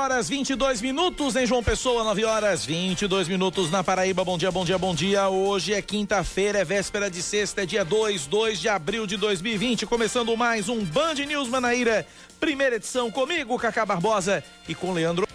[0.00, 4.24] Horas 22 minutos em João Pessoa, 9 horas 22 minutos na Paraíba.
[4.24, 5.28] Bom dia, bom dia, bom dia.
[5.28, 9.84] Hoje é quinta-feira, é véspera de sexta, é dia 2, 2 de abril de 2020.
[9.84, 12.06] Começando mais um Band News Manaíra,
[12.40, 15.28] primeira edição comigo, Cacá Barbosa e com Leandro.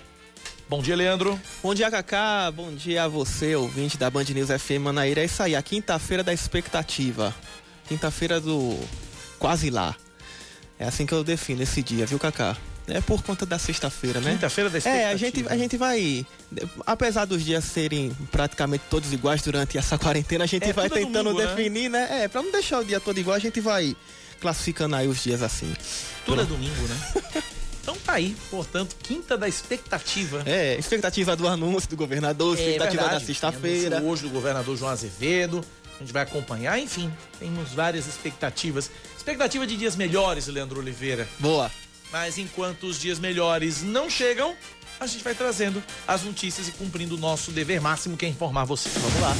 [0.68, 1.40] Bom dia, Leandro.
[1.62, 2.50] Bom dia, Cacá.
[2.50, 5.22] Bom dia a você, ouvinte da Band News FM Manaíra.
[5.22, 7.36] É isso aí, a quinta-feira da expectativa.
[7.88, 8.80] Quinta-feira do
[9.38, 9.96] quase lá.
[10.80, 12.58] É assim que eu defino esse dia, viu, Cacá?
[12.88, 14.34] É por conta da sexta-feira, né?
[14.34, 15.10] Quinta-feira da expectativa.
[15.10, 16.26] É, a gente, a gente vai.
[16.86, 21.32] Apesar dos dias serem praticamente todos iguais durante essa quarentena, a gente é, vai tentando
[21.32, 21.56] domingo, né?
[21.56, 22.08] definir, né?
[22.08, 22.24] né?
[22.24, 23.96] É, pra não deixar o dia todo igual, a gente vai
[24.40, 25.74] classificando aí os dias assim.
[26.26, 27.44] Tudo é domingo, né?
[27.86, 30.42] Então tá aí, portanto, quinta da expectativa.
[30.44, 34.02] É, expectativa do anúncio do governador, é, expectativa verdade, da sexta-feira.
[34.02, 35.64] Hoje do governador João Azevedo.
[35.96, 38.90] A gente vai acompanhar, enfim, temos várias expectativas.
[39.16, 41.28] Expectativa de dias melhores, Leandro Oliveira.
[41.38, 41.72] Boa.
[42.12, 44.56] Mas enquanto os dias melhores não chegam,
[45.00, 48.66] a gente vai trazendo as notícias e cumprindo o nosso dever máximo, que é informar
[48.66, 48.90] você.
[48.90, 49.36] Vamos lá.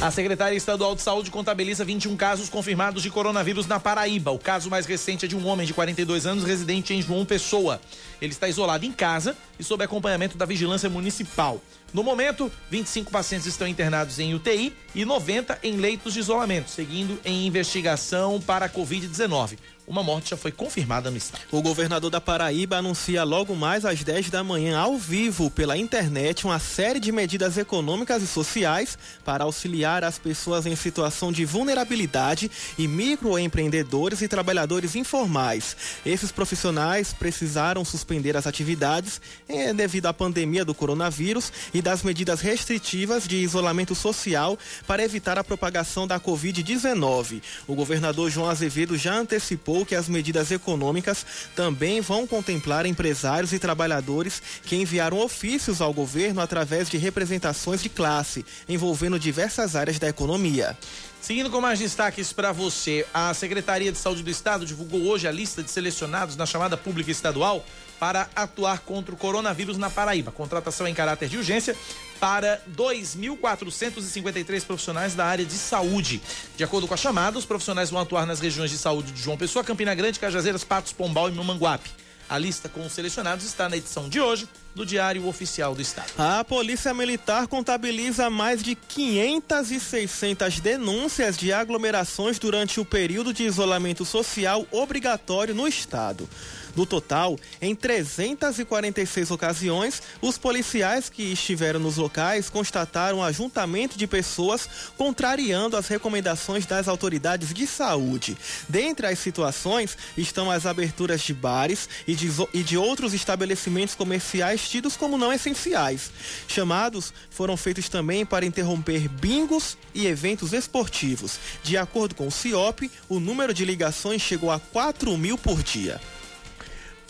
[0.00, 4.30] A Secretaria Estadual de Saúde contabiliza 21 casos confirmados de coronavírus na Paraíba.
[4.30, 7.78] O caso mais recente é de um homem de 42 anos, residente em João Pessoa.
[8.18, 11.60] Ele está isolado em casa e sob acompanhamento da Vigilância Municipal.
[11.92, 17.20] No momento, 25 pacientes estão internados em UTI e 90 em leitos de isolamento, seguindo
[17.22, 19.58] em investigação para a Covid-19.
[19.90, 21.42] Uma morte já foi confirmada no estado.
[21.50, 26.44] O governador da Paraíba anuncia logo mais às 10 da manhã, ao vivo, pela internet,
[26.44, 32.48] uma série de medidas econômicas e sociais para auxiliar as pessoas em situação de vulnerabilidade
[32.78, 35.76] e microempreendedores e trabalhadores informais.
[36.06, 42.40] Esses profissionais precisaram suspender as atividades eh, devido à pandemia do coronavírus e das medidas
[42.40, 47.42] restritivas de isolamento social para evitar a propagação da Covid-19.
[47.66, 51.24] O governador João Azevedo já antecipou que as medidas econômicas
[51.54, 57.88] também vão contemplar empresários e trabalhadores que enviaram ofícios ao governo através de representações de
[57.88, 60.76] classe, envolvendo diversas áreas da economia.
[61.20, 65.32] Seguindo com mais destaques para você, a Secretaria de Saúde do Estado divulgou hoje a
[65.32, 67.64] lista de selecionados na chamada pública estadual
[68.00, 70.32] para atuar contra o coronavírus na Paraíba.
[70.32, 71.76] Contratação em caráter de urgência
[72.18, 76.22] para 2.453 profissionais da área de saúde.
[76.56, 79.36] De acordo com a chamada, os profissionais vão atuar nas regiões de saúde de João
[79.36, 81.90] Pessoa, Campina Grande, Cajazeiras, Patos, Pombal e Mamanguape.
[82.30, 86.12] A lista com os selecionados está na edição de hoje do Diário Oficial do Estado.
[86.16, 93.34] A Polícia Militar contabiliza mais de 500 e 600 denúncias de aglomerações durante o período
[93.34, 96.28] de isolamento social obrigatório no Estado.
[96.76, 104.68] No total, em 346 ocasiões, os policiais que estiveram nos locais constataram ajuntamento de pessoas
[104.96, 108.36] contrariando as recomendações das autoridades de saúde.
[108.68, 114.68] Dentre as situações estão as aberturas de bares e de, e de outros estabelecimentos comerciais
[114.68, 116.10] tidos como não essenciais.
[116.48, 121.38] Chamados foram feitos também para interromper bingos e eventos esportivos.
[121.62, 126.00] De acordo com o CIOP, o número de ligações chegou a 4 mil por dia.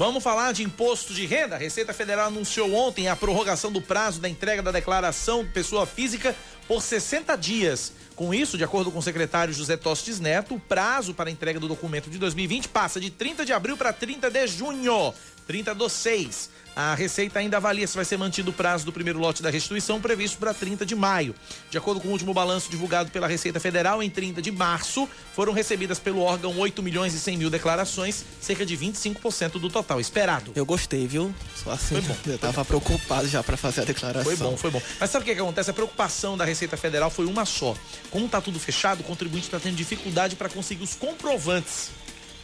[0.01, 1.57] Vamos falar de imposto de renda.
[1.57, 5.85] A Receita Federal anunciou ontem a prorrogação do prazo da entrega da declaração de pessoa
[5.85, 6.35] física
[6.67, 7.93] por 60 dias.
[8.17, 11.61] Com isso, de acordo com o secretário José Tostes Neto, o prazo para a entrega
[11.61, 15.13] do documento de 2020 passa de 30 de abril para 30 de junho.
[15.47, 16.49] 30 do 6.
[16.75, 20.01] A Receita ainda avalia se vai ser mantido o prazo do primeiro lote da restituição
[20.01, 21.35] previsto para 30 de maio.
[21.69, 25.53] De acordo com o último balanço divulgado pela Receita Federal, em 30 de março, foram
[25.53, 30.53] recebidas pelo órgão 8 milhões e 100 mil declarações, cerca de 25% do total esperado.
[30.55, 31.35] Eu gostei, viu?
[31.63, 32.17] Só assim, foi bom.
[32.31, 34.25] Eu tava preocupado já para fazer a declaração.
[34.25, 34.83] Foi bom, foi bom.
[34.99, 35.71] Mas sabe o que, que acontece?
[35.71, 37.75] A preocupação da Receita Federal foi uma só.
[38.11, 41.91] Como tá tudo fechado, o contribuinte está tendo dificuldade para conseguir os comprovantes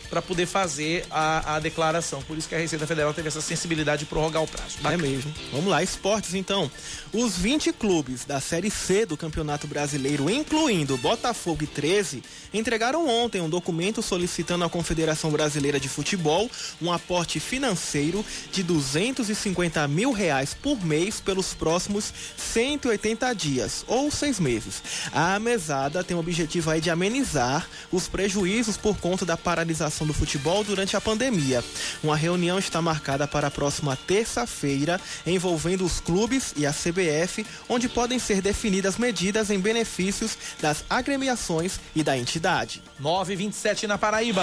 [0.08, 2.23] para poder fazer a, a, declaração.
[2.23, 4.79] Por isso que a Receita Federal teve essa sensibilidade de prorrogar o prazo.
[4.81, 5.06] Bacana.
[5.06, 5.32] É mesmo.
[5.53, 6.70] Vamos lá, esportes então.
[7.12, 12.23] Os 20 clubes da Série C do Campeonato Brasileiro, incluindo Botafogo e 13,
[12.53, 16.50] entregaram ontem um documento solicitando à Confederação Brasileira de Futebol
[16.81, 24.38] um aporte financeiro de 250 mil reais por mês pelos próximos 180 dias, ou seis
[24.38, 24.82] meses.
[25.12, 30.13] A mesada tem o objetivo aí de amenizar os prejuízos por conta da paralisação do
[30.13, 31.63] futebol durante a pandemia.
[32.03, 37.89] Uma reunião está marcada para a próxima terça-feira, envolvendo os clubes e a CBF, onde
[37.89, 42.83] podem ser definidas medidas em benefícios das agremiações e da entidade.
[42.99, 44.43] 927 na Paraíba.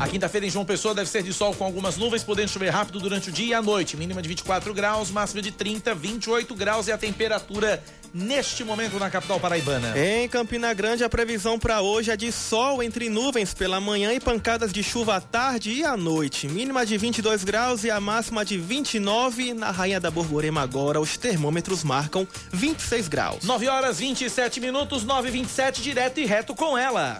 [0.00, 3.00] A quinta-feira em João Pessoa deve ser de sol com algumas nuvens, podendo chover rápido
[3.00, 3.96] durante o dia e a noite.
[3.96, 7.82] Mínima de 24 graus, máxima de 30, 28 graus e a temperatura
[8.14, 9.98] neste momento na capital paraibana.
[9.98, 14.20] Em Campina Grande, a previsão para hoje é de sol entre nuvens pela manhã e
[14.20, 16.46] pancadas de chuva à tarde e à noite.
[16.46, 19.52] Mínima de 22 graus e a máxima de 29.
[19.52, 23.42] Na Rainha da Borborema agora, os termômetros marcam 26 graus.
[23.42, 27.18] 9 horas 27 minutos, 9 27 direto e reto com ela.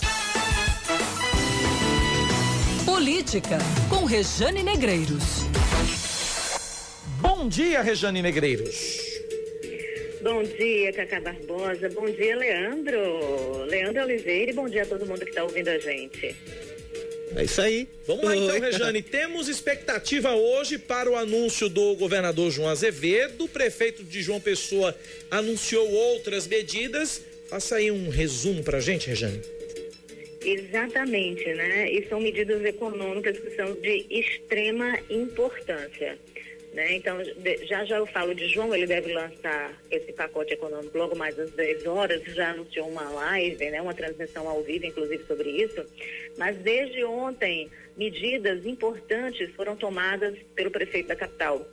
[2.88, 3.58] Política,
[3.90, 5.44] com Rejane Negreiros.
[7.20, 9.20] Bom dia, Rejane Negreiros.
[10.22, 11.90] Bom dia, Cacá Barbosa.
[11.90, 13.66] Bom dia, Leandro.
[13.66, 16.34] Leandro Oliveira e bom dia a todo mundo que está ouvindo a gente.
[17.36, 17.86] É isso aí.
[18.06, 19.02] Vamos lá então, Rejane.
[19.04, 23.44] Temos expectativa hoje para o anúncio do governador João Azevedo.
[23.44, 24.96] O prefeito de João Pessoa
[25.30, 27.20] anunciou outras medidas.
[27.50, 29.57] Faça aí um resumo para a gente, Rejane.
[30.44, 31.90] Exatamente, né?
[31.90, 36.18] E são medidas econômicas que são de extrema importância.
[36.72, 36.94] Né?
[36.94, 37.18] Então,
[37.64, 41.50] já já eu falo de João, ele deve lançar esse pacote econômico logo mais às
[41.52, 43.80] 10 horas, já anunciou uma live, né?
[43.80, 45.84] uma transmissão ao vivo, inclusive, sobre isso.
[46.36, 51.66] Mas desde ontem, medidas importantes foram tomadas pelo prefeito da capital.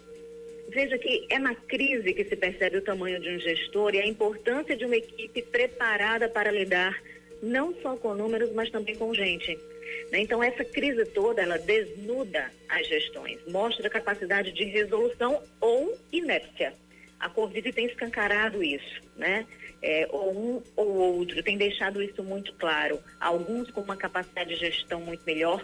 [0.69, 4.07] Veja que é na crise que se percebe o tamanho de um gestor e a
[4.07, 6.99] importância de uma equipe preparada para lidar
[7.41, 9.57] não só com números, mas também com gente.
[10.11, 10.19] Né?
[10.19, 16.73] Então, essa crise toda, ela desnuda as gestões, mostra capacidade de resolução ou inépcia.
[17.19, 19.45] A Covid tem escancarado isso, né?
[19.81, 22.99] É, ou um ou outro tem deixado isso muito claro.
[23.19, 25.63] Alguns com uma capacidade de gestão muito melhor,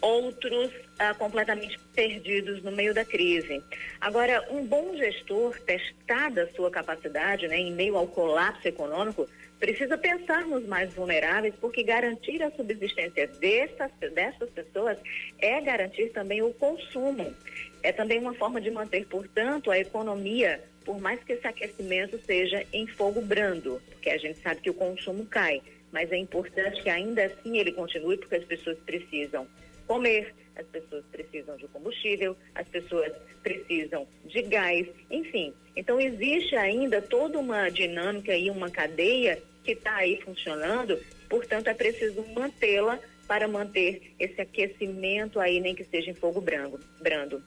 [0.00, 3.62] outros ah, completamente perdidos no meio da crise.
[4.00, 9.96] Agora, um bom gestor, testada a sua capacidade, né, em meio ao colapso econômico, precisa
[9.96, 14.98] pensar nos mais vulneráveis, porque garantir a subsistência dessas, dessas pessoas
[15.38, 17.34] é garantir também o consumo.
[17.82, 22.64] É também uma forma de manter, portanto, a economia, por mais que esse aquecimento seja
[22.72, 25.62] em fogo brando, porque a gente sabe que o consumo cai,
[25.92, 29.46] mas é importante que ainda assim ele continue, porque as pessoas precisam
[29.86, 33.12] comer, as pessoas precisam de combustível, as pessoas
[33.42, 35.52] precisam de gás, enfim.
[35.76, 40.98] Então existe ainda toda uma dinâmica e uma cadeia que está aí funcionando,
[41.28, 46.78] portanto é preciso mantê-la para manter esse aquecimento aí, nem que seja em fogo branco,
[47.00, 47.42] brando.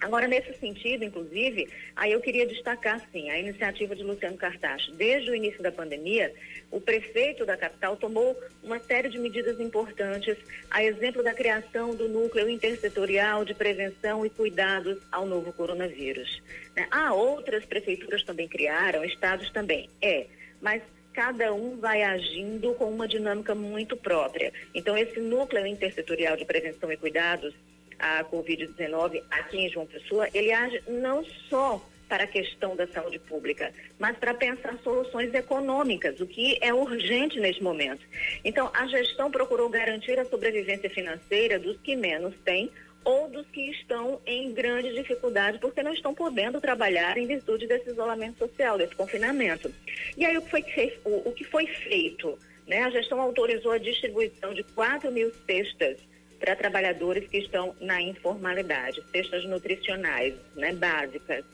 [0.00, 4.92] Agora, nesse sentido, inclusive, aí eu queria destacar, sim, a iniciativa de Luciano Cartacho.
[4.92, 6.32] Desde o início da pandemia,
[6.70, 10.38] o prefeito da capital tomou uma série de medidas importantes,
[10.70, 16.42] a exemplo da criação do núcleo intersetorial de prevenção e cuidados ao novo coronavírus.
[16.74, 16.86] Né?
[16.90, 20.26] Há outras prefeituras também criaram, estados também, é,
[20.62, 20.82] mas
[21.12, 24.52] cada um vai agindo com uma dinâmica muito própria.
[24.74, 27.54] Então, esse núcleo intersetorial de prevenção e cuidados
[28.00, 33.20] a Covid-19 aqui em João Pessoa, ele age não só para a questão da saúde
[33.20, 38.04] pública, mas para pensar soluções econômicas, o que é urgente neste momento.
[38.44, 42.68] Então, a gestão procurou garantir a sobrevivência financeira dos que menos têm
[43.04, 47.90] ou dos que estão em grande dificuldade porque não estão podendo trabalhar em virtude desse
[47.90, 49.72] isolamento social, desse confinamento.
[50.16, 52.36] E aí o que foi, o, o que foi feito?
[52.66, 52.82] Né?
[52.82, 56.09] A gestão autorizou a distribuição de 4 mil cestas
[56.40, 61.44] para trabalhadores que estão na informalidade, cestas nutricionais, né, básicas.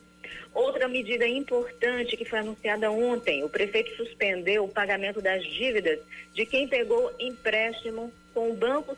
[0.53, 5.99] Outra medida importante que foi anunciada ontem, o prefeito suspendeu o pagamento das dívidas
[6.33, 8.97] de quem pegou empréstimo com o Banco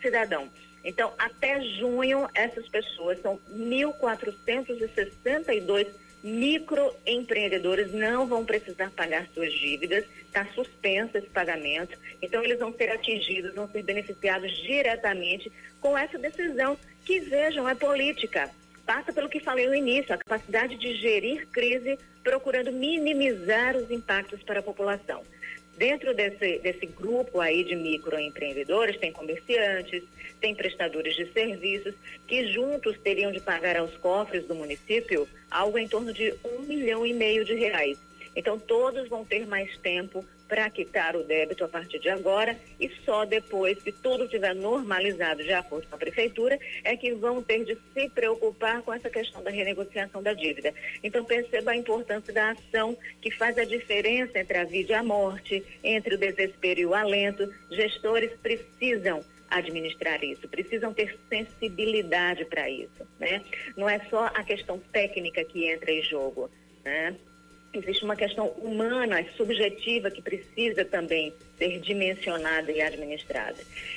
[0.00, 0.48] Cidadão.
[0.82, 5.86] Então, até junho, essas pessoas são 1.462
[6.26, 12.90] microempreendedores não vão precisar pagar suas dívidas, está suspenso esse pagamento, então eles vão ser
[12.90, 18.50] atingidos, vão ser beneficiados diretamente com essa decisão que, vejam, é política.
[18.84, 24.42] Passa pelo que falei no início, a capacidade de gerir crise procurando minimizar os impactos
[24.42, 25.22] para a população.
[25.76, 30.02] Dentro desse, desse grupo aí de microempreendedores, tem comerciantes,
[30.40, 31.94] tem prestadores de serviços,
[32.26, 37.04] que juntos teriam de pagar aos cofres do município algo em torno de um milhão
[37.04, 37.98] e meio de reais.
[38.34, 42.88] Então, todos vão ter mais tempo para quitar o débito a partir de agora e
[43.04, 47.64] só depois que tudo estiver normalizado de acordo com a prefeitura é que vão ter
[47.64, 50.72] de se preocupar com essa questão da renegociação da dívida.
[51.02, 55.02] Então perceba a importância da ação que faz a diferença entre a vida e a
[55.02, 57.52] morte, entre o desespero e o alento.
[57.70, 63.42] Gestores precisam administrar isso, precisam ter sensibilidade para isso, né?
[63.76, 66.50] Não é só a questão técnica que entra em jogo,
[66.84, 67.16] né?
[67.78, 73.56] Existe uma questão humana, subjetiva, que precisa também ser dimensionada e administrada.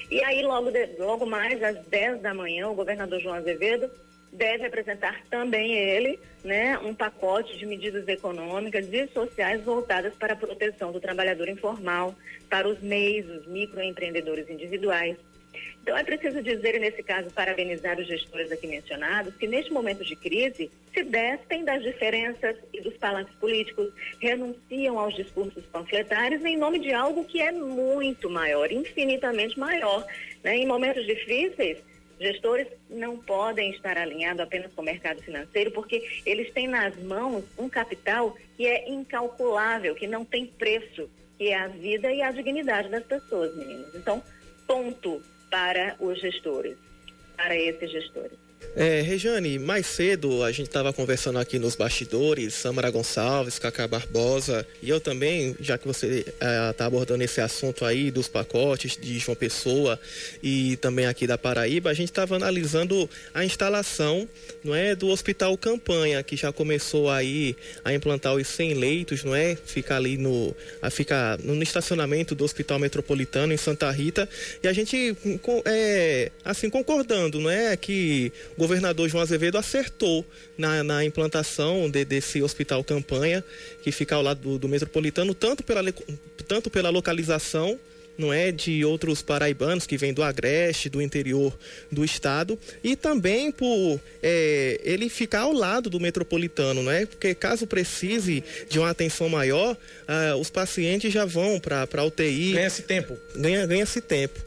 [0.10, 3.90] E aí, logo, de, logo mais, às 10 da manhã, o governador João Azevedo
[4.32, 10.36] deve apresentar também ele né, um pacote de medidas econômicas e sociais voltadas para a
[10.36, 12.16] proteção do trabalhador informal,
[12.50, 15.18] para os MEIs, os microempreendedores individuais,
[15.90, 20.16] então é preciso dizer, nesse caso, parabenizar os gestores aqui mencionados, que neste momento de
[20.16, 23.92] crise se despem das diferenças e dos palanques políticos,
[24.22, 30.06] renunciam aos discursos panfletários em nome de algo que é muito maior, infinitamente maior.
[30.44, 30.58] Né?
[30.58, 31.80] Em momentos difíceis,
[32.20, 37.44] gestores não podem estar alinhados apenas com o mercado financeiro, porque eles têm nas mãos
[37.58, 42.30] um capital que é incalculável, que não tem preço, que é a vida e a
[42.30, 43.96] dignidade das pessoas, meninos.
[43.96, 44.22] Então,
[44.68, 45.20] ponto
[45.50, 46.78] para os gestores,
[47.36, 48.49] para esses gestores.
[48.76, 54.66] É, Rejane, mais cedo a gente estava conversando aqui nos bastidores, Samara Gonçalves, Cacá Barbosa
[54.82, 59.18] e eu também, já que você está é, abordando esse assunto aí dos pacotes de
[59.18, 60.00] João Pessoa
[60.44, 64.30] e também aqui da Paraíba, a gente estava analisando a instalação
[64.64, 69.36] não é, do Hospital Campanha, que já começou aí a implantar os 100 leitos, não
[69.36, 69.56] é?
[69.56, 74.30] Fica ali no, a, fica no estacionamento do Hospital Metropolitano em Santa Rita
[74.62, 75.18] e a gente
[75.66, 80.24] é, assim concordando, não é, que o governador João Azevedo acertou
[80.56, 83.44] na, na implantação de, desse hospital campanha,
[83.82, 85.82] que fica ao lado do, do metropolitano, tanto pela,
[86.48, 87.80] tanto pela localização
[88.16, 91.58] não é de outros paraibanos que vêm do agreste, do interior
[91.90, 97.06] do estado, e também por é, ele ficar ao lado do metropolitano, não é?
[97.06, 102.52] Porque caso precise de uma atenção maior, ah, os pacientes já vão para a UTI.
[102.52, 103.18] Ganha-se tempo.
[103.34, 104.38] Ganha, ganha-se tempo.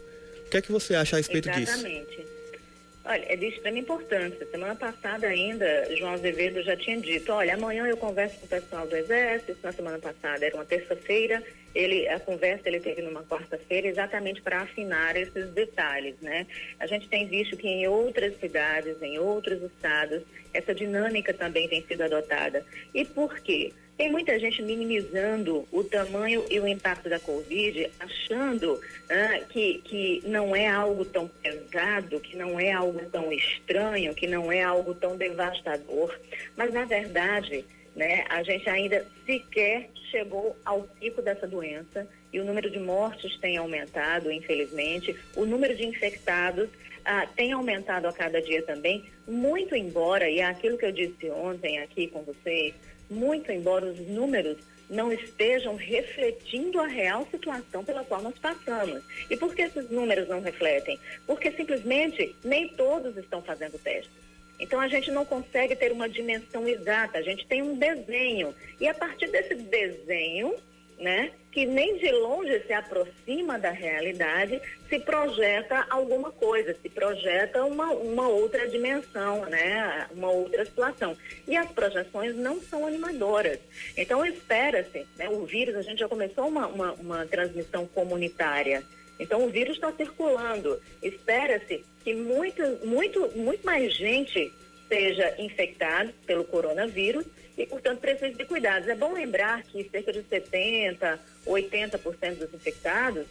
[0.45, 1.71] O que é que você acha a respeito Exatamente.
[1.71, 1.87] disso?
[1.87, 2.22] Exatamente.
[3.05, 4.47] Olha, é de extrema importância.
[4.49, 8.87] Semana passada ainda, João Azevedo já tinha dito, olha, amanhã eu converso com o pessoal
[8.87, 11.43] do Exército, na semana passada era uma terça-feira,
[11.75, 16.47] ele, a conversa ele teve numa quarta-feira exatamente para afinar esses detalhes, né?
[16.79, 20.21] A gente tem visto que em outras cidades, em outros estados,
[20.53, 22.65] essa dinâmica também tem sido adotada.
[22.93, 23.73] E por quê?
[23.97, 28.79] Tem muita gente minimizando o tamanho e o impacto da Covid, achando
[29.49, 34.51] que, que não é algo tão pesado, que não é algo tão estranho, que não
[34.51, 36.17] é algo tão devastador.
[36.57, 37.63] Mas, na verdade,
[37.95, 43.37] né, a gente ainda sequer chegou ao pico dessa doença e o número de mortes
[43.39, 45.15] tem aumentado, infelizmente.
[45.35, 46.69] O número de infectados
[47.05, 51.29] ah, tem aumentado a cada dia também, muito embora, e é aquilo que eu disse
[51.29, 52.73] ontem aqui com vocês,
[53.09, 54.57] muito embora os números
[54.89, 59.01] não estejam refletindo a real situação pela qual nós passamos.
[59.29, 60.99] E por que esses números não refletem?
[61.25, 64.11] Porque simplesmente nem todos estão fazendo testes.
[64.59, 68.53] Então a gente não consegue ter uma dimensão exata, a gente tem um desenho.
[68.79, 70.55] E a partir desse desenho,
[70.99, 77.63] né, que nem de longe se aproxima da realidade, se projeta alguma coisa, se projeta
[77.65, 81.15] uma, uma outra dimensão, né, uma outra situação.
[81.47, 83.59] E as projeções não são animadoras.
[83.95, 88.83] Então espera-se, né, o vírus, a gente já começou uma, uma, uma transmissão comunitária.
[89.19, 90.81] Então o vírus está circulando.
[91.01, 94.51] Espera-se que muito, muito, muito mais gente
[94.89, 97.25] seja infectada pelo coronavírus
[97.57, 98.87] e, portanto, precisa de cuidados.
[98.87, 103.25] É bom lembrar que cerca de 70%, 80% dos infectados,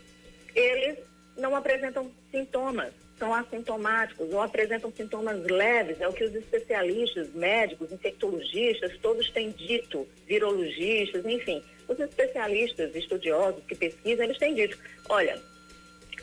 [0.54, 0.98] eles
[1.36, 7.92] não apresentam sintomas, são assintomáticos ou apresentam sintomas leves, é o que os especialistas, médicos,
[7.92, 15.40] infectologistas, todos têm dito, virologistas, enfim, os especialistas, estudiosos que pesquisam, eles têm dito, olha,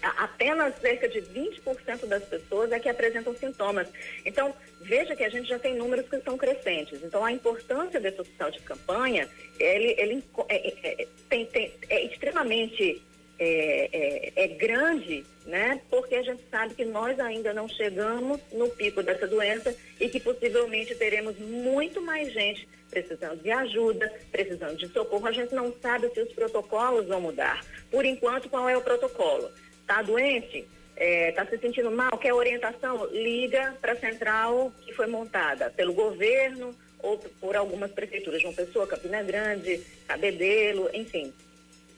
[0.01, 3.87] apenas cerca de 20% das pessoas é que apresentam sintomas.
[4.25, 7.03] Então, veja que a gente já tem números que são crescentes.
[7.03, 9.27] Então, a importância desse hospital de campanha,
[9.59, 13.01] ele, ele é, é, é tem, tem, é extremamente
[13.39, 15.81] é, é, é, grande, né?
[15.89, 20.19] Porque a gente sabe que nós ainda não chegamos no pico dessa doença e que
[20.19, 25.25] possivelmente teremos muito mais gente precisando de ajuda, precisando de socorro.
[25.27, 27.63] A gente não sabe se os protocolos vão mudar.
[27.89, 29.49] Por enquanto, qual é o protocolo?
[29.89, 30.67] Está doente?
[30.95, 32.15] Está é, tá se sentindo mal?
[32.19, 33.07] Quer orientação?
[33.07, 38.85] Liga para a central que foi montada pelo governo ou por algumas prefeituras, João Pessoa,
[38.85, 41.33] Campina Grande, Cabedelo, enfim.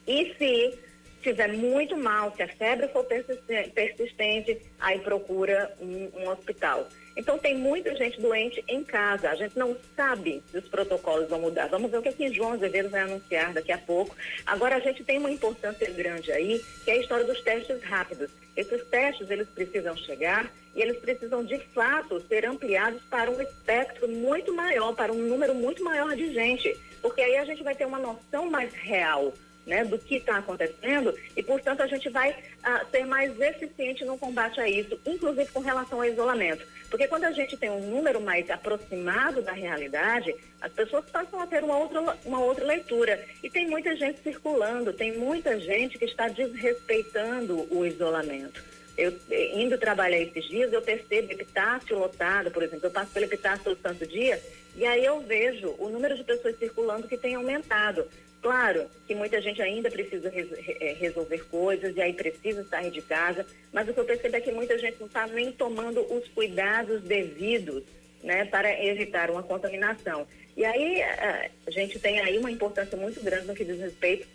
[0.07, 0.79] E se
[1.17, 6.87] estiver muito mal, se a febre for persistente, aí procura um, um, hospital.
[7.15, 9.29] Então tem muita gente doente em casa.
[9.29, 11.67] A gente não sabe se os protocolos vão mudar.
[11.67, 14.15] Vamos ver o que, é que João Azevedo vai anunciar daqui a pouco.
[14.45, 18.31] Agora a gente tem uma importância grande aí, que é a história dos testes rápidos.
[18.55, 24.07] Esses testes eles precisam chegar e eles precisam de fato ser ampliados para um espectro
[24.07, 27.85] muito maior, para um número muito maior de gente, porque aí a gente vai ter
[27.85, 29.33] uma noção mais real
[29.65, 34.17] né, do que está acontecendo e, portanto, a gente vai uh, ser mais eficiente no
[34.17, 36.65] combate a isso, inclusive com relação ao isolamento.
[36.91, 41.47] Porque quando a gente tem um número mais aproximado da realidade, as pessoas passam a
[41.47, 43.25] ter uma outra, uma outra leitura.
[43.41, 48.61] E tem muita gente circulando, tem muita gente que está desrespeitando o isolamento.
[48.97, 49.17] Eu,
[49.55, 53.81] indo trabalhar esses dias, eu percebo epitácio lotado, por exemplo, eu passo pelo epitácio todo
[53.81, 54.43] santo dia,
[54.75, 58.05] e aí eu vejo o número de pessoas circulando que tem aumentado.
[58.41, 63.45] Claro que muita gente ainda precisa é, resolver coisas e aí precisa sair de casa,
[63.71, 67.03] mas o que eu percebo é que muita gente não está nem tomando os cuidados
[67.03, 67.83] devidos
[68.23, 70.27] né, para evitar uma contaminação.
[70.57, 74.27] E aí a gente tem aí uma importância muito grande no que diz respeito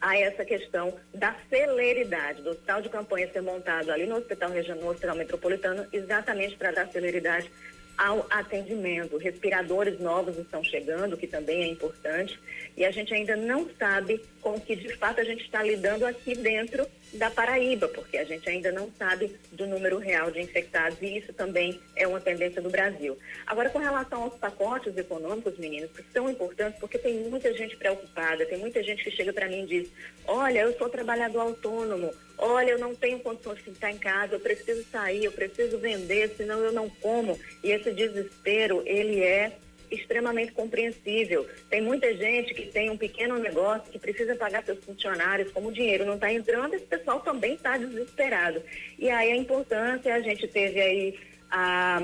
[0.00, 4.90] a essa questão da celeridade, do hospital de campanha ser montado ali no Hospital no
[4.90, 7.50] Hospital Metropolitano, exatamente para dar celeridade
[7.96, 9.16] ao atendimento.
[9.16, 12.38] Respiradores novos estão chegando, que também é importante,
[12.76, 16.34] e a gente ainda não sabe com que de fato a gente está lidando aqui
[16.36, 21.18] dentro da Paraíba, porque a gente ainda não sabe do número real de infectados e
[21.18, 23.16] isso também é uma tendência do Brasil.
[23.46, 28.46] Agora, com relação aos pacotes econômicos, meninos, que são importantes porque tem muita gente preocupada,
[28.46, 29.88] tem muita gente que chega para mim e diz:
[30.26, 34.40] Olha, eu sou trabalhador autônomo, olha, eu não tenho condições de ficar em casa, eu
[34.40, 37.38] preciso sair, eu preciso vender, senão eu não como.
[37.62, 39.52] E esse desespero, ele é
[39.90, 41.46] extremamente compreensível.
[41.70, 45.72] Tem muita gente que tem um pequeno negócio que precisa pagar seus funcionários, como o
[45.72, 48.62] dinheiro não está entrando, esse pessoal também está desesperado.
[48.98, 51.18] E aí a importância, a gente teve aí
[51.50, 52.02] a,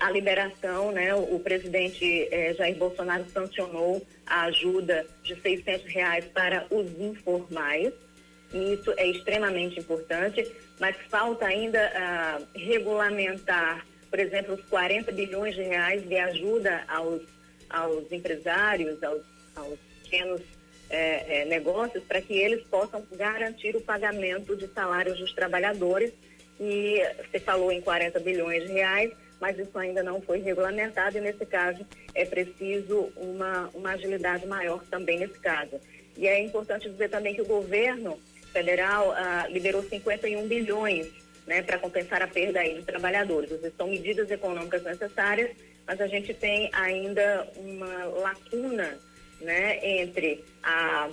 [0.00, 1.14] a liberação, né?
[1.14, 7.92] O, o presidente eh, Jair Bolsonaro sancionou a ajuda de 600 reais para os informais.
[8.52, 15.54] E isso é extremamente importante, mas falta ainda uh, regulamentar por exemplo, os 40 bilhões
[15.54, 17.22] de reais de ajuda aos,
[17.68, 19.22] aos empresários, aos,
[19.54, 20.40] aos pequenos
[20.88, 26.12] é, é, negócios, para que eles possam garantir o pagamento de salários dos trabalhadores.
[26.58, 31.20] E você falou em 40 bilhões de reais, mas isso ainda não foi regulamentado e,
[31.20, 35.78] nesse caso, é preciso uma, uma agilidade maior também nesse caso.
[36.16, 38.18] E é importante dizer também que o governo
[38.52, 41.06] federal ah, liberou 51 bilhões
[41.46, 43.50] né, para compensar a perda aí dos trabalhadores.
[43.76, 45.50] São medidas econômicas necessárias,
[45.86, 48.98] mas a gente tem ainda uma lacuna
[49.40, 51.08] né, entre a,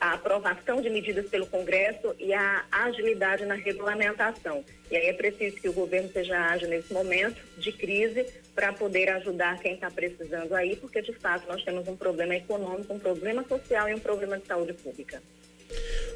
[0.00, 4.64] a aprovação de medidas pelo Congresso e a agilidade na regulamentação.
[4.90, 9.10] E aí é preciso que o governo seja ágil nesse momento de crise para poder
[9.10, 13.44] ajudar quem está precisando aí, porque de fato nós temos um problema econômico, um problema
[13.44, 15.20] social e um problema de saúde pública.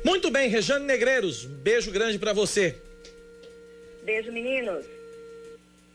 [0.05, 2.77] Muito bem, Rejane Negreiros, beijo grande para você.
[4.05, 4.85] Beijo, meninos.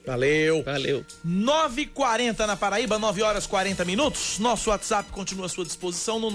[0.06, 0.62] Valeu.
[0.64, 1.06] Valeu.
[1.26, 4.38] 9h40 na Paraíba, 9 horas 40 minutos.
[4.38, 6.30] Nosso WhatsApp continua à sua disposição no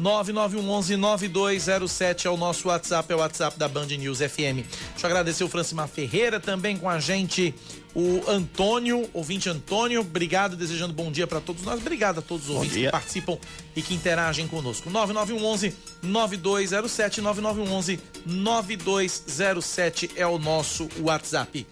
[0.00, 0.98] 991119207.
[0.98, 4.64] 9911-9207 é o nosso WhatsApp, é o WhatsApp da Band News FM.
[4.64, 7.54] Deixa eu agradecer o Francimar Ferreira, também com a gente
[7.94, 11.80] o Antônio, ouvinte Antônio, obrigado, desejando bom dia para todos nós.
[11.80, 12.88] Obrigado a todos os bom ouvintes dia.
[12.88, 13.38] que participam
[13.74, 14.88] e que interagem conosco.
[14.90, 21.66] 9911 9207 9911 9207 é o nosso WhatsApp.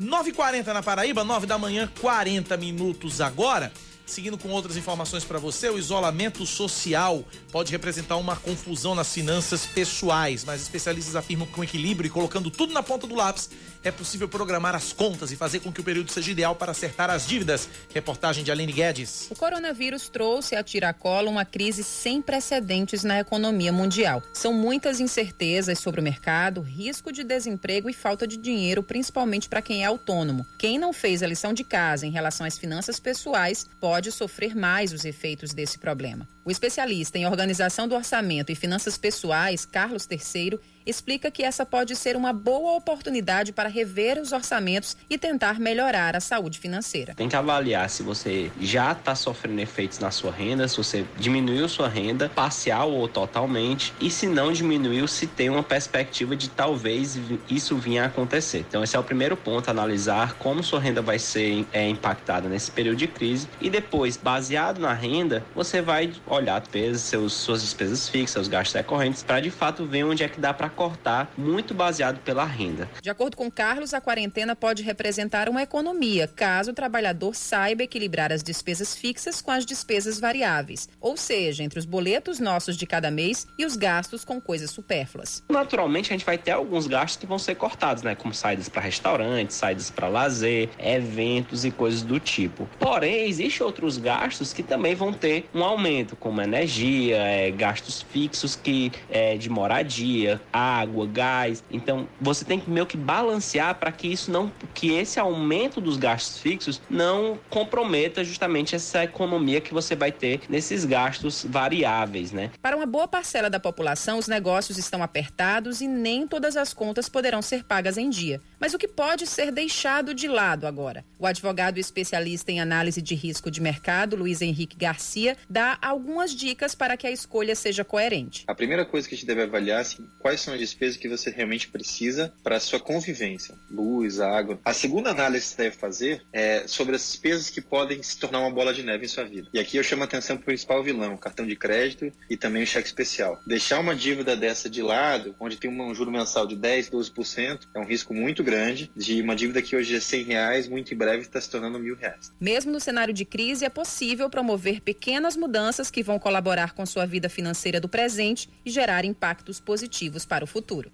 [0.00, 3.72] 9h40 na Paraíba, 9 da manhã, 40 minutos agora.
[4.08, 9.66] Seguindo com outras informações para você, o isolamento social pode representar uma confusão nas finanças
[9.66, 13.50] pessoais, mas especialistas afirmam que com equilíbrio e colocando tudo na ponta do lápis,
[13.84, 17.10] é possível programar as contas e fazer com que o período seja ideal para acertar
[17.10, 17.68] as dívidas.
[17.92, 19.28] Reportagem de Aline Guedes.
[19.30, 24.22] O coronavírus trouxe a tiracolo uma crise sem precedentes na economia mundial.
[24.32, 29.60] São muitas incertezas sobre o mercado, risco de desemprego e falta de dinheiro, principalmente para
[29.60, 30.46] quem é autônomo.
[30.58, 34.54] Quem não fez a lição de casa em relação às finanças pessoais pode pode sofrer
[34.54, 36.28] mais os efeitos desse problema.
[36.44, 41.94] O especialista em organização do orçamento e finanças pessoais, Carlos Terceiro, explica que essa pode
[41.94, 47.14] ser uma boa oportunidade para rever os orçamentos e tentar melhorar a saúde financeira.
[47.14, 51.68] Tem que avaliar se você já está sofrendo efeitos na sua renda, se você diminuiu
[51.68, 57.18] sua renda, parcial ou totalmente, e se não diminuiu, se tem uma perspectiva de talvez
[57.48, 58.64] isso vinha a acontecer.
[58.68, 62.70] Então, esse é o primeiro ponto: analisar como sua renda vai ser é, impactada nesse
[62.70, 68.08] período de crise e depois, baseado na renda, você vai olhar despesas, seus, suas despesas
[68.08, 71.74] fixas, seus gastos recorrentes, para de fato ver onde é que dá para cortar, muito
[71.74, 72.88] baseado pela renda.
[73.02, 78.32] De acordo com Carlos, a quarentena pode representar uma economia, caso o trabalhador saiba equilibrar
[78.32, 83.10] as despesas fixas com as despesas variáveis, ou seja, entre os boletos nossos de cada
[83.10, 85.42] mês e os gastos com coisas supérfluas.
[85.48, 88.80] Naturalmente, a gente vai ter alguns gastos que vão ser cortados, né, como saídas para
[88.80, 92.68] restaurantes, saídas para lazer, eventos e coisas do tipo.
[92.78, 98.54] Porém, existem outros gastos que também vão ter um aumento, como energia, é, gastos fixos
[98.54, 101.62] que é, de moradia, água, gás.
[101.70, 105.96] Então, você tem que meio que balancear para que isso não, que esse aumento dos
[105.96, 112.50] gastos fixos não comprometa justamente essa economia que você vai ter nesses gastos variáveis, né?
[112.60, 117.08] Para uma boa parcela da população, os negócios estão apertados e nem todas as contas
[117.08, 118.40] poderão ser pagas em dia.
[118.60, 121.04] Mas o que pode ser deixado de lado agora?
[121.18, 126.74] O advogado especialista em análise de risco de mercado, Luiz Henrique Garcia, dá algumas dicas
[126.74, 128.44] para que a escolha seja coerente.
[128.46, 131.08] A primeira coisa que a gente deve avaliar é assim, quais são as despesas que
[131.08, 134.58] você realmente precisa para sua convivência, luz, água.
[134.64, 138.40] A segunda análise que você deve fazer é sobre as despesas que podem se tornar
[138.40, 139.48] uma bola de neve em sua vida.
[139.52, 142.36] E aqui eu chamo a atenção para o principal vilão, o cartão de crédito e
[142.36, 143.38] também o cheque especial.
[143.46, 147.78] Deixar uma dívida dessa de lado, onde tem um juro mensal de 10, 12%, é
[147.78, 151.22] um risco muito grande de uma dívida que hoje é 100 reais, muito em breve
[151.22, 152.32] está se tornando mil reais.
[152.40, 157.06] Mesmo no cenário de crise, é possível promover pequenas mudanças que vão colaborar com sua
[157.06, 160.90] vida financeira do presente e gerar impactos positivos para o futuro.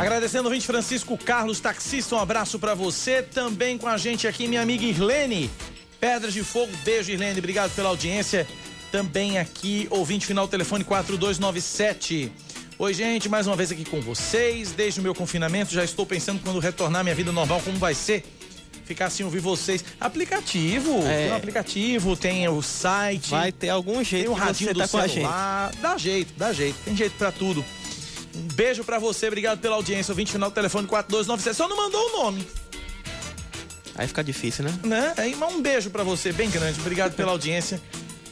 [0.00, 3.22] Agradecendo o vinte Francisco Carlos, taxista, um abraço para você.
[3.22, 5.48] Também com a gente aqui, minha amiga Irlene,
[6.00, 6.72] Pedras de Fogo.
[6.84, 8.46] Beijo, Irlene, obrigado pela audiência.
[8.90, 12.32] Também aqui, ouvinte final, telefone 4297.
[12.82, 14.72] Oi, gente, mais uma vez aqui com vocês.
[14.72, 18.24] Desde o meu confinamento, já estou pensando quando retornar minha vida normal, como vai ser.
[18.84, 19.84] Ficar assim, ouvir vocês.
[20.00, 21.18] Aplicativo, É.
[21.26, 23.30] tem o aplicativo, tem o site.
[23.30, 25.14] Vai ter algum jeito Tem o que radinho do tá gente.
[25.14, 25.70] celular.
[25.80, 26.76] Dá jeito, dá jeito.
[26.84, 27.64] Tem jeito pra tudo.
[28.34, 30.10] Um beijo pra você, obrigado pela audiência.
[30.10, 31.56] Ouvinte final do telefone 4297.
[31.56, 32.44] Só não mandou o nome,
[33.94, 34.74] Aí fica difícil, né?
[34.82, 35.14] né?
[35.18, 36.80] Aí, mas um beijo pra você, bem grande.
[36.80, 37.80] Obrigado pela audiência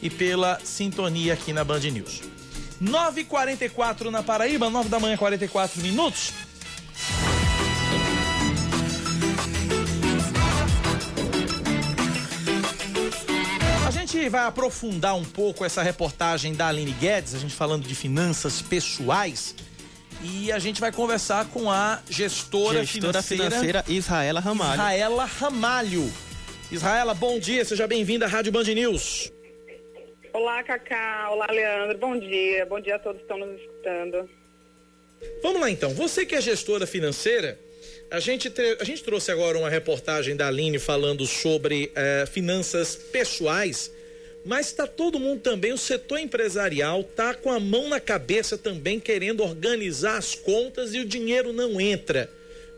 [0.01, 2.19] e pela sintonia aqui na Band News.
[2.81, 6.33] 9h44 na Paraíba, 9 da manhã, 44 minutos.
[13.85, 17.93] A gente vai aprofundar um pouco essa reportagem da Aline Guedes, a gente falando de
[17.93, 19.53] finanças pessoais.
[20.23, 24.73] E a gente vai conversar com a gestora, Gestora financeira, financeira Israela Ramalho.
[24.73, 26.13] Israela Ramalho.
[26.71, 29.31] Israela, bom dia, seja bem-vinda à Rádio Band News.
[30.33, 31.29] Olá, Cacá.
[31.29, 31.97] Olá, Leandro.
[31.97, 32.65] Bom dia.
[32.65, 34.29] Bom dia a todos que estão nos escutando.
[35.43, 37.59] Vamos lá então, você que é gestora financeira,
[38.09, 43.91] a gente, a gente trouxe agora uma reportagem da Aline falando sobre eh, finanças pessoais,
[44.43, 48.99] mas está todo mundo também, o setor empresarial tá com a mão na cabeça também
[48.99, 52.29] querendo organizar as contas e o dinheiro não entra.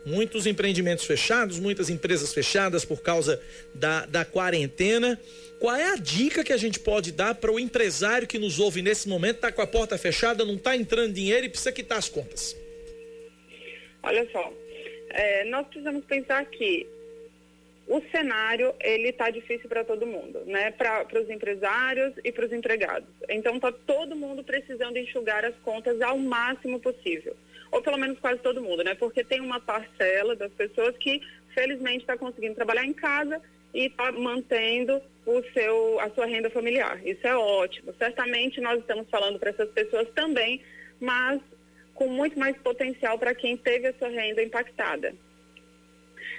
[0.04, 3.40] Muitos empreendimentos fechados, muitas empresas fechadas por causa
[3.74, 5.18] da, da quarentena.
[5.58, 8.82] Qual é a dica que a gente pode dar para o empresário que nos ouve
[8.82, 12.08] nesse momento, está com a porta fechada, não está entrando dinheiro e precisa quitar as
[12.08, 12.54] contas?
[14.02, 14.52] Olha só,
[15.08, 16.86] é, nós precisamos pensar que
[17.86, 20.70] o cenário ele está difícil para todo mundo, né?
[20.70, 23.08] Para os empresários e para os empregados.
[23.28, 27.36] Então está todo mundo precisando enxugar as contas ao máximo possível,
[27.74, 28.94] ou pelo menos quase todo mundo, né?
[28.94, 31.20] Porque tem uma parcela das pessoas que
[31.52, 33.42] felizmente está conseguindo trabalhar em casa
[33.74, 37.04] e está mantendo o seu, a sua renda familiar.
[37.04, 37.92] Isso é ótimo.
[37.98, 40.62] Certamente nós estamos falando para essas pessoas também,
[41.00, 41.40] mas
[41.94, 45.12] com muito mais potencial para quem teve a sua renda impactada.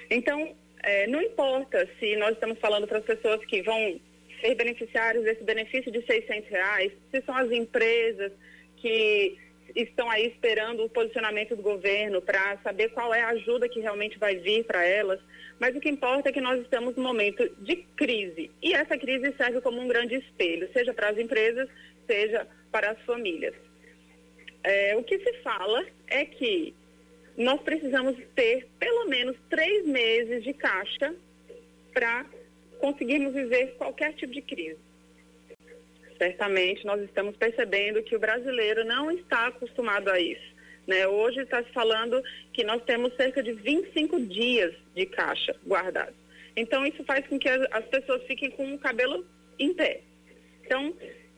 [0.08, 4.00] Então, eh, não importa se nós estamos falando para as pessoas que vão
[4.40, 8.32] ser beneficiários desse benefício de 600 reais, se são as empresas
[8.78, 9.36] que
[9.74, 14.18] estão aí esperando o posicionamento do governo para saber qual é a ajuda que realmente
[14.18, 15.20] vai vir para elas.
[15.58, 18.50] Mas o que importa é que nós estamos num momento de crise.
[18.62, 21.68] E essa crise serve como um grande espelho, seja para as empresas,
[22.06, 23.54] seja para as famílias.
[24.62, 26.74] É, o que se fala é que
[27.36, 31.14] nós precisamos ter pelo menos três meses de caixa
[31.92, 32.26] para
[32.78, 34.85] conseguirmos viver qualquer tipo de crise.
[36.18, 40.56] Certamente nós estamos percebendo que o brasileiro não está acostumado a isso.
[40.86, 41.06] Né?
[41.06, 46.14] Hoje está se falando que nós temos cerca de 25 dias de caixa guardado.
[46.56, 49.26] Então isso faz com que as pessoas fiquem com o cabelo
[49.58, 50.00] em pé.
[50.64, 50.94] Então,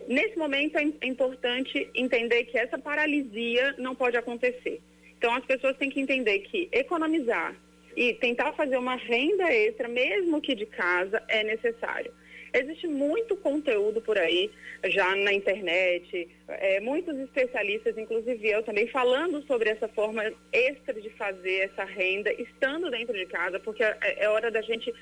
[0.08, 4.80] Nesse momento é, é importante entender que essa paralisia não pode acontecer.
[5.18, 7.54] Então as pessoas têm que entender que economizar
[7.94, 12.10] e tentar fazer uma renda extra, mesmo que de casa, é necessário.
[12.52, 14.50] Existe muito conteúdo por aí,
[14.86, 21.10] já na internet, é, muitos especialistas, inclusive eu também, falando sobre essa forma extra de
[21.10, 24.92] fazer essa renda, estando dentro de casa, porque é, é hora da gente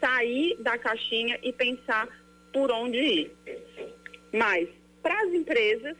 [0.00, 2.08] sair da caixinha e pensar
[2.52, 3.32] por onde ir.
[4.32, 4.68] Mas,
[5.02, 5.96] para as empresas,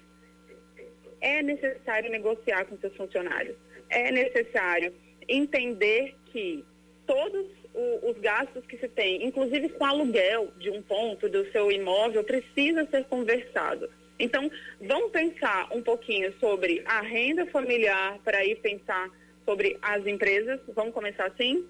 [1.21, 3.57] é necessário negociar com seus funcionários.
[3.89, 4.93] É necessário
[5.29, 6.65] entender que
[7.07, 12.23] todos os gastos que se tem, inclusive com aluguel de um ponto do seu imóvel,
[12.23, 13.91] precisa ser conversado.
[14.19, 14.49] Então,
[14.81, 19.11] vamos pensar um pouquinho sobre a renda familiar para ir pensar
[19.45, 20.61] sobre as empresas.
[20.75, 21.67] Vamos começar assim?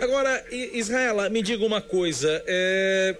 [0.00, 2.42] Agora, Israela, me diga uma coisa.
[2.46, 3.16] É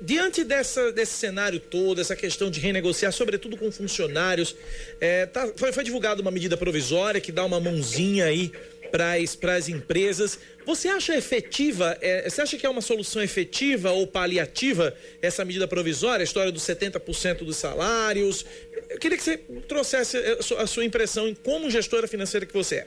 [0.00, 4.54] diante dessa, desse cenário todo, essa questão de renegociar, sobretudo com funcionários,
[5.00, 8.52] é, tá, foi, foi divulgada uma medida provisória que dá uma mãozinha aí
[8.90, 10.38] para as empresas.
[10.64, 15.68] Você acha efetiva, é, você acha que é uma solução efetiva ou paliativa essa medida
[15.68, 18.46] provisória, a história dos 70% dos salários?
[18.88, 19.36] Eu queria que você
[19.68, 20.16] trouxesse
[20.58, 22.86] a sua impressão em como gestora financeira que você é.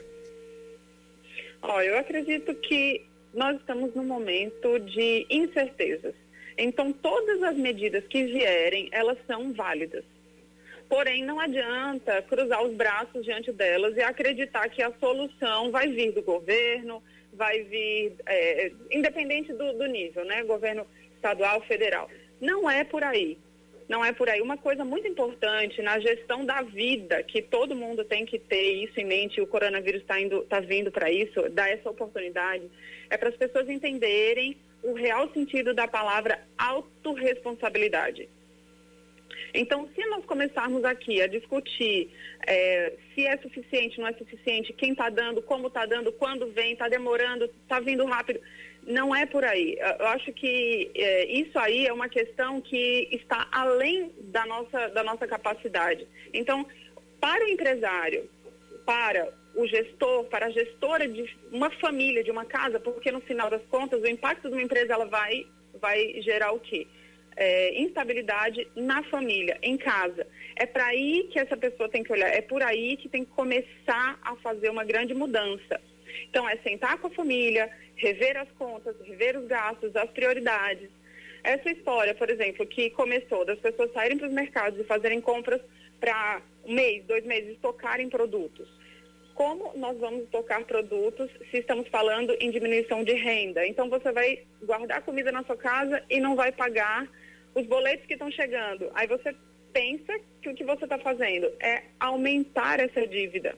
[1.62, 3.02] Olha, eu acredito que
[3.34, 6.14] nós estamos num momento de incertezas.
[6.56, 10.04] Então, todas as medidas que vierem, elas são válidas.
[10.90, 16.10] Porém, não adianta cruzar os braços diante delas e acreditar que a solução vai vir
[16.10, 17.00] do governo,
[17.32, 20.42] vai vir, é, independente do, do nível, né?
[20.42, 22.10] Governo estadual, federal.
[22.40, 23.38] Não é por aí.
[23.88, 24.40] Não é por aí.
[24.40, 28.98] Uma coisa muito importante na gestão da vida, que todo mundo tem que ter isso
[28.98, 30.16] em mente, o coronavírus está
[30.48, 32.68] tá vindo para isso, dar essa oportunidade,
[33.08, 38.28] é para as pessoas entenderem o real sentido da palavra autorresponsabilidade.
[39.52, 42.10] Então, se nós começarmos aqui a discutir
[42.46, 46.72] é, se é suficiente, não é suficiente, quem está dando, como está dando, quando vem,
[46.72, 48.40] está demorando, está vindo rápido,
[48.86, 49.76] não é por aí.
[49.98, 55.02] Eu acho que é, isso aí é uma questão que está além da nossa, da
[55.02, 56.06] nossa capacidade.
[56.32, 56.66] Então,
[57.20, 58.28] para o empresário,
[58.86, 63.50] para o gestor, para a gestora de uma família, de uma casa, porque no final
[63.50, 65.46] das contas o impacto de uma empresa ela vai,
[65.80, 66.86] vai gerar o quê?
[67.36, 70.26] É, instabilidade na família, em casa.
[70.56, 73.30] É para aí que essa pessoa tem que olhar, é por aí que tem que
[73.30, 75.80] começar a fazer uma grande mudança.
[76.28, 80.90] Então, é sentar com a família, rever as contas, rever os gastos, as prioridades.
[81.42, 85.60] Essa história, por exemplo, que começou das pessoas saírem para os mercados e fazerem compras
[85.98, 88.68] para um mês, dois meses, estocarem produtos
[89.40, 93.66] como nós vamos tocar produtos se estamos falando em diminuição de renda.
[93.66, 97.08] Então você vai guardar comida na sua casa e não vai pagar
[97.54, 98.90] os boletos que estão chegando.
[98.94, 99.34] Aí você
[99.72, 103.56] pensa que o que você está fazendo é aumentar essa dívida,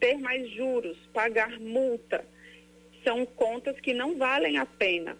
[0.00, 2.24] ter mais juros, pagar multa.
[3.02, 5.16] São contas que não valem a pena.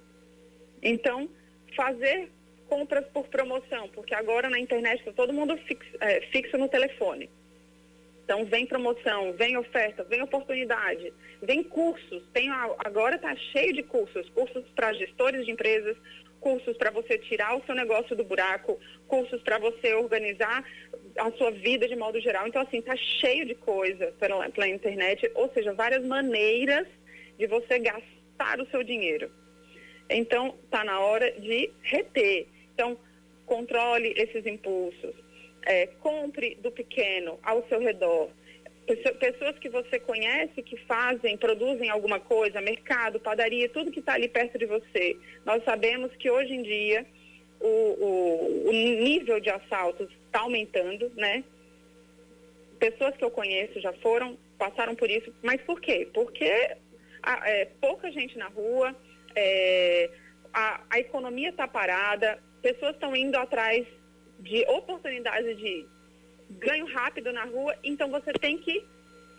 [0.83, 1.29] Então,
[1.77, 2.31] fazer
[2.69, 7.29] compras por promoção, porque agora na internet está todo mundo fixo, é, fixo no telefone.
[8.25, 12.23] Então, vem promoção, vem oferta, vem oportunidade, vem cursos.
[12.33, 15.97] Tem, agora está cheio de cursos, cursos para gestores de empresas,
[16.45, 18.79] cursos para você tirar o seu negócio do buraco,
[19.09, 20.63] cursos para você organizar
[21.19, 22.47] a sua vida de modo geral.
[22.47, 26.87] Então, assim, está cheio de coisa pela, pela internet, ou seja, várias maneiras
[27.39, 29.33] de você gastar o seu dinheiro.
[30.11, 32.47] Então, está na hora de reter.
[32.75, 32.99] Então,
[33.47, 35.15] controle esses impulsos
[35.65, 38.29] é, compre do pequeno ao seu redor.
[38.87, 44.29] Pessoas que você conhece que fazem, produzem alguma coisa, mercado, padaria, tudo que está ali
[44.29, 45.17] perto de você.
[45.45, 47.07] Nós sabemos que hoje em dia
[47.61, 51.43] o, o, o nível de assaltos está aumentando, né?
[52.79, 56.07] Pessoas que eu conheço já foram, passaram por isso, mas por quê?
[56.13, 56.77] Porque
[57.23, 58.95] a, é, pouca gente na rua,
[59.35, 60.11] é,
[60.53, 63.87] a, a economia está parada, pessoas estão indo atrás
[64.41, 65.87] de oportunidade de
[66.51, 68.85] ganho rápido na rua, então você tem que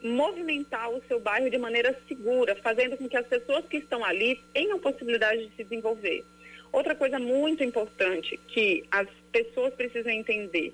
[0.03, 4.39] movimentar o seu bairro de maneira segura, fazendo com que as pessoas que estão ali
[4.53, 6.23] tenham possibilidade de se desenvolver.
[6.71, 10.73] Outra coisa muito importante que as pessoas precisam entender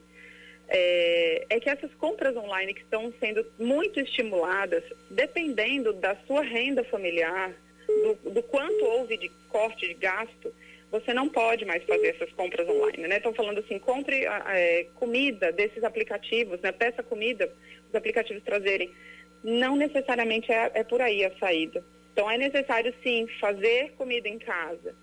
[0.74, 6.82] é, é, que essas compras online que estão sendo muito estimuladas, dependendo da sua renda
[6.86, 7.54] familiar,
[7.88, 10.54] do, do quanto houve de corte de gasto,
[10.92, 13.18] você não pode mais fazer essas compras online, né?
[13.18, 16.72] Estão falando assim, compre é, comida desses aplicativos, né?
[16.74, 17.50] Peça comida,
[17.88, 18.94] os aplicativos trazerem.
[19.42, 21.84] Não necessariamente é, é por aí a saída.
[22.12, 24.94] Então é necessário sim fazer comida em casa,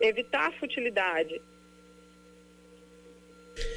[0.00, 1.40] evitar futilidade,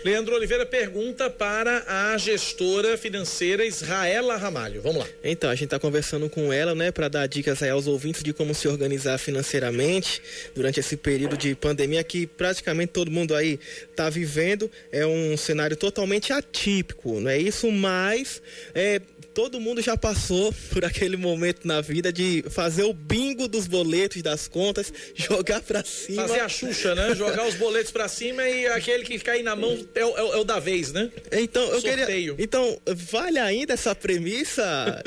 [0.04, 4.82] Leandro Oliveira pergunta para a gestora financeira Israela Ramalho.
[4.82, 5.08] Vamos lá.
[5.24, 8.34] Então, a gente está conversando com ela, né, para dar dicas aí aos ouvintes de
[8.34, 10.22] como se organizar financeiramente
[10.56, 14.70] durante esse período de pandemia que praticamente todo mundo aí está vivendo.
[14.92, 17.72] É um cenário totalmente atípico, não é isso?
[17.72, 18.42] Mas
[18.74, 19.02] é,
[19.34, 24.22] todo mundo já passou por aquele momento na vida de fazer o bingo dos boletos
[24.22, 26.28] das contas, jogar para cima.
[26.28, 27.16] Fazer a Xuxa, né?
[27.16, 30.44] Jogar os boletos para cima e aquele que cair na mão é, é, é, o
[30.44, 31.12] da vez, né?
[31.32, 32.36] Então, eu Sorteio.
[32.36, 32.36] queria.
[32.38, 35.02] Então, vale ainda essa premissa,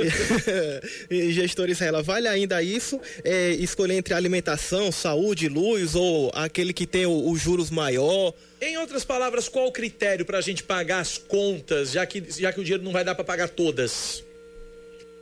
[1.30, 2.02] gestor Israela?
[2.02, 3.00] Vale ainda isso?
[3.22, 8.32] É, escolher entre alimentação, saúde, luz ou aquele que tem os juros maior?
[8.60, 12.52] Em outras palavras, qual o critério para a gente pagar as contas, já que, já
[12.52, 14.24] que o dinheiro não vai dar para pagar todas?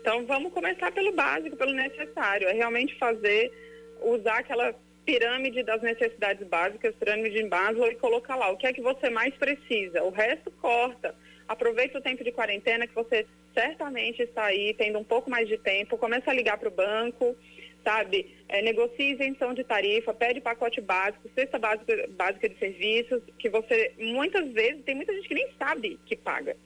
[0.00, 2.48] Então, vamos começar pelo básico, pelo necessário.
[2.48, 3.52] É realmente fazer,
[4.02, 4.74] usar aquela
[5.04, 9.10] pirâmide das necessidades básicas, pirâmide em Maslow e colocar lá o que é que você
[9.10, 10.02] mais precisa.
[10.02, 11.14] O resto corta.
[11.48, 15.58] Aproveita o tempo de quarentena que você certamente está aí tendo um pouco mais de
[15.58, 17.36] tempo, começa a ligar para o banco,
[17.84, 18.34] sabe?
[18.48, 23.92] É, negocie isenção de tarifa, pede pacote básico, cesta básica, básica de serviços, que você
[23.98, 26.56] muitas vezes, tem muita gente que nem sabe que paga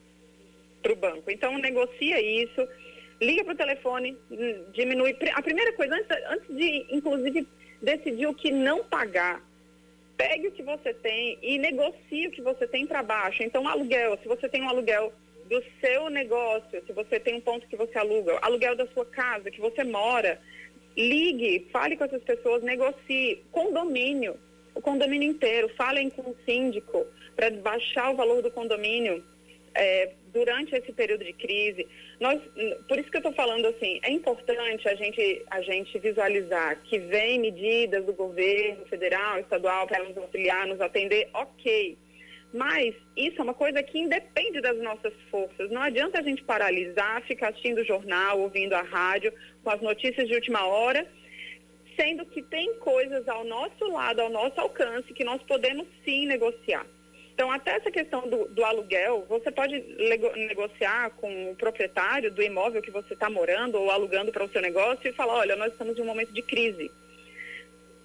[0.83, 1.31] para o banco.
[1.31, 2.69] Então negocia isso,
[3.21, 5.17] liga para o telefone, hum, diminui.
[5.35, 7.47] A primeira coisa, antes, antes de, inclusive,
[7.81, 9.43] decidir o que não pagar.
[10.17, 13.43] Pegue o que você tem e negocie o que você tem para baixo.
[13.43, 15.13] Então, aluguel, se você tem um aluguel
[15.49, 19.51] do seu negócio, se você tem um ponto que você aluga, aluguel da sua casa,
[19.51, 20.41] que você mora,
[20.97, 23.43] ligue, fale com essas pessoas, negocie.
[23.53, 24.37] Condomínio,
[24.75, 29.23] o condomínio inteiro, falem com o síndico para baixar o valor do condomínio
[29.75, 31.89] é, durante esse período de crise.
[32.21, 32.39] Nós,
[32.87, 36.99] por isso que eu estou falando assim, é importante a gente, a gente visualizar que
[36.99, 41.97] vem medidas do governo federal, estadual para nos auxiliar, nos atender, ok.
[42.53, 45.71] Mas isso é uma coisa que independe das nossas forças.
[45.71, 49.33] Não adianta a gente paralisar, ficar assistindo o jornal, ouvindo a rádio,
[49.65, 51.07] com as notícias de última hora,
[51.99, 56.87] sendo que tem coisas ao nosso lado, ao nosso alcance, que nós podemos sim negociar.
[57.37, 59.79] Então, até essa questão do, do aluguel, você pode
[60.49, 64.63] negociar com o proprietário do imóvel que você está morando ou alugando para o seu
[64.63, 66.91] negócio e falar, olha, nós estamos em um momento de crise.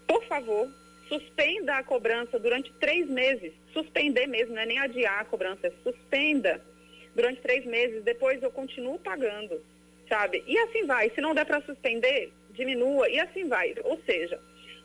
[0.06, 0.70] Por favor,
[1.08, 3.54] suspenda a cobrança durante três meses.
[3.72, 6.60] Suspender mesmo, não é nem adiar a cobrança, é suspenda
[7.16, 9.64] durante três meses, depois eu continuo pagando,
[10.10, 10.44] sabe?
[10.46, 11.10] E assim vai.
[11.12, 13.74] Se não der para suspender, diminua e assim vai.
[13.86, 14.38] Ou seja,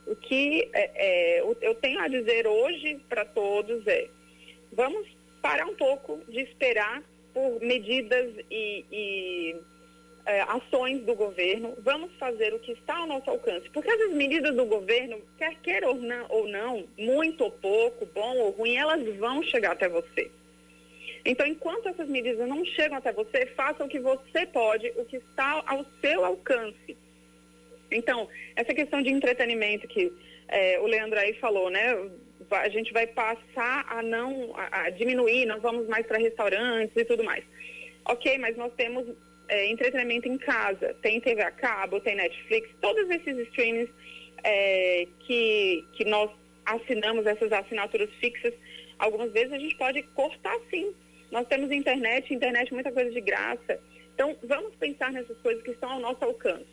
[0.06, 4.08] o que é, é, eu tenho a dizer hoje para todos é
[4.76, 5.08] vamos
[5.42, 9.56] parar um pouco de esperar por medidas e, e
[10.26, 13.70] é, ações do governo, vamos fazer o que está ao nosso alcance.
[13.70, 18.36] Porque essas medidas do governo, quer queira ou não, ou não, muito ou pouco, bom
[18.36, 20.30] ou ruim, elas vão chegar até você.
[21.24, 25.16] Então, enquanto essas medidas não chegam até você, faça o que você pode, o que
[25.16, 26.96] está ao seu alcance.
[27.90, 30.12] Então, essa questão de entretenimento que
[30.48, 31.94] é, o Leandro aí falou, né?
[32.50, 37.04] A gente vai passar a não a, a diminuir, não vamos mais para restaurantes e
[37.04, 37.44] tudo mais.
[38.04, 39.06] Ok, mas nós temos
[39.48, 43.90] é, entretenimento em casa, tem TV a cabo, tem Netflix, todos esses streams
[44.44, 46.30] é, que, que nós
[46.64, 48.52] assinamos, essas assinaturas fixas,
[48.98, 50.94] algumas vezes a gente pode cortar sim.
[51.30, 53.80] Nós temos internet, internet muita coisa de graça.
[54.14, 56.66] Então, vamos pensar nessas coisas que estão ao nosso alcance.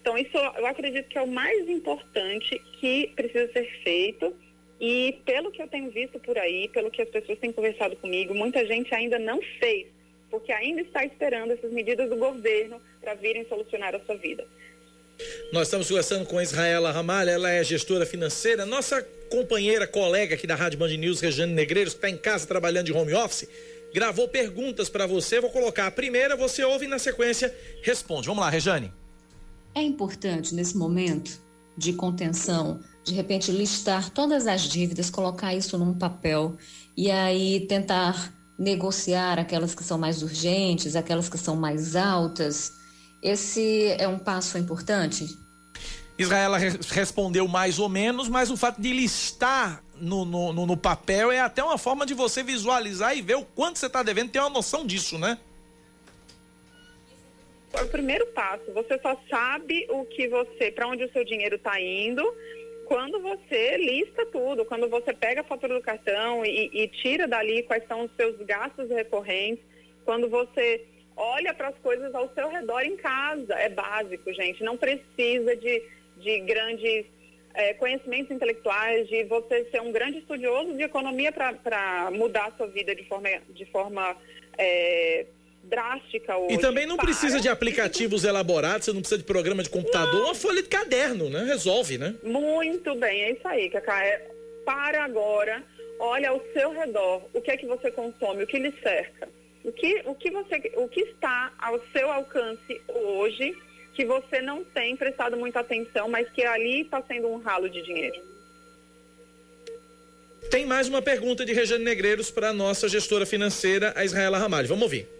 [0.00, 4.34] Então, isso eu acredito que é o mais importante que precisa ser feito
[4.80, 8.34] e pelo que eu tenho visto por aí, pelo que as pessoas têm conversado comigo,
[8.34, 9.88] muita gente ainda não fez,
[10.30, 14.46] porque ainda está esperando essas medidas do governo para virem solucionar a sua vida.
[15.52, 20.46] Nós estamos conversando com a Israela Ramalha, ela é gestora financeira, nossa companheira, colega aqui
[20.46, 23.46] da Rádio Band News, Regiane Negreiros, que está em casa trabalhando de home office,
[23.92, 25.38] gravou perguntas para você.
[25.40, 28.28] Vou colocar a primeira, você ouve e na sequência responde.
[28.28, 28.90] Vamos lá, Rejane.
[29.74, 31.38] É importante nesse momento
[31.76, 36.56] de contenção de repente listar todas as dívidas, colocar isso num papel
[36.96, 42.72] e aí tentar negociar aquelas que são mais urgentes, aquelas que são mais altas.
[43.22, 45.38] Esse é um passo importante?
[46.18, 51.32] Israela re respondeu mais ou menos, mas o fato de listar no, no, no papel
[51.32, 54.40] é até uma forma de você visualizar e ver o quanto você está devendo, ter
[54.40, 55.38] uma noção disso, né?
[57.72, 58.72] É o primeiro passo.
[58.72, 62.22] Você só sabe o que você, para onde o seu dinheiro está indo,
[62.86, 67.62] quando você lista tudo, quando você pega a fatura do cartão e, e tira dali
[67.62, 69.64] quais são os seus gastos recorrentes,
[70.04, 70.84] quando você
[71.16, 73.54] olha para as coisas ao seu redor em casa.
[73.54, 74.64] É básico, gente.
[74.64, 75.82] Não precisa de
[76.20, 77.06] de grandes
[77.54, 82.68] é, conhecimentos intelectuais, de você ser um grande estudioso de economia para mudar a sua
[82.68, 84.16] vida de forma, de forma
[84.56, 85.26] é,
[85.62, 86.54] drástica hoje.
[86.54, 87.06] E também não para.
[87.06, 90.24] precisa de aplicativos elaborados, você não precisa de programa de computador, não.
[90.26, 91.44] uma folha de caderno, né?
[91.44, 92.14] Resolve, né?
[92.22, 94.04] Muito bem, é isso aí, Cacá.
[94.04, 94.28] É,
[94.64, 95.62] para agora,
[95.98, 99.28] olha ao seu redor, o que é que você consome, o que lhe cerca.
[99.62, 103.54] O que, o que, você, o que está ao seu alcance hoje
[103.94, 107.82] que você não tem prestado muita atenção, mas que ali está sendo um ralo de
[107.82, 108.18] dinheiro.
[110.50, 114.68] Tem mais uma pergunta de Regiane Negreiros para a nossa gestora financeira, a Israela Ramalho.
[114.68, 115.19] Vamos ouvir.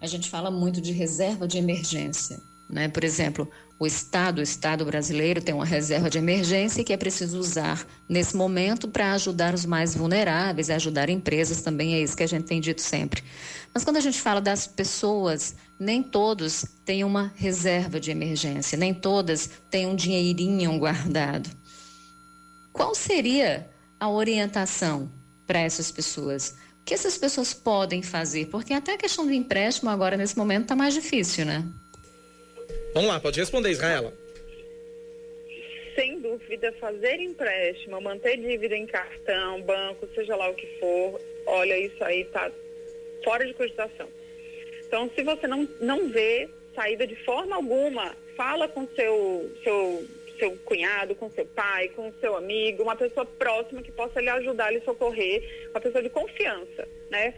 [0.00, 2.40] A gente fala muito de reserva de emergência.
[2.68, 2.88] Né?
[2.88, 7.38] Por exemplo, o Estado, o Estado brasileiro tem uma reserva de emergência que é preciso
[7.38, 12.28] usar nesse momento para ajudar os mais vulneráveis, ajudar empresas também, é isso que a
[12.28, 13.22] gente tem dito sempre.
[13.72, 18.92] Mas quando a gente fala das pessoas, nem todos têm uma reserva de emergência, nem
[18.92, 21.48] todas têm um dinheirinho guardado.
[22.72, 25.10] Qual seria a orientação
[25.46, 26.54] para essas pessoas?
[26.88, 28.46] O que essas pessoas podem fazer?
[28.46, 31.62] Porque até a questão do empréstimo agora, nesse momento, está mais difícil, né?
[32.94, 34.10] Vamos lá, pode responder, Israela.
[35.94, 41.78] Sem dúvida, fazer empréstimo, manter dívida em cartão, banco, seja lá o que for, olha,
[41.78, 42.50] isso aí está
[43.22, 44.08] fora de cogitação.
[44.86, 50.06] Então, se você não, não vê saída de forma alguma, fala com seu, seu,
[50.38, 54.70] seu cunhado, com seu pai, com seu amigo, uma pessoa próxima que possa lhe ajudar,
[54.70, 57.34] lhe socorrer, uma pessoa de confiança, né?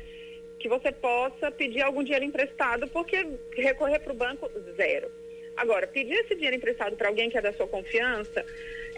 [0.59, 3.27] Que você possa pedir algum dinheiro emprestado, porque
[3.57, 5.11] recorrer para o banco, zero.
[5.57, 8.45] Agora, pedir esse dinheiro emprestado para alguém que é da sua confiança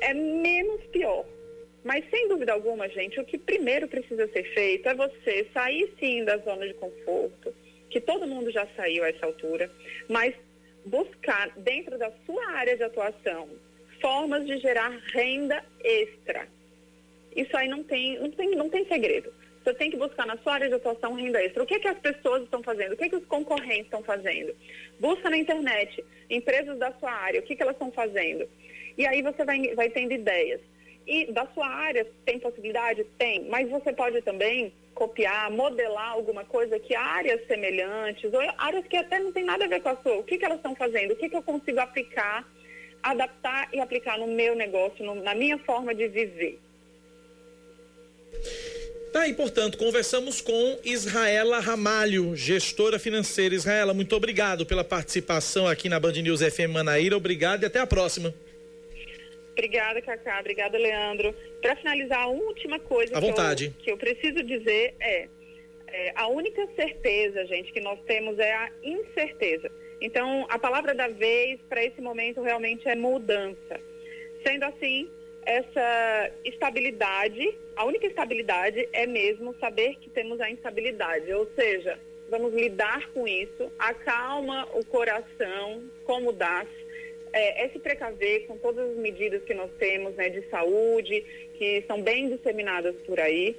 [0.01, 1.25] é menos pior.
[1.85, 6.25] Mas, sem dúvida alguma, gente, o que primeiro precisa ser feito é você sair sim
[6.25, 7.53] da zona de conforto,
[7.91, 9.71] que todo mundo já saiu a essa altura,
[10.09, 10.35] mas
[10.85, 13.49] buscar dentro da sua área de atuação
[14.03, 16.47] formas de gerar renda extra.
[17.35, 19.33] Isso aí não tem, não tem, não tem segredo.
[19.65, 21.63] Você tem que buscar na sua área de atuação renda extra.
[21.63, 22.93] O que, é que as pessoas estão fazendo?
[22.93, 24.55] O que, é que os concorrentes estão fazendo?
[24.99, 28.47] Busca na internet, empresas da sua área, o que, que elas estão fazendo.
[28.99, 30.61] E aí você vai, vai tendo ideias.
[31.07, 33.05] E da sua área tem possibilidade?
[33.17, 38.97] Tem, mas você pode também copiar, modelar alguma coisa que áreas semelhantes, ou áreas que
[38.97, 41.13] até não tem nada a ver com a sua, o que, que elas estão fazendo,
[41.13, 42.47] o que, que eu consigo aplicar,
[43.03, 46.59] adaptar e aplicar no meu negócio, no, na minha forma de viver.
[49.13, 53.55] Tá, e portanto, conversamos com Israela Ramalho, gestora financeira.
[53.55, 57.15] Israela, muito obrigado pela participação aqui na Band News FM Manaíra.
[57.15, 58.33] Obrigado e até a próxima.
[59.53, 60.41] Obrigada, Cacá.
[60.41, 61.35] Obrigada, Leandro.
[61.61, 63.27] Para finalizar, a última coisa que.
[63.27, 65.29] Eu, que eu preciso dizer é,
[65.89, 69.71] é, a única certeza, gente, que nós temos é a incerteza.
[70.03, 73.81] Então, a palavra da vez para esse momento realmente é mudança.
[74.45, 75.09] Sendo assim,
[75.47, 82.53] essa estabilidade, a única estabilidade é mesmo saber que temos a instabilidade, ou seja, vamos
[82.53, 86.67] lidar com isso, acalma o coração, como dá
[87.33, 91.25] é, é, se precaver com todas as medidas que nós temos né, de saúde,
[91.55, 93.57] que são bem disseminadas por aí,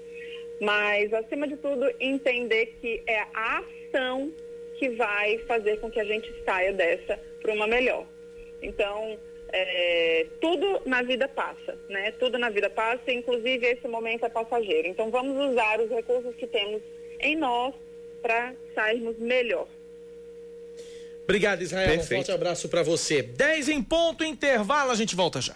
[0.60, 3.64] mas, acima de tudo, entender que é a
[3.94, 4.34] ação
[4.78, 8.05] que vai fazer com que a gente saia dessa para uma melhor.
[8.61, 9.17] Então,
[9.53, 12.11] é, tudo na vida passa, né?
[12.13, 14.88] Tudo na vida passa, inclusive esse momento é passageiro.
[14.88, 16.82] Então vamos usar os recursos que temos
[17.19, 17.74] em nós
[18.21, 19.67] para sairmos melhor.
[21.24, 21.88] Obrigado, Israel.
[21.88, 22.13] Perfeito.
[22.13, 23.21] Um forte abraço para você.
[23.21, 25.55] 10 em ponto, intervalo, a gente volta já.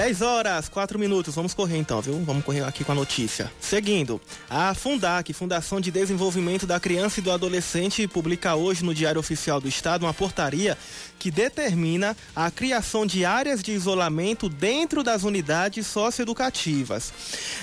[0.00, 1.34] 10 horas, 4 minutos.
[1.34, 2.14] Vamos correr então, viu?
[2.24, 3.52] Vamos correr aqui com a notícia.
[3.60, 9.20] Seguindo, a Fundac, Fundação de Desenvolvimento da Criança e do Adolescente, publica hoje no Diário
[9.20, 10.78] Oficial do Estado uma portaria
[11.20, 17.12] que determina a criação de áreas de isolamento dentro das unidades socioeducativas.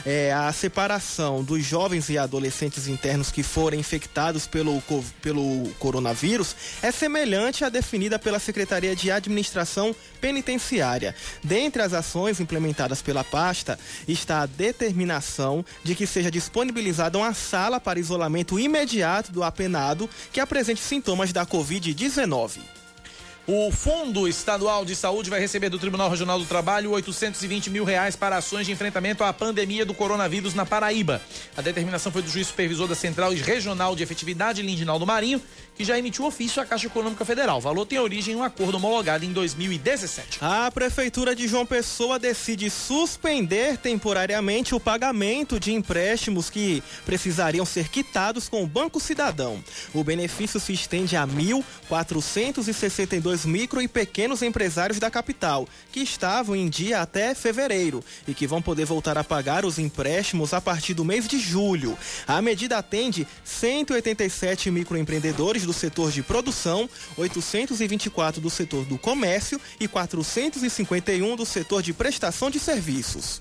[0.05, 4.81] É, a separação dos jovens e adolescentes internos que forem infectados pelo,
[5.23, 11.15] pelo coronavírus é semelhante à definida pela Secretaria de Administração Penitenciária.
[11.43, 17.79] Dentre as ações implementadas pela pasta está a determinação de que seja disponibilizada uma sala
[17.79, 22.76] para isolamento imediato do apenado que apresente sintomas da Covid-19.
[23.49, 28.13] O Fundo Estadual de Saúde vai receber do Tribunal Regional do Trabalho 820 mil reais
[28.13, 31.21] para ações de enfrentamento à pandemia do coronavírus na Paraíba.
[31.55, 35.41] A determinação foi do juiz supervisor da Central Regional de Efetividade, Lindinaldo Marinho,
[35.77, 37.59] que já emitiu ofício à Caixa Econômica Federal.
[37.59, 40.39] O valor tem origem em um acordo homologado em 2017.
[40.41, 47.89] A Prefeitura de João Pessoa decide suspender temporariamente o pagamento de empréstimos que precisariam ser
[47.89, 49.63] quitados com o Banco Cidadão.
[49.93, 56.67] O benefício se estende a 1.462 micro e pequenos empresários da capital, que estavam em
[56.67, 61.05] dia até fevereiro e que vão poder voltar a pagar os empréstimos a partir do
[61.05, 61.95] mês de julho.
[62.27, 69.87] A medida atende 187 microempreendedores do setor de produção, 824 do setor do comércio e
[69.87, 73.39] 451 do setor de prestação de serviços.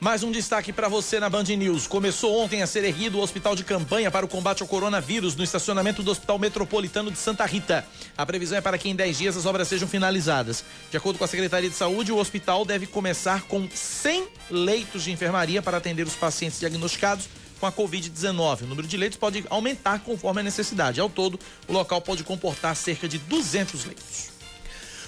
[0.00, 1.86] Mais um destaque para você na Band News.
[1.86, 5.44] Começou ontem a ser erguido o hospital de campanha para o combate ao coronavírus no
[5.44, 7.86] estacionamento do Hospital Metropolitano de Santa Rita.
[8.16, 10.64] A previsão é para que em 10 dias as obras sejam finalizadas.
[10.90, 15.12] De acordo com a Secretaria de Saúde, o hospital deve começar com 100 leitos de
[15.12, 17.28] enfermaria para atender os pacientes diagnosticados
[17.60, 18.62] com a Covid-19.
[18.62, 21.00] O número de leitos pode aumentar conforme a necessidade.
[21.00, 21.38] Ao todo,
[21.68, 24.30] o local pode comportar cerca de 200 leitos.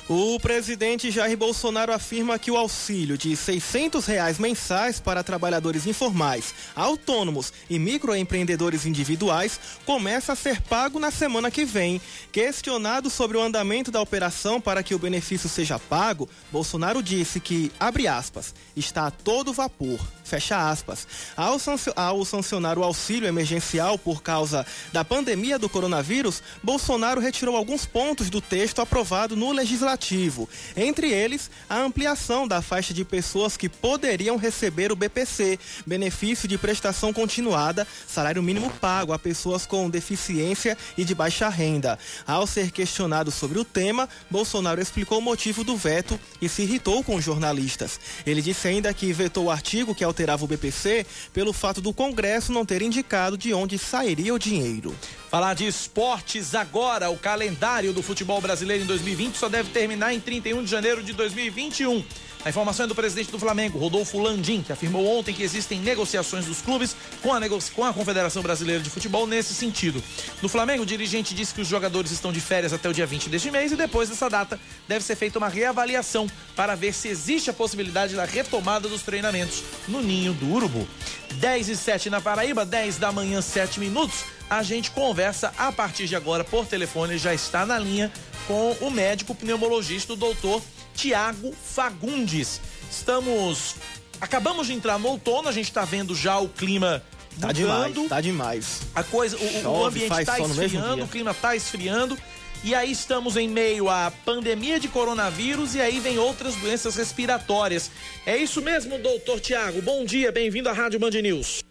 [0.09, 6.53] O presidente Jair Bolsonaro afirma que o auxílio de 600 reais mensais para trabalhadores informais,
[6.75, 12.01] autônomos e microempreendedores individuais começa a ser pago na semana que vem.
[12.33, 17.71] Questionado sobre o andamento da operação para que o benefício seja pago, Bolsonaro disse que,
[17.79, 20.01] abre aspas, está a todo vapor.
[20.33, 21.07] Fecha aspas.
[21.37, 21.59] Ao,
[21.95, 28.31] ao sancionar o auxílio emergencial por causa da pandemia do coronavírus, Bolsonaro retirou alguns pontos
[28.31, 30.49] do texto aprovado no legislativo.
[30.75, 36.57] Entre eles, a ampliação da faixa de pessoas que poderiam receber o BPC, benefício de
[36.57, 41.99] prestação continuada, salário mínimo pago a pessoas com deficiência e de baixa renda.
[42.27, 47.05] Ao ser questionado sobre o tema, Bolsonaro explicou o motivo do veto e se irritou
[47.05, 48.01] com os jornalistas.
[48.25, 52.53] Ele disse ainda que vetou o artigo que alterava o BPC pelo fato do Congresso
[52.53, 54.95] não ter indicado de onde sairia o dinheiro.
[55.31, 60.21] Falar de esportes agora, o calendário do futebol brasileiro em 2020 só deve terminar em
[60.21, 62.05] 31 de janeiro de 2021.
[62.45, 66.45] A informação é do presidente do Flamengo, Rodolfo Landim, que afirmou ontem que existem negociações
[66.45, 67.41] dos clubes com a,
[67.73, 70.03] com a Confederação Brasileira de Futebol nesse sentido.
[70.43, 73.29] No Flamengo, o dirigente disse que os jogadores estão de férias até o dia 20
[73.29, 74.59] deste mês e depois dessa data
[74.89, 79.63] deve ser feita uma reavaliação para ver se existe a possibilidade da retomada dos treinamentos
[79.87, 80.87] no Ninho do Urubu.
[81.35, 84.25] 10 e 7 na Paraíba, 10 da manhã, 7 minutos.
[84.51, 88.13] A gente conversa a partir de agora por telefone, já está na linha
[88.47, 90.61] com o médico pneumologista, o doutor
[90.95, 92.61] Tiago Fagundes.
[92.91, 93.77] Estamos.
[94.21, 97.03] Acabamos de entrar no outono, a gente está vendo já o clima
[97.41, 98.83] Tá demais, tá demais.
[98.95, 102.19] A coisa, o, Chove, o ambiente está esfriando, o clima está esfriando.
[102.65, 107.91] E aí estamos em meio à pandemia de coronavírus e aí vem outras doenças respiratórias.
[108.25, 109.83] É isso mesmo, doutor Tiago.
[109.83, 111.65] Bom dia, bem-vindo à Rádio Band News.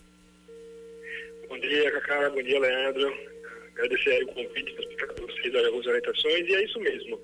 [1.47, 2.29] Bom dia, Cacá.
[2.31, 3.17] Bom dia, Leandro.
[3.75, 7.21] Agradecer o convite para vocês algumas orientações e é isso mesmo.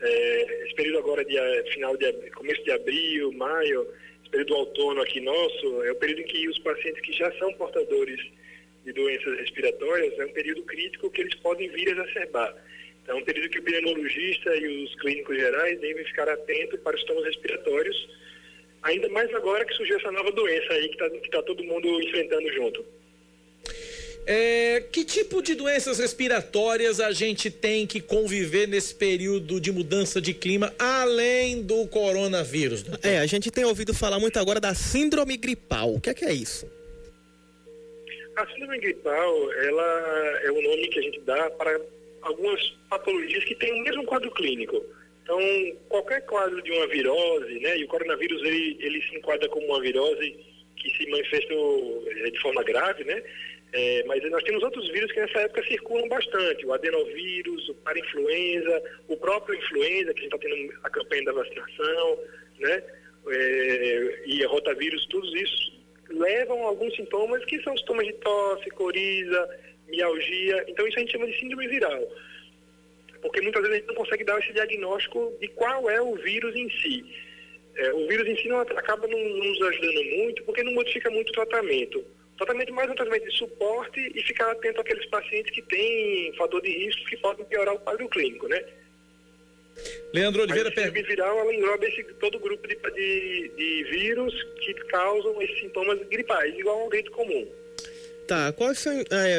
[0.00, 3.86] É, esse período agora de final de começo de abril, maio,
[4.22, 7.52] esse período outono aqui nosso, é o período em que os pacientes que já são
[7.52, 8.18] portadores
[8.82, 12.56] de doenças respiratórias é um período crítico que eles podem vir a exacerbar.
[13.02, 16.94] Então, é um período que o pneumologista e os clínicos gerais devem ficar atentos para
[16.94, 18.08] os sintomas respiratórios,
[18.82, 22.52] ainda mais agora que surgiu essa nova doença aí que está tá todo mundo enfrentando
[22.52, 22.84] junto.
[24.26, 30.20] É, que tipo de doenças respiratórias a gente tem que conviver nesse período de mudança
[30.20, 32.82] de clima, além do coronavírus?
[32.82, 33.08] Doutor?
[33.08, 35.94] É, a gente tem ouvido falar muito agora da síndrome gripal.
[35.94, 36.70] O que é, que é isso?
[38.36, 41.80] A síndrome gripal, ela é o nome que a gente dá para
[42.22, 44.84] algumas patologias que têm o mesmo quadro clínico.
[45.22, 45.38] Então,
[45.88, 49.80] qualquer quadro de uma virose, né, e o coronavírus ele, ele se enquadra como uma
[49.80, 50.36] virose
[50.76, 53.22] que se manifesta é, de forma grave, né,
[53.72, 58.82] é, mas nós temos outros vírus que nessa época circulam bastante, o adenovírus, o parainfluenza,
[59.08, 62.18] o próprio influenza, que a gente está tendo a campanha da vacinação,
[62.58, 62.82] né?
[63.28, 69.58] É, e rotavírus, tudo isso levam a alguns sintomas que são sintomas de tosse, coriza,
[69.90, 70.64] mialgia.
[70.68, 72.08] Então isso a gente chama de síndrome viral.
[73.22, 76.54] Porque muitas vezes a gente não consegue dar esse diagnóstico de qual é o vírus
[76.56, 77.04] em si.
[77.76, 81.10] É, o vírus em si não, acaba não, não nos ajudando muito porque não modifica
[81.10, 82.04] muito o tratamento
[82.40, 86.70] tratamento mais um tratamento de suporte e ficar atento àqueles pacientes que têm fator de
[86.70, 88.64] risco que podem piorar o quadro clínico, né?
[90.12, 94.34] Leandro Oliveira a síndrome viral ela engloba esse, todo o grupo de, de, de vírus
[94.60, 97.46] que causam esses sintomas gripais, igual a um gripe comum.
[98.30, 99.38] Tá, quais são é,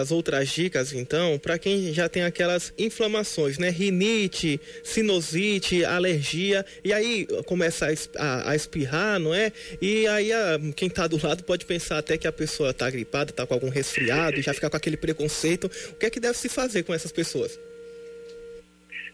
[0.00, 3.68] as outras dicas, então, para quem já tem aquelas inflamações, né?
[3.68, 9.50] Rinite, sinusite, alergia, e aí começa a, es- a- a espirrar, não é?
[9.82, 13.32] E aí a- quem tá do lado pode pensar até que a pessoa tá gripada,
[13.32, 15.68] tá com algum resfriado, já fica com aquele preconceito.
[15.90, 17.58] O que é que deve se fazer com essas pessoas?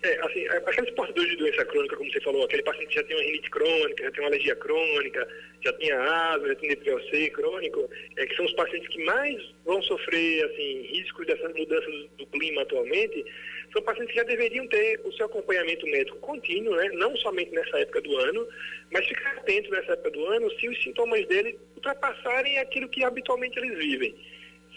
[0.05, 3.02] É, assim, é, aqueles portadores de doença crônica, como você falou, aquele paciente que já
[3.05, 5.28] tem uma rinite crônica, já tem uma alergia crônica,
[5.62, 9.80] já tem asma, já tem DPLC crônico, é, que são os pacientes que mais vão
[9.80, 13.24] sofrer, assim, riscos dessas mudanças do clima atualmente,
[13.72, 17.78] são pacientes que já deveriam ter o seu acompanhamento médico contínuo, né, não somente nessa
[17.78, 18.46] época do ano,
[18.92, 23.59] mas ficar atento nessa época do ano se os sintomas dele ultrapassarem aquilo que habitualmente
[23.59, 24.14] eles vivem.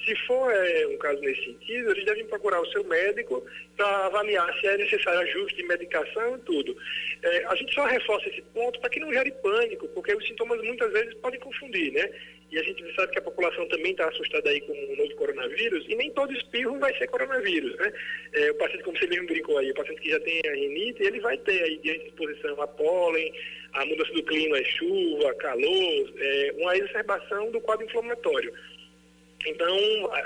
[0.05, 3.45] Se for é, um caso nesse sentido, eles devem procurar o seu médico
[3.75, 6.77] para avaliar se é necessário ajuste de medicação e tudo.
[7.23, 10.61] É, a gente só reforça esse ponto para que não gere pânico, porque os sintomas
[10.61, 12.09] muitas vezes podem confundir, né?
[12.49, 15.85] E a gente sabe que a população também está assustada aí com o novo coronavírus,
[15.89, 17.91] e nem todo espirro vai ser coronavírus, né?
[18.33, 21.03] É, o paciente, como você mesmo brincou aí, o paciente que já tem a rinite,
[21.03, 23.33] ele vai ter aí diante de exposição a pólen,
[23.73, 28.53] a mudança do clima, chuva, calor, é, uma exacerbação do quadro inflamatório.
[29.45, 29.77] Então,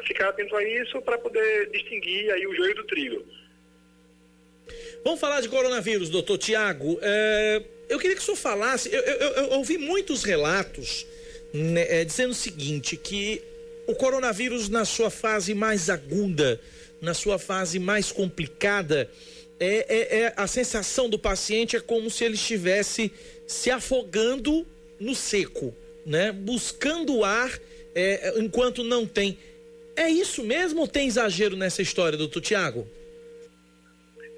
[0.07, 3.25] ficar atento a isso para poder distinguir aí o joio do trigo.
[5.03, 6.97] Vamos falar de coronavírus, doutor Tiago.
[7.01, 8.89] É, eu queria que o senhor falasse.
[8.93, 11.05] Eu, eu- eu- eu ouvi muitos relatos
[11.53, 13.41] né, é, dizendo o seguinte: que
[13.87, 16.59] o coronavírus, na sua fase mais aguda,
[17.01, 19.09] na sua fase mais complicada,
[19.59, 23.11] é, é- é- a sensação do paciente é como se ele estivesse
[23.47, 24.65] se afogando
[24.99, 26.31] no seco, né?
[26.31, 27.59] Buscando ar
[27.95, 29.37] é, enquanto não tem.
[29.95, 32.87] É isso mesmo ou tem exagero nessa história, doutor Tiago?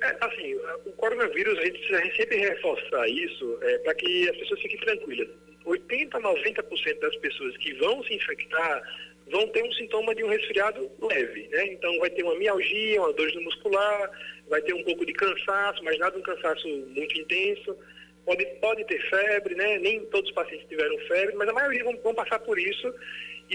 [0.01, 4.79] É, assim, o coronavírus, a gente precisa sempre reforçar isso para que as pessoas fiquem
[4.79, 5.27] tranquilas.
[5.65, 8.83] 80 a 90% das pessoas que vão se infectar
[9.31, 11.65] vão ter um sintoma de um resfriado leve, né?
[11.67, 14.11] Então vai ter uma mialgia, uma dor muscular,
[14.49, 17.77] vai ter um pouco de cansaço, mas nada um cansaço muito intenso.
[18.25, 19.79] Pode, pode ter febre, né?
[19.79, 22.93] Nem todos os pacientes tiveram febre, mas a maioria vão, vão passar por isso.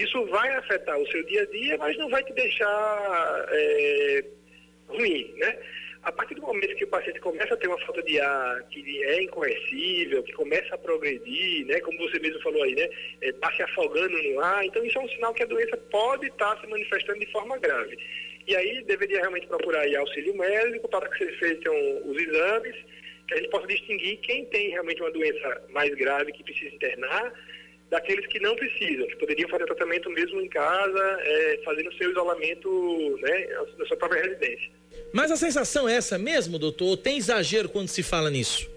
[0.03, 4.23] Isso vai afetar o seu dia a dia, mas não vai te deixar é,
[4.87, 5.57] ruim, né?
[6.03, 9.03] A partir do momento que o paciente começa a ter uma falta de ar que
[9.03, 12.89] é incoercível, que começa a progredir, né, como você mesmo falou aí, né,
[13.21, 16.57] está se afogando no ar, então isso é um sinal que a doença pode estar
[16.61, 17.99] se manifestando de forma grave.
[18.47, 21.75] E aí deveria realmente procurar aí auxílio médico para que se feitam
[22.05, 22.75] os exames,
[23.27, 27.33] que a gente possa distinguir quem tem realmente uma doença mais grave que precisa internar,
[27.89, 33.17] daqueles que não precisam, que poderiam fazer tratamento mesmo em casa, é, fazendo seu isolamento
[33.21, 34.69] né, na sua própria residência.
[35.11, 36.89] Mas a sensação é essa mesmo, doutor?
[36.89, 38.69] Ou tem exagero quando se fala nisso?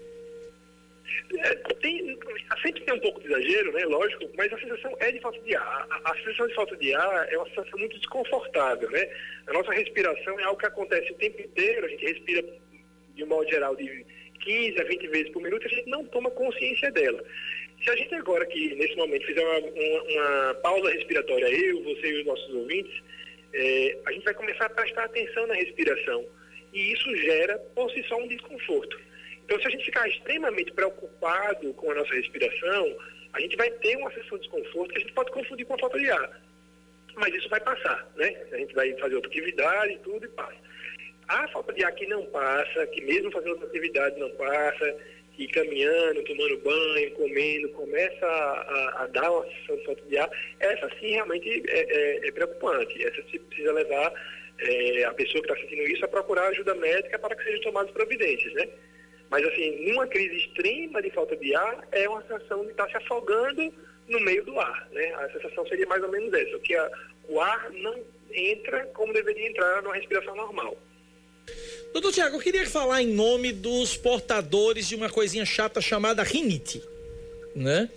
[1.37, 2.17] É, tem,
[2.61, 3.85] sempre tem um pouco de exagero, né?
[3.85, 5.87] Lógico, mas a sensação é de falta de ar.
[5.89, 9.09] A, a sensação de falta de ar é uma sensação muito desconfortável, né?
[9.47, 12.43] A nossa respiração é algo que acontece o tempo inteiro, a gente respira
[13.15, 14.05] de um modo geral de
[14.43, 17.23] 15 a 20 vezes por minuto, a gente não toma consciência dela.
[17.83, 22.07] Se a gente agora que nesse momento fizer uma, uma, uma pausa respiratória, eu, você
[22.07, 23.03] e os nossos ouvintes,
[23.53, 26.25] é, a gente vai começar a prestar atenção na respiração.
[26.71, 28.99] E isso gera por si só um desconforto.
[29.45, 32.97] Então, se a gente ficar extremamente preocupado com a nossa respiração,
[33.33, 35.79] a gente vai ter uma sensação de desconforto que a gente pode confundir com a
[35.79, 36.41] falta de ar.
[37.15, 38.35] Mas isso vai passar, né?
[38.51, 40.57] A gente vai fazer outra atividade e tudo e passa.
[41.27, 44.95] A falta de ar que não passa, que mesmo fazendo outra atividade não passa,
[45.33, 50.17] que caminhando, tomando banho, comendo, começa a, a, a dar uma sensação de falta de
[50.17, 50.29] ar,
[50.59, 53.03] essa sim realmente é, é, é preocupante.
[53.03, 54.13] Essa se precisa levar
[54.59, 57.91] é, a pessoa que está sentindo isso a procurar ajuda médica para que sejam tomadas
[57.91, 58.69] providências, né?
[59.29, 62.97] Mas assim, numa crise extrema de falta de ar, é uma sensação de estar se
[62.97, 63.73] afogando
[64.07, 65.13] no meio do ar, né?
[65.15, 66.91] A sensação seria mais ou menos essa, que a,
[67.27, 67.99] o ar não
[68.31, 70.77] entra como deveria entrar numa respiração normal.
[71.93, 76.81] Doutor Tiago, eu queria falar em nome dos portadores de uma coisinha chata chamada rinite.
[77.55, 77.87] Né?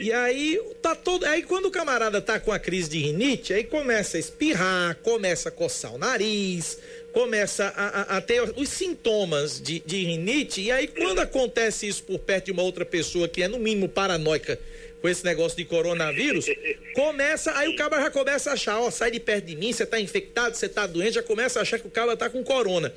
[0.00, 3.64] E aí tá todo, aí quando o camarada tá com a crise de rinite, aí
[3.64, 6.78] começa a espirrar, começa a coçar o nariz,
[7.10, 12.02] começa a, a, a ter os sintomas de, de rinite, e aí quando acontece isso
[12.02, 14.60] por perto de uma outra pessoa que é no mínimo paranoica
[15.00, 16.46] com esse negócio de coronavírus,
[16.94, 19.86] começa, aí o cara já começa a achar, ó, sai de perto de mim, você
[19.86, 22.92] tá infectado, você tá doente, já começa a achar que o cara tá com corona.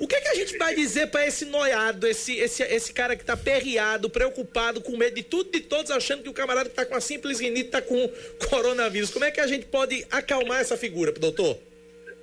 [0.00, 3.22] O que, que a gente vai dizer para esse noiado, esse, esse, esse cara que
[3.22, 6.86] tá perreado, preocupado, com medo de tudo de todos, achando que o camarada que tá
[6.86, 8.10] com a simples rinite tá com
[8.48, 9.10] coronavírus?
[9.10, 11.58] Como é que a gente pode acalmar essa figura, doutor?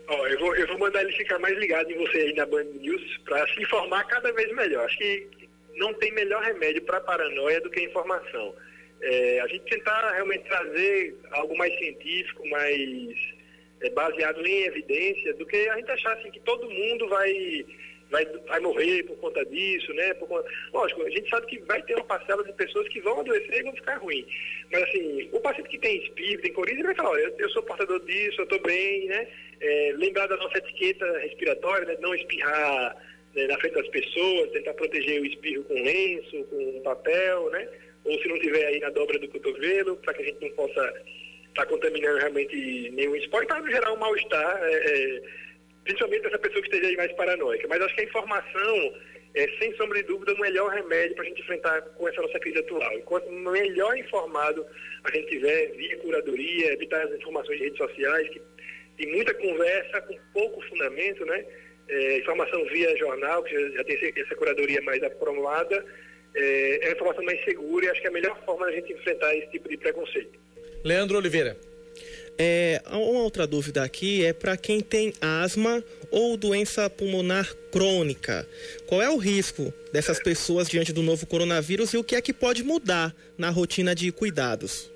[0.08, 2.64] Ó, eu vou, eu vou mandar ele ficar mais ligado em você aí na Band
[2.64, 4.84] News para se informar cada vez melhor.
[4.84, 5.28] Acho que
[5.76, 8.56] não tem melhor remédio para paranoia do que informação.
[9.02, 13.38] É, a gente tentar realmente trazer algo mais científico, mais
[13.82, 17.66] é, baseado em evidência, do que a gente achar assim, que todo mundo vai,
[18.10, 20.14] vai, vai morrer por conta disso, né?
[20.16, 20.50] Por conta...
[20.74, 23.64] Lógico, a gente sabe que vai ter uma parcela de pessoas que vão adoecer e
[23.64, 24.26] vão ficar ruim.
[24.72, 27.64] Mas assim, o paciente que tem espírito, tem coriza, ele vai falar, eu, eu sou
[27.64, 29.28] portador disso, eu estou bem, né?
[29.60, 31.98] É, lembrar da nossa etiqueta respiratória, né?
[32.00, 32.96] não espirrar
[33.34, 37.68] né, na frente das pessoas, tentar proteger o espirro com lenço, com papel, né?
[38.08, 40.82] Ou se não tiver aí na dobra do cotovelo, para que a gente não possa
[41.50, 45.22] estar tá contaminando realmente nenhum esporte, para gerar um mal-estar, é, é,
[45.84, 47.68] principalmente essa pessoa que esteja aí mais paranoica.
[47.68, 48.94] Mas acho que a informação
[49.38, 52.40] é, sem sombra de dúvida, o melhor remédio para a gente enfrentar com essa nossa
[52.40, 52.94] crise atual.
[52.94, 54.66] Enquanto melhor informado
[55.04, 58.42] a gente tiver via curadoria, evitar as informações de redes sociais, que
[58.98, 61.46] tem muita conversa com pouco fundamento, né?
[61.90, 65.86] É, informação via jornal, que já tem essa curadoria mais aprumada,
[66.36, 68.94] é, é a informação mais segura e acho que é a melhor forma da gente
[68.94, 70.40] enfrentar esse tipo de preconceito.
[70.84, 71.58] Leandro Oliveira.
[72.40, 78.48] É, uma outra dúvida aqui é para quem tem asma ou doença pulmonar crônica.
[78.86, 82.32] Qual é o risco dessas pessoas diante do novo coronavírus e o que é que
[82.32, 84.92] pode mudar na rotina de cuidados?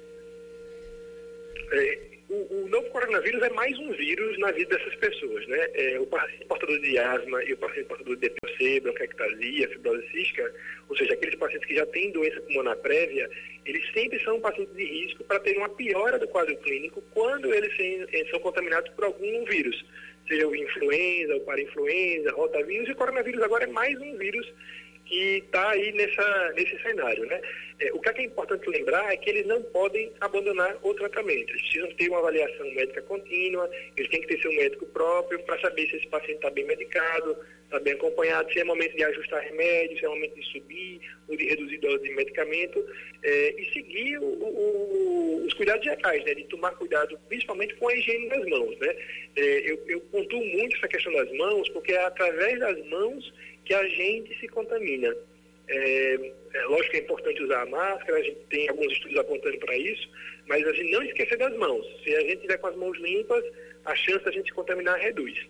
[1.71, 5.67] É, o, o, novo coronavírus é mais um vírus na vida dessas pessoas, né?
[5.73, 10.53] É, o paciente portador de asma e o paciente portador de DPC, bronquiectasia, fibrose cística,
[10.87, 13.29] ou seja, aqueles pacientes que já têm doença pulmonar prévia,
[13.65, 17.73] eles sempre são pacientes de risco para ter uma piora do quadro clínico quando eles
[18.29, 19.85] são contaminados por algum vírus,
[20.25, 24.47] seja o influenza, o parainfluenza, rotavírus, e o coronavírus agora é mais um vírus
[25.11, 27.25] que está aí nessa, nesse cenário.
[27.25, 27.41] Né?
[27.79, 30.93] É, o que é, que é importante lembrar é que eles não podem abandonar o
[30.93, 31.49] tratamento.
[31.49, 35.59] Eles precisam ter uma avaliação médica contínua, eles têm que ter seu médico próprio para
[35.59, 37.35] saber se esse paciente está bem medicado,
[37.65, 41.35] está bem acompanhado, se é momento de ajustar remédios, se é momento de subir ou
[41.35, 42.85] de reduzir dose de medicamento,
[43.23, 46.35] é, e seguir o, o, os cuidados gerais, né?
[46.35, 48.77] de tomar cuidado principalmente com a higiene das mãos.
[48.79, 48.95] Né?
[49.35, 53.33] É, eu, eu pontuo muito essa questão das mãos, porque é através das mãos
[53.65, 55.15] que a gente se contamina.
[55.67, 59.57] É, é, lógico que é importante usar a máscara, a gente tem alguns estudos apontando
[59.59, 60.09] para isso,
[60.47, 61.85] mas a gente não esquecer das mãos.
[62.03, 63.43] Se a gente tiver com as mãos limpas,
[63.85, 65.47] a chance da gente se contaminar reduz.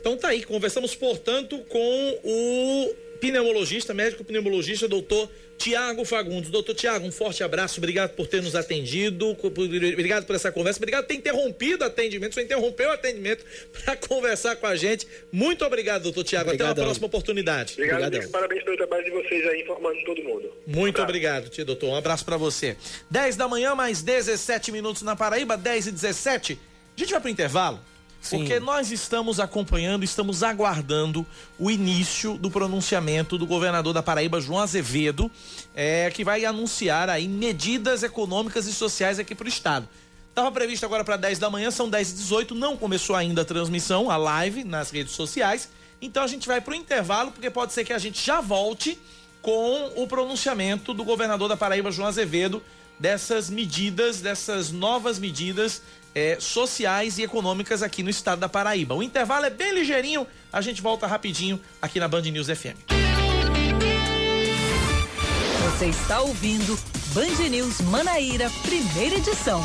[0.00, 6.50] Então tá aí, conversamos, portanto, com o pneumologista, médico pneumologista, doutor Tiago Fagundes.
[6.50, 11.04] Doutor Tiago, um forte abraço, obrigado por ter nos atendido, obrigado por essa conversa, obrigado
[11.04, 13.44] por ter interrompido o atendimento, só interrompeu o atendimento
[13.84, 15.06] para conversar com a gente.
[15.32, 17.74] Muito obrigado, doutor Tiago, até uma próxima oportunidade.
[17.74, 18.30] Obrigado, Obrigadão.
[18.30, 20.52] parabéns pelo trabalho de vocês aí, informando todo mundo.
[20.66, 22.76] Muito um obrigado, tio doutor, um abraço para você.
[23.10, 26.58] 10 da manhã, mais 17 minutos na Paraíba, 10 e 17.
[26.96, 27.80] A gente vai pro intervalo.
[28.26, 28.38] Sim.
[28.38, 31.24] Porque nós estamos acompanhando, estamos aguardando
[31.58, 35.30] o início do pronunciamento do governador da Paraíba, João Azevedo,
[35.74, 39.88] é, que vai anunciar aí medidas econômicas e sociais aqui para o estado.
[40.28, 43.44] Estava previsto agora para 10 da manhã, são 10 e 18 não começou ainda a
[43.44, 45.68] transmissão, a live nas redes sociais.
[46.02, 48.98] Então a gente vai para o intervalo, porque pode ser que a gente já volte
[49.40, 52.62] com o pronunciamento do governador da Paraíba, João Azevedo,
[52.98, 55.82] dessas medidas, dessas novas medidas
[56.16, 58.94] é, sociais e econômicas aqui no estado da Paraíba.
[58.94, 62.78] O intervalo é bem ligeirinho, a gente volta rapidinho aqui na Band News FM.
[65.62, 66.78] Você está ouvindo
[67.12, 69.62] Band News Manaíra, primeira edição.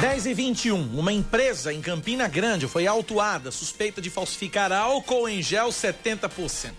[0.00, 5.42] 10 e 21, uma empresa em Campina Grande foi autuada suspeita de falsificar álcool em
[5.42, 6.72] gel 70%.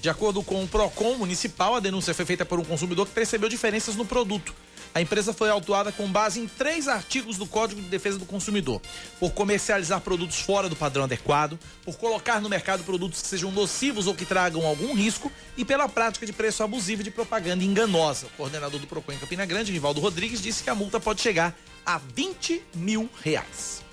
[0.00, 3.48] De acordo com o PROCON municipal, a denúncia foi feita por um consumidor que percebeu
[3.48, 4.54] diferenças no produto.
[4.94, 8.80] A empresa foi autuada com base em três artigos do Código de Defesa do Consumidor:
[9.18, 14.06] por comercializar produtos fora do padrão adequado, por colocar no mercado produtos que sejam nocivos
[14.06, 18.26] ou que tragam algum risco e pela prática de preço abusivo de propaganda enganosa.
[18.26, 21.52] O coordenador do PROCON em Campina Grande, Nivaldo Rodrigues, disse que a multa pode chegar
[21.86, 23.89] a 20 mil reais.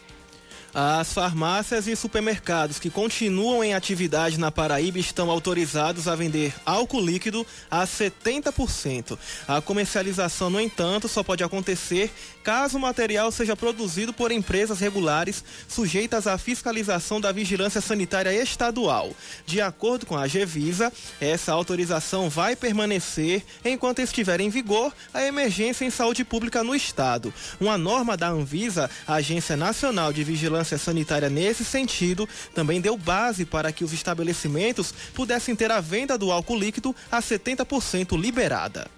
[0.74, 7.02] As farmácias e supermercados que continuam em atividade na Paraíba estão autorizados a vender álcool
[7.02, 9.18] líquido a 70%.
[9.48, 12.14] A comercialização, no entanto, só pode acontecer
[12.44, 19.14] caso o material seja produzido por empresas regulares sujeitas à fiscalização da Vigilância Sanitária Estadual.
[19.46, 25.86] De acordo com a Gevisa, essa autorização vai permanecer enquanto estiver em vigor a emergência
[25.86, 27.34] em saúde pública no estado.
[27.60, 33.46] Uma norma da Anvisa, Agência Nacional de Vigilância vigilância sanitária nesse sentido também deu base
[33.46, 38.90] para que os estabelecimentos pudessem ter a venda do álcool líquido a 70% liberada.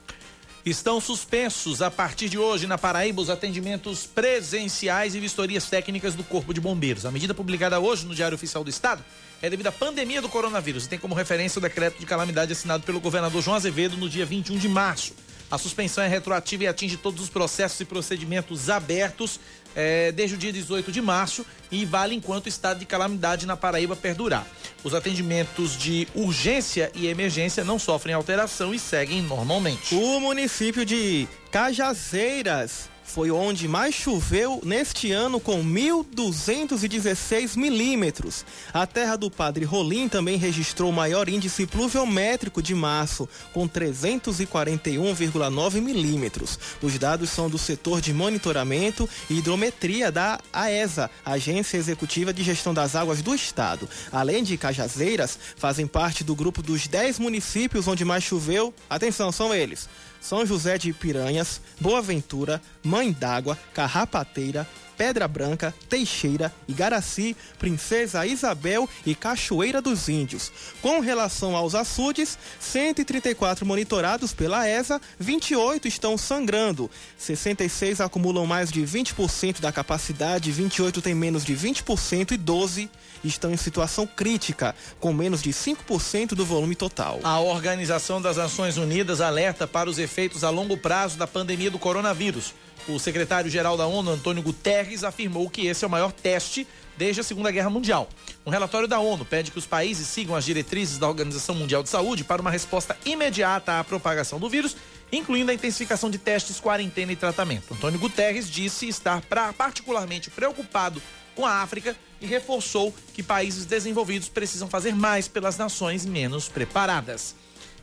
[0.65, 6.23] Estão suspensos a partir de hoje na Paraíba os atendimentos presenciais e vistorias técnicas do
[6.23, 7.05] Corpo de Bombeiros.
[7.05, 9.03] A medida publicada hoje no Diário Oficial do Estado
[9.41, 12.83] é devido à pandemia do coronavírus e tem como referência o decreto de calamidade assinado
[12.83, 15.13] pelo governador João Azevedo no dia 21 de março.
[15.51, 19.39] A suspensão é retroativa e atinge todos os processos e procedimentos abertos
[19.75, 23.55] é, desde o dia 18 de março e vale enquanto o estado de calamidade na
[23.55, 24.45] Paraíba perdurar.
[24.83, 29.93] Os atendimentos de urgência e emergência não sofrem alteração e seguem normalmente.
[29.93, 38.45] O município de Cajazeiras foi onde mais choveu neste ano com 1.216 milímetros.
[38.71, 45.81] A terra do Padre Rolim também registrou o maior índice pluviométrico de março, com 341,9
[45.81, 46.59] milímetros.
[46.81, 52.71] Os dados são do setor de monitoramento e hidrometria da AESA, Agência Executiva de Gestão
[52.73, 53.89] das Águas do Estado.
[54.11, 58.71] Além de Cajazeiras, fazem parte do grupo dos 10 municípios onde mais choveu.
[58.87, 59.89] Atenção, são eles.
[60.21, 64.67] São José de Piranhas, Boa Ventura, Mãe d'Água, Carrapateira,
[64.99, 70.51] Pedra Branca, Teixeira, Igaraci, Princesa Isabel e Cachoeira dos Índios.
[70.81, 78.81] Com relação aos açudes, 134 monitorados pela ESA, 28 estão sangrando, 66 acumulam mais de
[78.81, 82.89] 20% da capacidade, 28 têm menos de 20% e 12
[83.23, 87.19] estão em situação crítica, com menos de 5% do volume total.
[87.23, 91.79] A Organização das Nações Unidas alerta para os efeitos a longo prazo da pandemia do
[91.79, 92.53] coronavírus.
[92.87, 96.65] O secretário-geral da ONU, Antônio Guterres, afirmou que esse é o maior teste
[96.97, 98.09] desde a Segunda Guerra Mundial.
[98.45, 101.89] Um relatório da ONU pede que os países sigam as diretrizes da Organização Mundial de
[101.89, 104.75] Saúde para uma resposta imediata à propagação do vírus,
[105.11, 107.73] incluindo a intensificação de testes, quarentena e tratamento.
[107.73, 109.21] Antônio Guterres disse estar
[109.57, 111.01] particularmente preocupado
[111.35, 117.35] com a África e reforçou que países desenvolvidos precisam fazer mais pelas nações menos preparadas.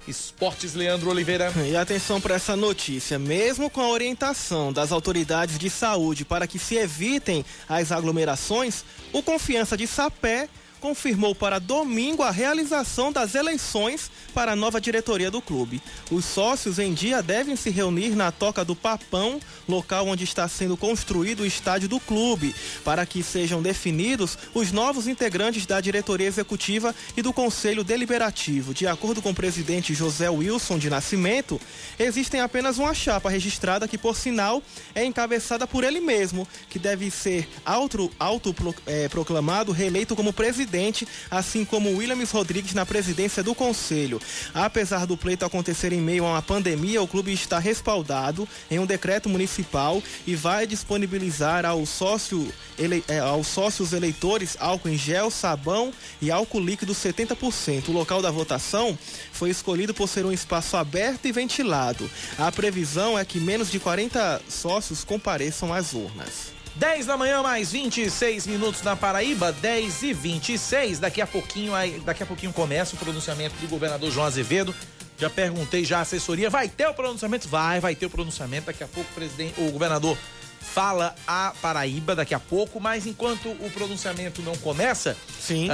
[0.06, 1.52] Esportes Leandro Oliveira.
[1.68, 3.18] E atenção para essa notícia.
[3.18, 9.22] Mesmo com a orientação das autoridades de saúde para que se evitem as aglomerações, o
[9.22, 10.48] Confiança de Sapé
[10.86, 15.82] confirmou para domingo a realização das eleições para a nova diretoria do clube.
[16.12, 20.76] Os sócios em dia devem se reunir na Toca do Papão, local onde está sendo
[20.76, 26.94] construído o estádio do clube, para que sejam definidos os novos integrantes da diretoria executiva
[27.16, 28.72] e do conselho deliberativo.
[28.72, 31.60] De acordo com o presidente José Wilson de Nascimento,
[31.98, 34.62] existem apenas uma chapa registrada que, por sinal,
[34.94, 41.08] é encabeçada por ele mesmo, que deve ser autoproclamado, auto, é, reeleito como presidente presidente,
[41.30, 44.20] assim como Williams Rodrigues na presidência do conselho.
[44.52, 48.84] Apesar do pleito acontecer em meio a uma pandemia, o clube está respaldado em um
[48.84, 55.30] decreto municipal e vai disponibilizar ao sócio, ele, é, aos sócios eleitores álcool em gel,
[55.30, 57.88] sabão e álcool líquido 70%.
[57.88, 58.98] O local da votação
[59.32, 62.08] foi escolhido por ser um espaço aberto e ventilado.
[62.38, 66.55] A previsão é que menos de 40 sócios compareçam às urnas.
[66.76, 70.98] 10 da manhã, mais 26 minutos na Paraíba, 10 e 26.
[70.98, 71.72] Daqui a pouquinho,
[72.04, 74.74] daqui a pouquinho começa o pronunciamento do governador João Azevedo.
[75.18, 77.48] Já perguntei já a assessoria, vai ter o pronunciamento?
[77.48, 78.66] Vai, vai ter o pronunciamento.
[78.66, 80.18] Daqui a pouco o presidente, o governador
[80.60, 85.68] fala a Paraíba daqui a pouco, mas enquanto o pronunciamento não começa, Sim.
[85.68, 85.72] Uh,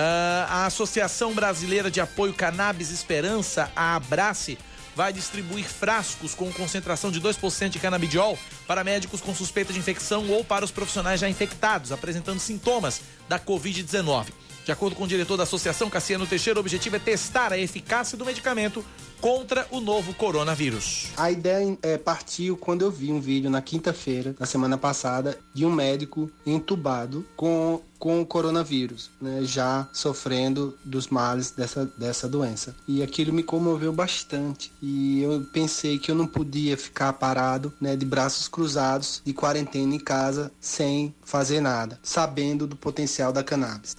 [0.48, 4.56] a Associação Brasileira de Apoio Cannabis Esperança, a Abrace,
[4.94, 10.28] vai distribuir frascos com concentração de 2% de canabidiol para médicos com suspeita de infecção
[10.30, 14.26] ou para os profissionais já infectados, apresentando sintomas da Covid-19.
[14.64, 18.16] De acordo com o diretor da associação, Cassiano Teixeira, o objetivo é testar a eficácia
[18.16, 18.84] do medicamento
[19.20, 21.08] contra o novo coronavírus.
[21.16, 25.64] A ideia é, partiu quando eu vi um vídeo na quinta-feira, na semana passada, de
[25.64, 32.74] um médico entubado com, com o coronavírus, né, já sofrendo dos males dessa, dessa doença.
[32.86, 34.72] E aquilo me comoveu bastante.
[34.82, 39.94] E eu pensei que eu não podia ficar parado, né, de braços cruzados, de quarentena
[39.94, 43.96] em casa, sem fazer nada, sabendo do potencial da cannabis.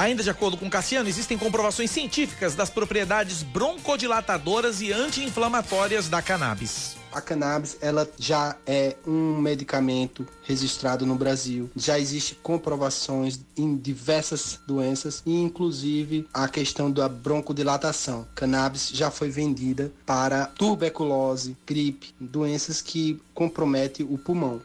[0.00, 6.96] Ainda de acordo com Cassiano, existem comprovações científicas das propriedades broncodilatadoras e anti-inflamatórias da cannabis.
[7.12, 11.68] A cannabis, ela já é um medicamento registrado no Brasil.
[11.76, 18.26] Já existe comprovações em diversas doenças inclusive a questão da broncodilatação.
[18.34, 24.62] Cannabis já foi vendida para tuberculose, gripe, doenças que comprometem o pulmão.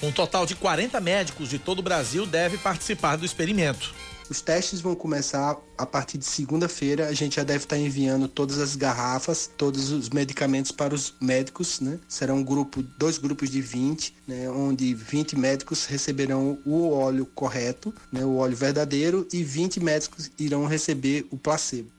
[0.00, 3.92] Um total de 40 médicos de todo o Brasil deve participar do experimento.
[4.30, 7.08] Os testes vão começar a partir de segunda-feira.
[7.08, 11.80] A gente já deve estar enviando todas as garrafas, todos os medicamentos para os médicos,
[11.80, 11.98] né?
[12.30, 14.48] Um grupo, dois grupos de 20, né?
[14.50, 18.24] Onde 20 médicos receberão o óleo correto, né?
[18.24, 21.90] O óleo verdadeiro e 20 médicos irão receber o placebo.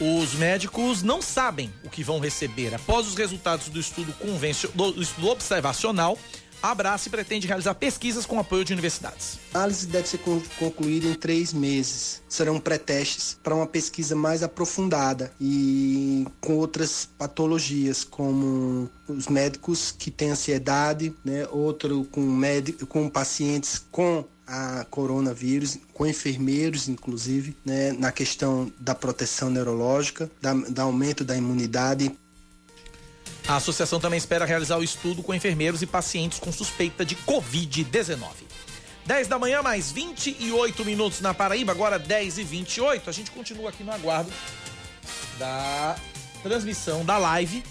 [0.00, 2.74] Os médicos não sabem o que vão receber.
[2.74, 4.68] Após os resultados do estudo, convencio...
[4.70, 6.18] do estudo observacional,
[6.64, 9.38] a Abrace pretende realizar pesquisas com apoio de universidades.
[9.52, 10.18] A análise deve ser
[10.58, 12.22] concluída em três meses.
[12.26, 20.10] Serão pré-testes para uma pesquisa mais aprofundada e com outras patologias, como os médicos que
[20.10, 21.46] têm ansiedade, né?
[21.50, 28.94] outro com, médico, com pacientes com a coronavírus, com enfermeiros, inclusive, né, na questão da
[28.94, 32.14] proteção neurológica, da, aumento da imunidade.
[33.46, 38.18] A associação também espera realizar o estudo com enfermeiros e pacientes com suspeita de Covid-19.
[39.06, 43.10] 10 da manhã, mais 28 minutos na Paraíba, agora 10 e 28.
[43.10, 44.32] A gente continua aqui no aguardo
[45.38, 45.96] da
[46.42, 47.62] transmissão da live,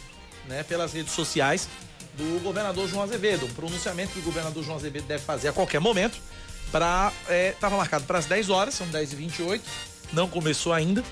[0.48, 1.68] né, pelas redes sociais
[2.16, 3.46] do governador João Azevedo.
[3.46, 6.20] Um pronunciamento que o governador João Azevedo deve fazer a qualquer momento
[6.74, 7.14] para
[7.54, 9.64] estava é, marcado para as 10 horas, são 10 e 28
[10.14, 11.04] não começou ainda,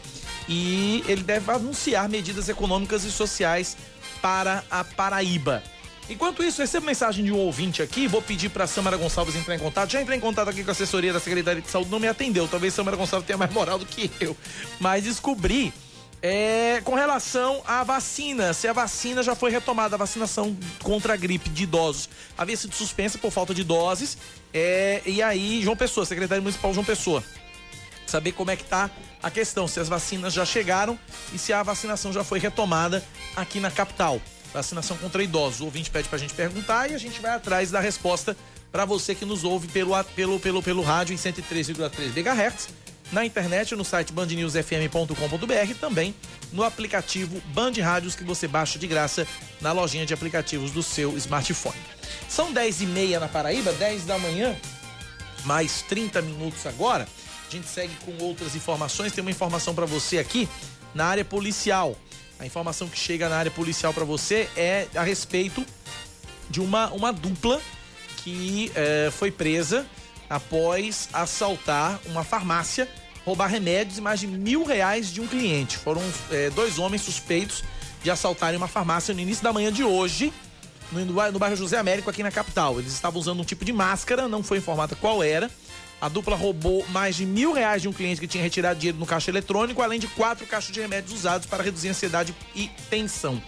[0.48, 3.76] e ele deve anunciar medidas econômicas e sociais
[4.22, 5.62] para a Paraíba.
[6.10, 9.60] Enquanto isso, recebo mensagem de um ouvinte aqui, vou pedir para Samara Gonçalves entrar em
[9.60, 9.92] contato.
[9.92, 12.48] Já entrei em contato aqui com a assessoria da Secretaria de Saúde, não me atendeu.
[12.48, 14.36] Talvez Samara Gonçalves tenha mais moral do que eu.
[14.80, 15.74] Mas descobri
[16.22, 21.18] é, com relação à vacina, se a vacina já foi retomada, a vacinação contra a
[21.18, 24.18] gripe de idosos havia sido suspensa por falta de doses.
[24.54, 27.24] É, e aí, João Pessoa, secretário municipal João Pessoa,
[28.06, 28.92] saber como é que tá
[29.24, 30.98] a questão, se as vacinas já chegaram
[31.34, 33.04] e se a vacinação já foi retomada
[33.36, 34.22] aqui na capital.
[34.54, 35.62] Vacinação contra idosos.
[35.62, 38.36] O ouvinte pede pra gente perguntar e a gente vai atrás da resposta
[38.72, 42.81] para você que nos ouve pelo, pelo, pelo, pelo rádio em 103,3 MHz
[43.12, 46.16] na internet no site bandnewsfm.com.br também
[46.52, 49.28] no aplicativo Band Rádios que você baixa de graça
[49.60, 51.76] na lojinha de aplicativos do seu smartphone.
[52.28, 54.56] São 10 e meia na Paraíba, 10 da manhã,
[55.46, 57.08] mais 30 minutos agora.
[57.48, 59.12] A gente segue com outras informações.
[59.12, 60.48] Tem uma informação para você aqui
[60.96, 61.96] na área policial.
[62.40, 65.66] A informação que chega na área policial para você é a respeito
[66.50, 67.62] de uma, uma dupla
[68.18, 69.86] que é, foi presa
[70.32, 72.88] após assaltar uma farmácia
[73.26, 75.78] roubar remédios e mais de mil reais de um cliente.
[75.78, 76.02] Foram
[76.32, 77.64] é, dois homens suspeitos
[78.02, 80.34] de assaltarem uma farmácia no início da manhã de hoje,
[80.92, 82.80] no, no bairro José Américo, aqui na capital.
[82.80, 85.52] Eles estavam usando um tipo de máscara, não foi informada qual era.
[86.00, 89.06] A dupla roubou mais de mil reais de um cliente que tinha retirado dinheiro no
[89.06, 93.40] caixa eletrônico, além de quatro caixas de remédios usados para reduzir ansiedade e tensão.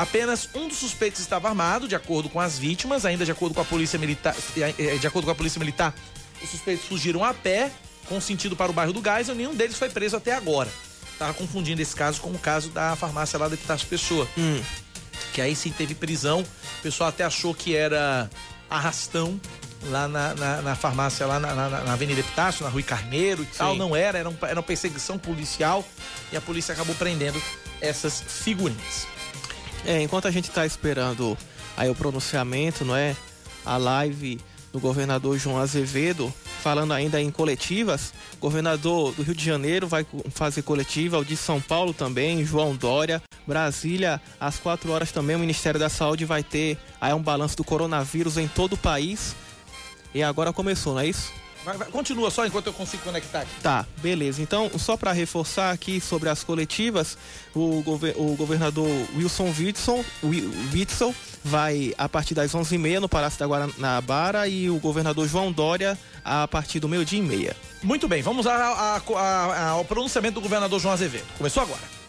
[0.00, 3.60] Apenas um dos suspeitos estava armado, de acordo com as vítimas, ainda de acordo com
[3.60, 4.34] a polícia militar.
[4.56, 5.94] Eh, de acordo com a polícia militar,
[6.42, 7.70] os suspeitos fugiram a pé
[8.06, 10.70] com sentido para o bairro do Gás, e nenhum deles foi preso até agora.
[11.18, 14.26] Tava confundindo esse caso com o caso da farmácia lá da Epitácio Pessoa.
[14.38, 14.62] Hum.
[15.34, 16.40] Que aí sim teve prisão.
[16.40, 18.30] O pessoal até achou que era
[18.70, 19.38] arrastão
[19.82, 23.44] lá na, na, na farmácia, lá na, na, na, Avenida Epitácio, na Rui Carneiro e
[23.44, 23.58] sim.
[23.58, 23.76] tal.
[23.76, 25.84] Não era, era, um, era uma perseguição policial
[26.32, 27.40] e a polícia acabou prendendo
[27.82, 29.06] essas figurinhas.
[29.86, 31.36] É, enquanto a gente está esperando
[31.76, 33.16] aí o pronunciamento, não é?
[33.64, 34.40] A live
[34.72, 40.62] do governador João Azevedo, falando ainda em coletivas, governador do Rio de Janeiro vai fazer
[40.62, 45.80] coletiva, o de São Paulo também, João Dória, Brasília, às 4 horas também o Ministério
[45.80, 49.34] da Saúde vai ter aí um balanço do coronavírus em todo o país.
[50.14, 51.32] E agora começou, não é isso?
[51.64, 53.50] Vai, vai, continua só enquanto eu consigo conectar aqui.
[53.62, 54.40] Tá, beleza.
[54.40, 57.18] Então, só para reforçar aqui sobre as coletivas,
[57.54, 60.04] o, gover o governador Wilson Witson,
[60.72, 65.98] Witzel vai a partir das 11h30 no Palácio da Guanabara e o governador João Dória
[66.24, 67.56] a partir do meio-dia e meia.
[67.82, 71.26] Muito bem, vamos a, a, a, ao pronunciamento do governador João Azevedo.
[71.36, 72.00] Começou agora.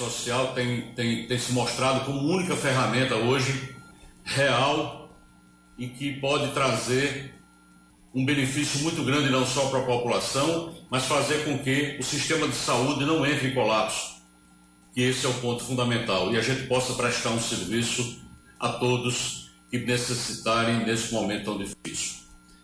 [0.00, 3.74] social tem, tem, tem se mostrado como única ferramenta hoje
[4.34, 5.10] real
[5.76, 7.34] e que pode trazer
[8.14, 12.48] um benefício muito grande não só para a população, mas fazer com que o sistema
[12.48, 14.20] de saúde não entre em colapso.
[14.92, 18.20] Que esse é o ponto fundamental e a gente possa prestar um serviço
[18.58, 22.20] a todos que necessitarem nesse momento tão difícil.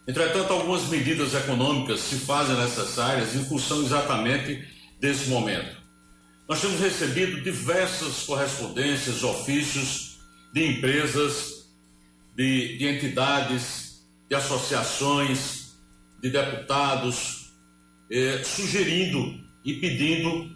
[0.09, 4.65] Entretanto, algumas medidas econômicas se fazem necessárias em função exatamente
[5.01, 5.77] desse momento.
[6.49, 10.19] Nós temos recebido diversas correspondências, ofícios
[10.53, 11.56] de empresas
[12.37, 15.77] de, de entidades, de associações,
[16.23, 17.53] de deputados,
[18.11, 20.55] eh, sugerindo e pedindo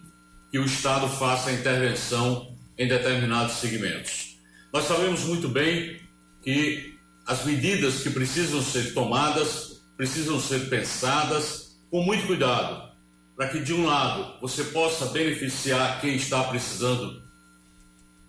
[0.51, 4.39] que o Estado faça intervenção em determinados segmentos.
[4.73, 6.01] Nós sabemos muito bem
[6.43, 12.91] que as medidas que precisam ser tomadas precisam ser pensadas com muito cuidado,
[13.37, 17.23] para que de um lado você possa beneficiar quem está precisando,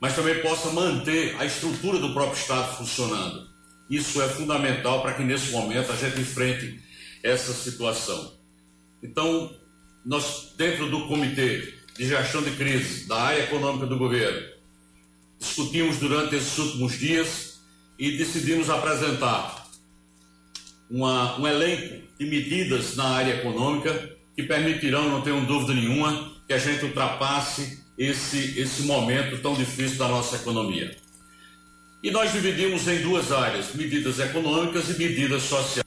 [0.01, 3.47] mas também possa manter a estrutura do próprio Estado funcionando.
[3.87, 6.81] Isso é fundamental para que nesse momento a gente enfrente
[7.21, 8.33] essa situação.
[9.03, 9.55] Então,
[10.03, 14.41] nós, dentro do Comitê de Gestão de Crise da área econômica do governo,
[15.39, 17.59] discutimos durante esses últimos dias
[17.99, 19.67] e decidimos apresentar
[20.89, 26.53] uma, um elenco de medidas na área econômica que permitirão, não tenho dúvida nenhuma, que
[26.53, 30.97] a gente ultrapasse esse, esse momento tão difícil da nossa economia.
[32.01, 35.85] E nós dividimos em duas áreas: medidas econômicas e medidas sociais.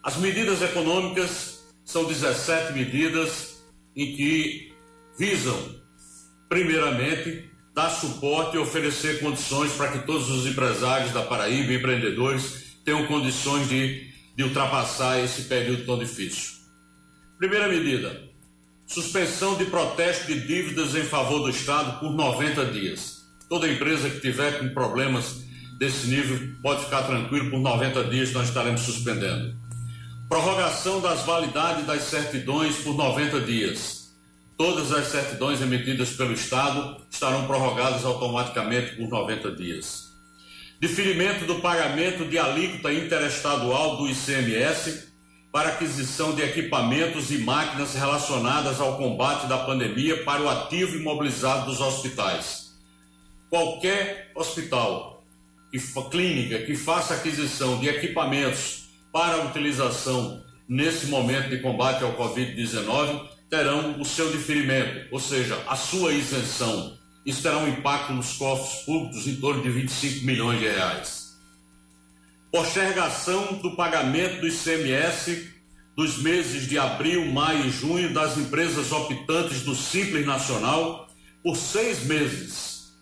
[0.00, 3.56] As medidas econômicas são 17 medidas
[3.96, 4.72] em que
[5.18, 5.58] visam,
[6.48, 13.06] primeiramente, dar suporte e oferecer condições para que todos os empresários da Paraíba, empreendedores, tenham
[13.06, 16.54] condições de, de ultrapassar esse período tão difícil.
[17.38, 18.22] Primeira medida:
[18.86, 23.22] suspensão de protesto de dívidas em favor do Estado por 90 dias.
[23.48, 25.44] Toda empresa que tiver com problemas
[25.78, 29.54] desse nível pode ficar tranquilo, por 90 dias nós estaremos suspendendo.
[30.28, 34.04] Prorrogação das validades das certidões por 90 dias.
[34.56, 40.03] Todas as certidões emitidas pelo Estado estarão prorrogadas automaticamente por 90 dias.
[40.80, 45.08] Diferimento do pagamento de alíquota interestadual do ICMS
[45.52, 51.66] para aquisição de equipamentos e máquinas relacionadas ao combate da pandemia para o ativo imobilizado
[51.66, 52.72] dos hospitais.
[53.48, 55.24] Qualquer hospital,
[56.10, 64.00] clínica que faça aquisição de equipamentos para utilização nesse momento de combate ao Covid-19 terão
[64.00, 66.98] o seu diferimento, ou seja, a sua isenção.
[67.24, 71.24] Isso terá um impacto nos cofres públicos em torno de 25 milhões de reais
[72.54, 75.52] postergação do pagamento do ICMS
[75.96, 81.08] dos meses de abril, maio e junho das empresas optantes do Simples Nacional
[81.42, 82.92] por seis meses,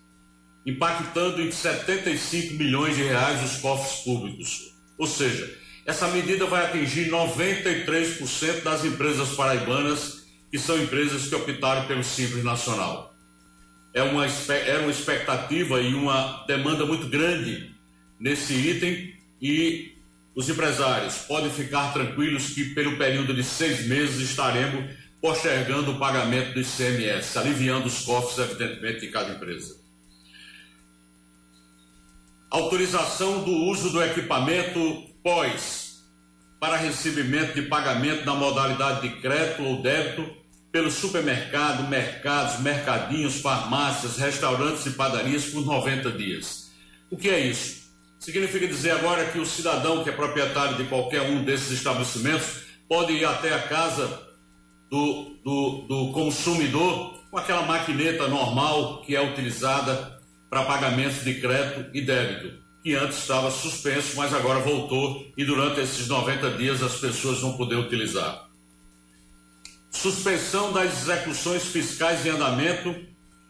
[0.64, 4.72] impactando em 75 milhões de reais os cofres públicos.
[4.96, 5.54] Ou seja,
[5.84, 12.42] essa medida vai atingir 93% das empresas paraibanas que são empresas que optaram pelo Simples
[12.42, 13.11] Nacional.
[13.94, 17.70] É uma, era uma expectativa e uma demanda muito grande
[18.18, 19.92] nesse item e
[20.34, 24.90] os empresários podem ficar tranquilos que, pelo período de seis meses, estaremos
[25.20, 29.76] postergando o pagamento do ICMS, aliviando os cofres, evidentemente, de cada empresa.
[32.50, 36.02] Autorização do uso do equipamento pós
[36.58, 40.41] para recebimento de pagamento na modalidade de crédito ou débito
[40.72, 46.72] pelo supermercado, mercados, mercadinhos, farmácias, restaurantes e padarias por 90 dias.
[47.10, 47.82] O que é isso?
[48.18, 53.12] Significa dizer agora que o cidadão que é proprietário de qualquer um desses estabelecimentos pode
[53.12, 54.22] ir até a casa
[54.90, 61.90] do, do, do consumidor com aquela maquineta normal que é utilizada para pagamentos de crédito
[61.94, 66.96] e débito, que antes estava suspenso, mas agora voltou e durante esses 90 dias as
[66.96, 68.51] pessoas vão poder utilizar.
[69.92, 72.94] Suspensão das execuções fiscais em andamento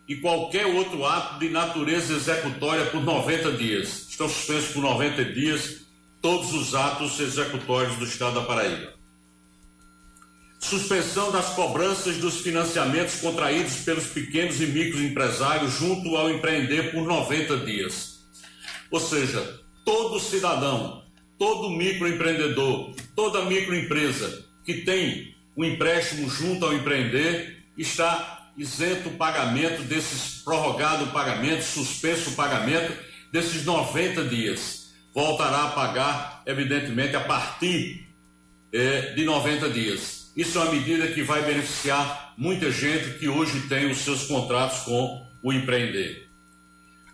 [0.08, 4.06] e qualquer outro ato de natureza executória por 90 dias.
[4.10, 5.82] Estão suspensos por 90 dias
[6.20, 8.92] todos os atos executórios do Estado da Paraíba.
[10.58, 17.58] Suspensão das cobranças dos financiamentos contraídos pelos pequenos e microempresários junto ao empreender por 90
[17.58, 18.20] dias.
[18.90, 21.02] Ou seja, todo cidadão,
[21.38, 29.82] todo microempreendedor, toda microempresa que tem um empréstimo junto ao empreender está isento o pagamento
[29.82, 32.92] desses prorrogado o pagamento, suspenso o pagamento
[33.32, 34.92] desses 90 dias.
[35.14, 38.08] Voltará a pagar, evidentemente, a partir
[38.72, 40.32] é, de 90 dias.
[40.36, 44.80] Isso é uma medida que vai beneficiar muita gente que hoje tem os seus contratos
[44.80, 46.28] com o empreender.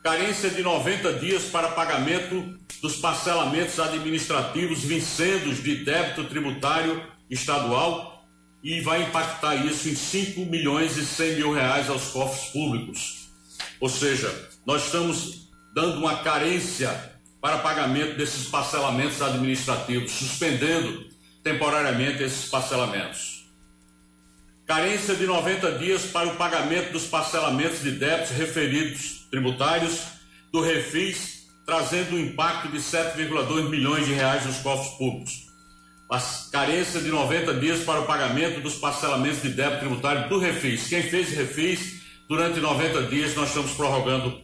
[0.02, 8.17] Carência de 90 dias para pagamento dos parcelamentos administrativos vincendos de débito tributário estadual
[8.62, 13.28] e vai impactar isso em 5 milhões e 100 mil reais aos cofres públicos.
[13.80, 21.06] Ou seja, nós estamos dando uma carência para pagamento desses parcelamentos administrativos, suspendendo
[21.42, 23.46] temporariamente esses parcelamentos.
[24.66, 30.00] Carência de 90 dias para o pagamento dos parcelamentos de débitos referidos tributários
[30.52, 35.47] do Refis, trazendo um impacto de 7,2 milhões de reais nos cofres públicos
[36.10, 36.18] a
[36.50, 40.88] carência de 90 dias para o pagamento dos parcelamentos de débito tributário do Refis.
[40.88, 44.40] Quem fez Refis durante 90 dias nós estamos prorrogando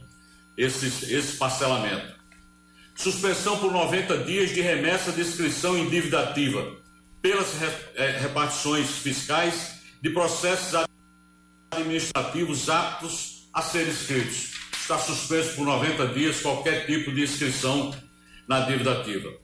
[0.59, 2.15] esse, esse parcelamento.
[2.95, 6.77] Suspensão por 90 dias de remessa de inscrição em dívida ativa
[7.21, 7.49] pelas
[7.97, 10.85] eh, repartições fiscais de processos
[11.73, 14.53] administrativos aptos a ser inscritos.
[14.73, 17.95] Está suspenso por 90 dias qualquer tipo de inscrição
[18.47, 19.44] na dívida ativa.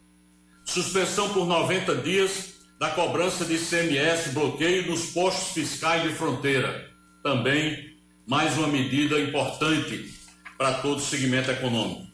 [0.72, 6.88] Suspensão por 90 dias da cobrança de ICMS bloqueio nos postos fiscais de fronteira.
[7.24, 10.14] Também mais uma medida importante
[10.56, 12.06] para todo o segmento econômico.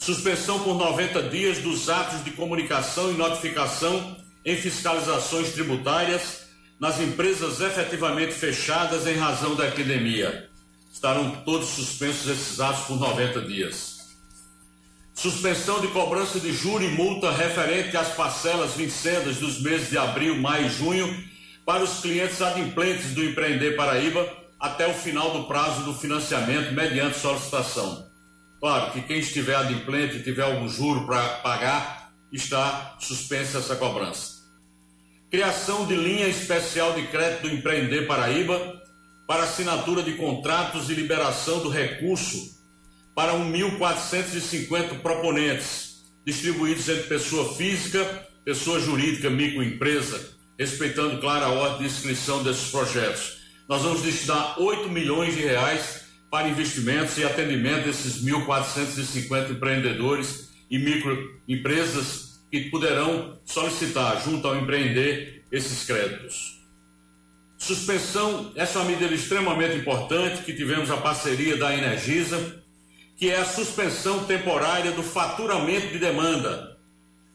[0.00, 6.48] Suspensão por 90 dias dos atos de comunicação e notificação em fiscalizações tributárias
[6.80, 10.50] nas empresas efetivamente fechadas em razão da epidemia.
[10.92, 13.95] Estarão todos suspensos esses atos por 90 dias.
[15.16, 20.36] Suspensão de cobrança de juro e multa referente às parcelas vincendas dos meses de abril,
[20.36, 21.24] maio e junho
[21.64, 24.30] para os clientes adimplentes do Empreender Paraíba
[24.60, 28.06] até o final do prazo do financiamento mediante solicitação.
[28.60, 34.32] Claro que quem estiver adimplente e tiver algum juro para pagar, está suspensa essa cobrança.
[35.30, 38.82] Criação de linha especial de crédito do Empreender Paraíba
[39.26, 42.55] para assinatura de contratos e liberação do recurso
[43.16, 51.94] para 1.450 proponentes, distribuídos entre pessoa física, pessoa jurídica, microempresa, respeitando, claro, a ordem de
[51.94, 53.38] inscrição desses projetos.
[53.66, 60.78] Nós vamos destinar 8 milhões de reais para investimentos e atendimento desses 1.450 empreendedores e
[60.78, 66.60] microempresas que poderão solicitar, junto ao empreender, esses créditos.
[67.56, 72.62] Suspensão, essa é uma medida extremamente importante que tivemos a parceria da Energisa,
[73.16, 76.76] que é a suspensão temporária do faturamento de demanda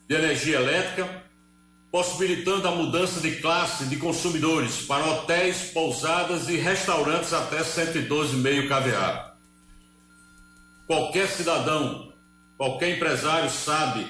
[0.08, 1.24] de energia elétrica,
[1.92, 9.32] possibilitando a mudança de classe de consumidores para hotéis, pousadas e restaurantes até 112,5 kVA.
[10.86, 12.14] Qualquer cidadão,
[12.58, 14.06] qualquer empresário sabe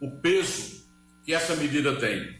[0.00, 0.84] o peso
[1.24, 2.38] que essa medida tem.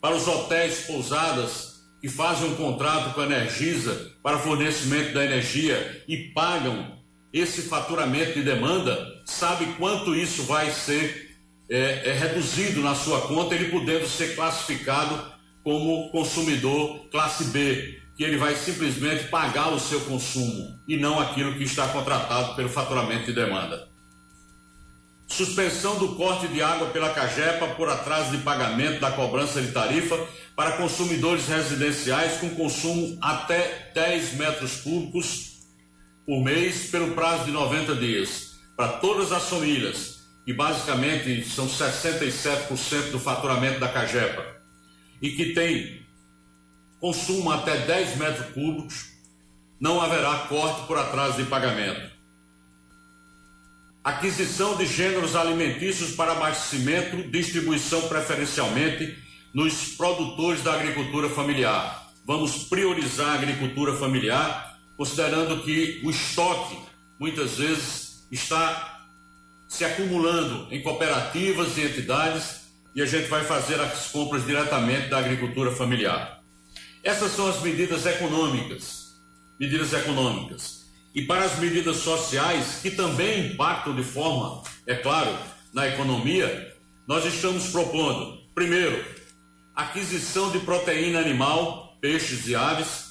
[0.00, 6.04] Para os hotéis, pousadas que fazem um contrato com a Energisa para fornecimento da energia
[6.06, 6.95] e pagam
[7.32, 11.36] esse faturamento de demanda, sabe quanto isso vai ser
[11.68, 18.22] é, é, reduzido na sua conta, ele podendo ser classificado como consumidor classe B, que
[18.22, 23.26] ele vai simplesmente pagar o seu consumo e não aquilo que está contratado pelo faturamento
[23.26, 23.88] de demanda.
[25.26, 30.16] Suspensão do corte de água pela Cagepa por atraso de pagamento da cobrança de tarifa
[30.54, 35.55] para consumidores residenciais com consumo até 10 metros cúbicos
[36.26, 43.12] por mês pelo prazo de 90 dias para todas as famílias, que basicamente são 67%
[43.12, 44.44] do faturamento da Cagepa,
[45.22, 46.04] e que tem
[47.00, 49.06] consumo até 10 metros cúbicos,
[49.80, 52.10] não haverá corte por atraso de pagamento.
[54.02, 59.16] Aquisição de gêneros alimentícios para abastecimento, distribuição preferencialmente
[59.54, 62.12] nos produtores da agricultura familiar.
[62.24, 66.78] Vamos priorizar a agricultura familiar considerando que o estoque
[67.18, 69.06] muitas vezes está
[69.68, 75.18] se acumulando em cooperativas e entidades e a gente vai fazer as compras diretamente da
[75.18, 76.40] agricultura familiar.
[77.02, 79.14] Essas são as medidas econômicas,
[79.60, 80.86] medidas econômicas.
[81.14, 85.36] E para as medidas sociais, que também impactam de forma, é claro,
[85.72, 86.74] na economia,
[87.06, 89.04] nós estamos propondo, primeiro,
[89.74, 93.05] aquisição de proteína animal, peixes e aves,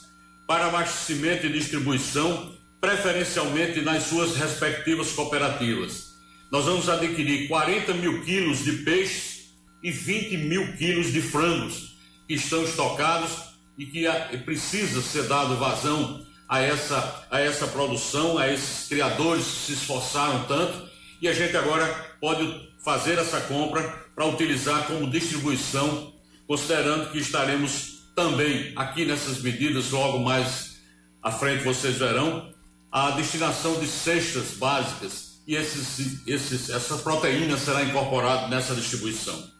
[0.47, 6.13] para abastecimento e distribuição, preferencialmente nas suas respectivas cooperativas.
[6.51, 11.95] Nós vamos adquirir 40 mil quilos de peixes e 20 mil quilos de frangos
[12.27, 13.31] que estão estocados
[13.77, 14.05] e que
[14.45, 20.45] precisa ser dado vazão a essa, a essa produção, a esses criadores que se esforçaram
[20.45, 20.89] tanto
[21.22, 21.88] e a gente agora
[22.22, 23.81] pode fazer essa compra
[24.13, 26.13] para utilizar como distribuição,
[26.47, 30.77] considerando que estaremos também, aqui nessas medidas, logo mais
[31.21, 32.53] à frente vocês verão,
[32.91, 39.53] a destinação de cestas básicas e esses, esses, essa proteína será incorporada nessa distribuição.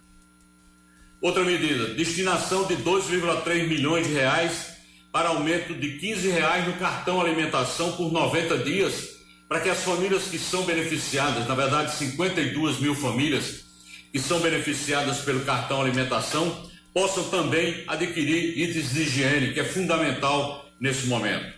[1.22, 4.76] Outra medida, destinação de 2,3 milhões de reais
[5.11, 9.15] para aumento de 15 reais no cartão alimentação por 90 dias,
[9.48, 13.65] para que as famílias que são beneficiadas, na verdade 52 mil famílias
[14.11, 20.66] que são beneficiadas pelo cartão alimentação, possam também adquirir itens de higiene, que é fundamental
[20.80, 21.54] nesse momento.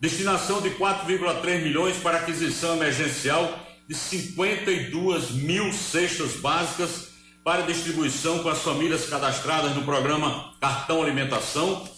[0.00, 7.10] Destinação de 4,3 milhões para aquisição emergencial de 52 mil cestas básicas
[7.44, 11.88] para distribuição com as famílias cadastradas no programa Cartão Alimentação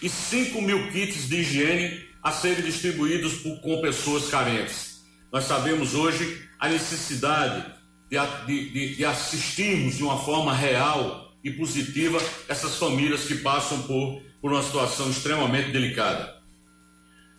[0.00, 5.02] e 5 mil kits de higiene a serem distribuídos por, com pessoas carentes.
[5.32, 7.66] Nós sabemos hoje a necessidade
[8.08, 12.18] de, de, de assistirmos de uma forma real e positiva
[12.48, 16.34] essas famílias que passam por, por uma situação extremamente delicada.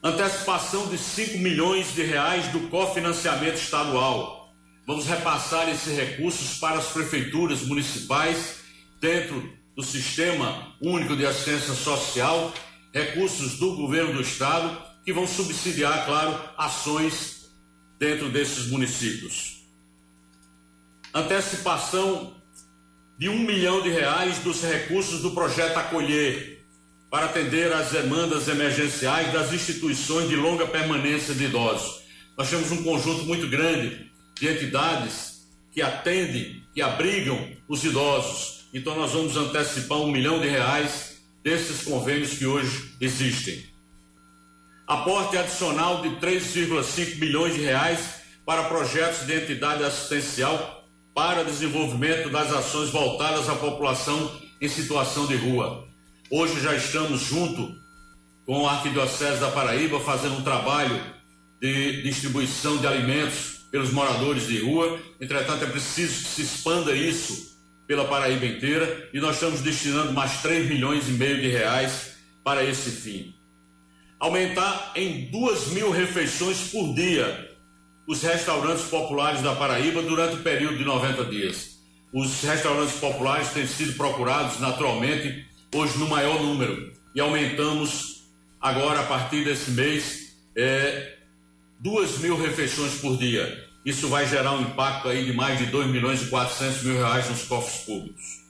[0.03, 4.53] Antecipação de 5 milhões de reais do cofinanciamento estadual.
[4.85, 8.57] Vamos repassar esses recursos para as prefeituras municipais
[9.01, 12.53] dentro do Sistema Único de Assistência Social,
[12.93, 17.49] recursos do governo do estado que vão subsidiar, claro, ações
[17.99, 19.55] dentro desses municípios
[21.15, 22.33] antecipação
[23.17, 26.63] de um milhão de reais dos recursos do projeto Acolher
[27.09, 32.01] para atender às demandas emergenciais das instituições de longa permanência de idosos.
[32.37, 38.65] Nós temos um conjunto muito grande de entidades que atendem, que abrigam os idosos.
[38.73, 43.63] Então nós vamos antecipar um milhão de reais desses convênios que hoje existem.
[44.85, 48.15] Aporte adicional de 3,5 bilhões de reais
[48.45, 50.74] para projetos de entidade assistencial
[51.15, 54.29] para desenvolvimento das ações voltadas à população
[54.59, 55.87] em situação de rua.
[56.29, 57.73] Hoje já estamos junto
[58.45, 61.01] com a Arquidiocese da Paraíba fazendo um trabalho
[61.61, 64.99] de distribuição de alimentos pelos moradores de rua.
[65.19, 67.55] Entretanto, é preciso que se expanda isso
[67.87, 72.61] pela Paraíba inteira e nós estamos destinando mais 3 milhões e meio de reais para
[72.61, 73.33] esse fim.
[74.19, 77.54] Aumentar em 2 mil refeições por dia
[78.07, 81.79] os restaurantes populares da Paraíba durante o período de 90 dias.
[82.13, 88.23] Os restaurantes populares têm sido procurados naturalmente hoje no maior número e aumentamos
[88.61, 91.15] agora a partir desse mês é,
[91.79, 93.65] duas mil refeições por dia.
[93.85, 97.29] Isso vai gerar um impacto aí de mais de 2 milhões e 400 mil reais
[97.29, 98.45] nos cofres públicos.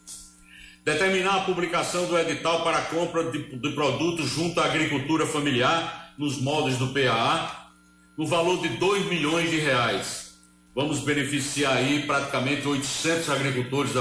[0.84, 6.14] Determinar a publicação do edital para a compra de, de produtos junto à agricultura familiar
[6.18, 7.65] nos moldes do PAA
[8.18, 10.36] no valor de 2 milhões de reais.
[10.74, 13.92] Vamos beneficiar aí praticamente 800 agricultores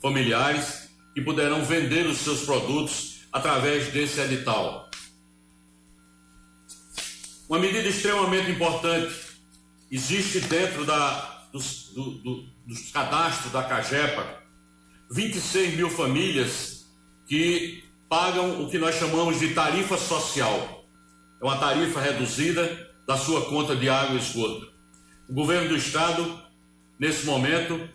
[0.00, 4.90] familiares que poderão vender os seus produtos através desse edital.
[7.48, 9.14] Uma medida extremamente importante
[9.90, 14.42] existe dentro da, dos, do, do, dos cadastros da CAGEPA
[15.10, 16.86] 26 mil famílias
[17.28, 20.84] que pagam o que nós chamamos de tarifa social.
[21.40, 24.72] É uma tarifa reduzida da sua conta de água e esgoto.
[25.28, 26.38] O governo do estado,
[26.98, 27.88] nesse momento,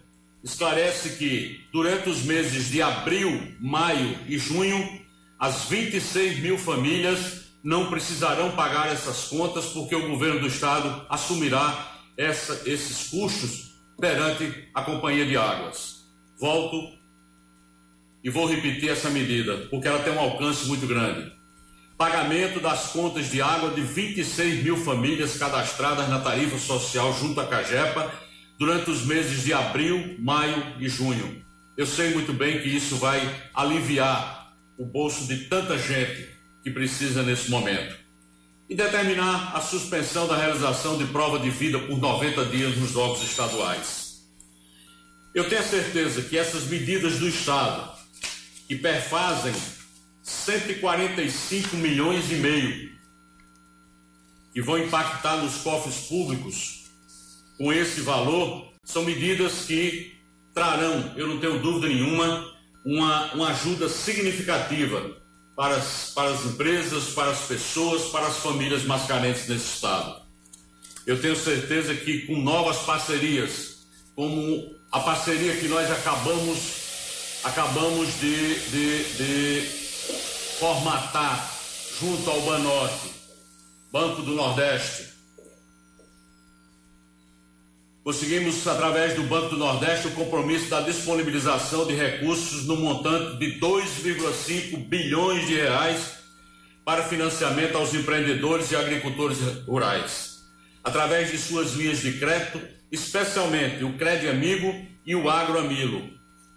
[0.44, 5.02] esclarece que durante os meses de abril, maio e junho,
[5.40, 11.98] as 26 mil famílias não precisarão pagar essas contas porque o governo do estado assumirá
[12.18, 16.06] essa, esses custos perante a companhia de águas.
[16.40, 16.98] Volto
[18.24, 21.39] e vou repetir essa medida porque ela tem um alcance muito grande
[22.00, 27.46] pagamento das contas de água de 26 mil famílias cadastradas na tarifa social junto à
[27.46, 28.10] Cagepa
[28.58, 31.44] durante os meses de abril, maio e junho.
[31.78, 33.20] Eu sei muito bem que isso vai
[33.54, 36.30] aliviar o bolso de tanta gente
[36.64, 37.98] que precisa nesse momento.
[38.70, 43.22] E determinar a suspensão da realização de prova de vida por 90 dias nos jogos
[43.24, 44.22] estaduais.
[45.36, 47.92] Eu tenho certeza que essas medidas do Estado
[48.70, 49.54] que perfazem
[50.30, 52.90] 145 milhões e meio
[54.54, 56.86] que vão impactar nos cofres públicos
[57.58, 60.16] com esse valor são medidas que
[60.54, 62.54] trarão, eu não tenho dúvida nenhuma,
[62.86, 65.18] uma, uma ajuda significativa
[65.56, 70.22] para as, para as empresas, para as pessoas, para as famílias mais carentes nesse estado.
[71.06, 76.80] Eu tenho certeza que com novas parcerias, como a parceria que nós acabamos
[77.44, 79.79] acabamos de, de, de
[80.60, 81.50] formatar
[82.02, 83.12] junto ao Banorte,
[83.94, 85.08] Banco do Nordeste.
[88.04, 93.58] Conseguimos, através do Banco do Nordeste, o compromisso da disponibilização de recursos no montante de
[93.58, 96.20] 2,5 bilhões de reais
[96.84, 100.40] para financiamento aos empreendedores e agricultores rurais,
[100.84, 102.62] através de suas linhas de crédito,
[102.92, 104.76] especialmente o Crédito Amigo
[105.06, 106.02] e o Agro Amigo,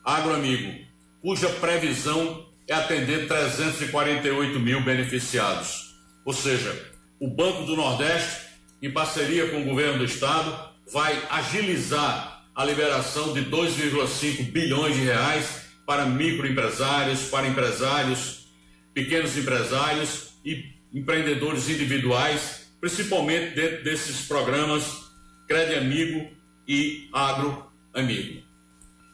[0.05, 0.73] Agro Amigo,
[1.21, 5.95] cuja previsão é atender 348 mil beneficiados.
[6.25, 6.91] Ou seja,
[7.21, 8.47] o Banco do Nordeste,
[8.81, 15.03] em parceria com o governo do estado, vai agilizar a liberação de 2,5 bilhões de
[15.03, 18.47] reais para microempresários, para empresários,
[18.95, 24.85] pequenos empresários e empreendedores individuais, principalmente dentro desses programas
[25.49, 26.31] Crédito Amigo
[26.69, 28.43] e Agro Amigo.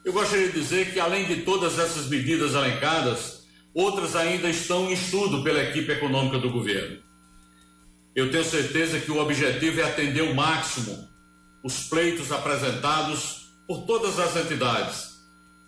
[0.05, 3.38] Eu gostaria de dizer que, além de todas essas medidas elencadas,
[3.75, 6.99] outras ainda estão em estudo pela equipe econômica do governo.
[8.15, 11.09] Eu tenho certeza que o objetivo é atender o máximo
[11.63, 15.19] os pleitos apresentados por todas as entidades,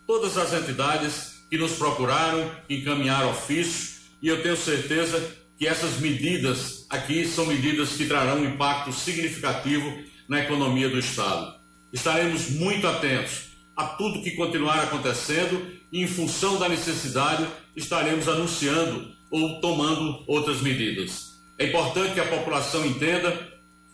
[0.06, 6.86] todas as entidades que nos procuraram, encaminharam ofício, e eu tenho certeza que essas medidas
[6.88, 11.54] aqui são medidas que trarão um impacto significativo na economia do Estado.
[11.92, 19.10] Estaremos muito atentos a tudo que continuar acontecendo e, em função da necessidade, estaremos anunciando
[19.30, 21.30] ou tomando outras medidas.
[21.58, 23.32] É importante que a população entenda,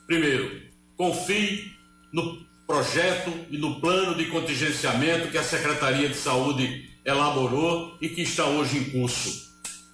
[0.07, 0.63] primeiro,
[0.97, 1.73] confie
[2.13, 8.23] no projeto e no plano de contingenciamento que a Secretaria de Saúde elaborou e que
[8.23, 9.47] está hoje em curso.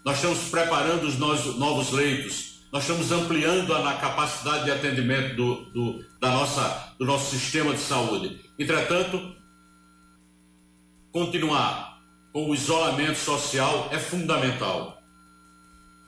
[0.05, 6.05] Nós estamos preparando os novos leitos, nós estamos ampliando a capacidade de atendimento do, do,
[6.19, 8.41] da nossa, do nosso sistema de saúde.
[8.59, 9.37] Entretanto,
[11.13, 11.92] continuar
[12.33, 15.03] com o isolamento social é fundamental.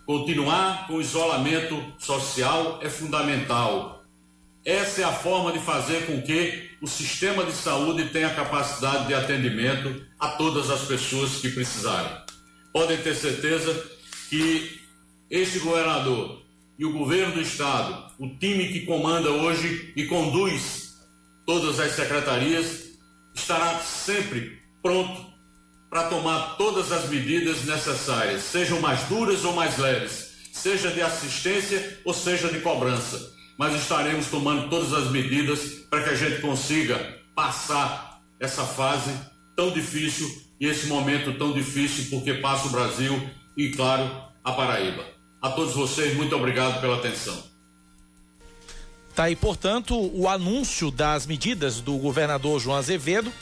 [0.07, 4.03] Continuar com o isolamento social é fundamental.
[4.65, 9.15] Essa é a forma de fazer com que o sistema de saúde tenha capacidade de
[9.15, 12.11] atendimento a todas as pessoas que precisarem.
[12.73, 13.91] Podem ter certeza
[14.31, 14.81] que
[15.31, 16.43] este governador
[16.79, 20.95] e o governo do estado, o time que comanda hoje e conduz
[21.47, 22.99] todas as secretarias,
[23.35, 25.34] estará sempre pronto
[25.95, 32.01] para tomar todas as medidas necessárias, sejam mais duras ou mais leves, seja de assistência
[32.05, 37.19] ou seja de cobrança mas estaremos tomando todas as medidas para que a gente consiga
[37.35, 39.13] passar essa fase
[39.57, 40.29] tão difícil
[40.61, 44.11] e esse momento tão difícil porque passa o Brasil e, claro,
[44.43, 45.05] a Paraíba.
[45.41, 47.37] A todos vocês, muito obrigado pela atenção.
[49.15, 53.33] Tá aí, portanto, o anúncio das medidas do governador João Azevedo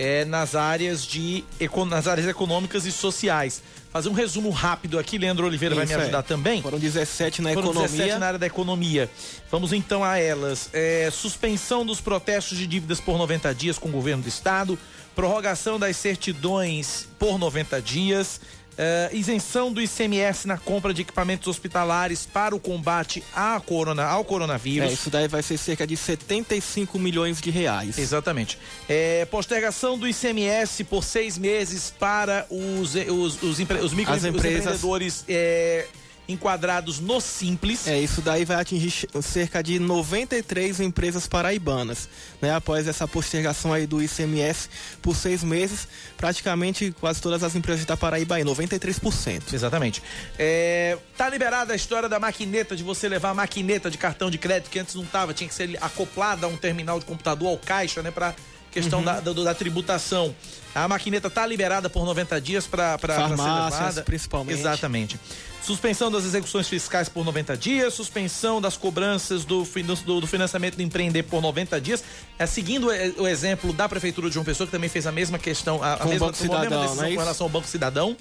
[0.00, 1.44] é, nas áreas de
[1.86, 3.62] nas áreas econômicas e sociais.
[3.92, 6.22] Fazer um resumo rápido aqui, Leandro Oliveira Isso vai me ajudar é.
[6.22, 6.62] também.
[6.62, 7.88] Foram 17 na Foram economia.
[7.88, 9.10] 17 na área da economia.
[9.50, 10.70] Vamos então a elas.
[10.72, 14.78] É, suspensão dos protestos de dívidas por 90 dias com o governo do estado,
[15.14, 18.40] prorrogação das certidões por 90 dias,
[18.70, 24.24] Uh, isenção do ICMS na compra de equipamentos hospitalares para o combate à corona, ao
[24.24, 24.90] coronavírus.
[24.90, 27.98] É, isso daí vai ser cerca de 75 milhões de reais.
[27.98, 28.58] Exatamente.
[28.88, 35.86] É, postergação do ICMS por seis meses para os, os, os, os microempreendedores é,
[36.30, 37.86] enquadrados no Simples.
[37.86, 42.08] É, isso daí vai atingir cerca de 93 empresas paraibanas,
[42.40, 42.54] né?
[42.54, 44.68] Após essa postergação aí do ICMS
[45.02, 49.52] por seis meses, praticamente quase todas as empresas da Paraíba aí, 93%.
[49.52, 50.02] Exatamente.
[50.38, 54.38] É, tá liberada a história da maquineta, de você levar a maquineta de cartão de
[54.38, 57.58] crédito, que antes não tava, tinha que ser acoplada a um terminal de computador ao
[57.58, 58.10] caixa, né?
[58.10, 58.34] Pra
[58.70, 59.04] questão uhum.
[59.04, 60.34] da, da, da, tributação.
[60.74, 64.02] A maquineta está liberada por 90 dias para ser levada.
[64.02, 64.58] principalmente.
[64.58, 65.20] Exatamente.
[65.62, 69.62] Suspensão das execuções fiscais por 90 dias, suspensão das cobranças do,
[70.04, 72.02] do, do financiamento do empreender por 90 dias.
[72.38, 75.38] É, seguindo o, o, exemplo da Prefeitura de João Pessoa, que também fez a mesma
[75.38, 78.16] questão, a, a mesma, Banco Cidadão, decisão é com relação ao Banco Cidadão.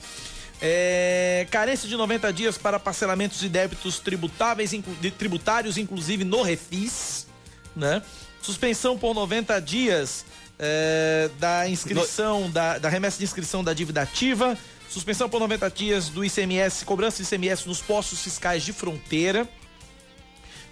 [0.62, 6.42] É, carência de 90 dias para parcelamentos de débitos tributáveis, inclu, de, tributários, inclusive no
[6.42, 7.26] refis,
[7.74, 8.02] né?
[8.42, 10.26] Suspensão por 90 dias
[10.60, 14.58] é, da inscrição, da, da remessa de inscrição da dívida ativa
[14.90, 19.48] Suspensão por 90 dias do ICMS, cobrança de ICMS nos postos fiscais de fronteira.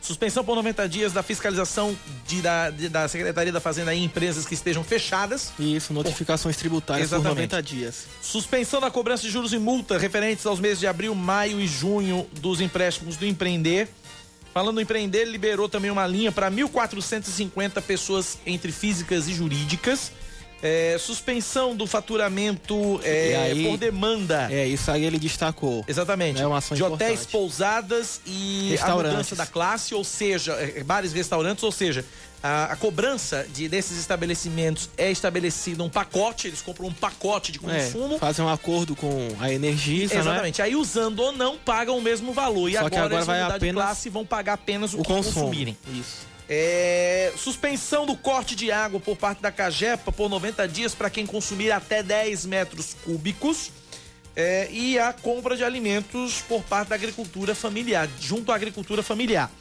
[0.01, 1.95] Suspensão por 90 dias da fiscalização
[2.26, 5.51] de, da, de, da Secretaria da Fazenda em empresas que estejam fechadas.
[5.59, 7.30] Isso, notificações tributárias Exatamente.
[7.30, 8.05] por 90 dias.
[8.22, 12.26] Suspensão da cobrança de juros e multa referentes aos meses de abril, maio e junho
[12.41, 13.88] dos empréstimos do empreender.
[14.57, 20.11] Falando do empreender, liberou também uma linha para 1.450 pessoas entre físicas e jurídicas.
[20.63, 24.51] É, suspensão do faturamento é, aí, por demanda.
[24.51, 25.85] É, isso aí ele destacou.
[25.88, 26.41] Exatamente.
[26.41, 27.03] É uma ação de importante.
[27.11, 32.03] hotéis, pousadas e a mudança da classe, ou seja, é, bares e restaurantes, ou seja,
[32.41, 37.59] a, a, cobrança de, desses estabelecimentos é estabelecida um pacote, eles compram um pacote de
[37.59, 38.15] é, consumo.
[38.15, 40.22] É, fazem um acordo com a Energisa, né?
[40.22, 40.61] Exatamente.
[40.61, 42.69] Aí usando ou não, pagam o mesmo valor.
[42.69, 45.07] E Só agora, que agora vai apenas de classe vão pagar apenas o, o que
[45.07, 45.45] consumo.
[45.45, 45.77] consumirem.
[45.91, 46.27] Isso.
[46.49, 51.26] É, suspensão do corte de água por parte da Cagepa por 90 dias para quem
[51.26, 53.72] consumir até 10 metros cúbicos.
[54.35, 59.51] É, e a compra de alimentos por parte da agricultura familiar, junto à agricultura familiar.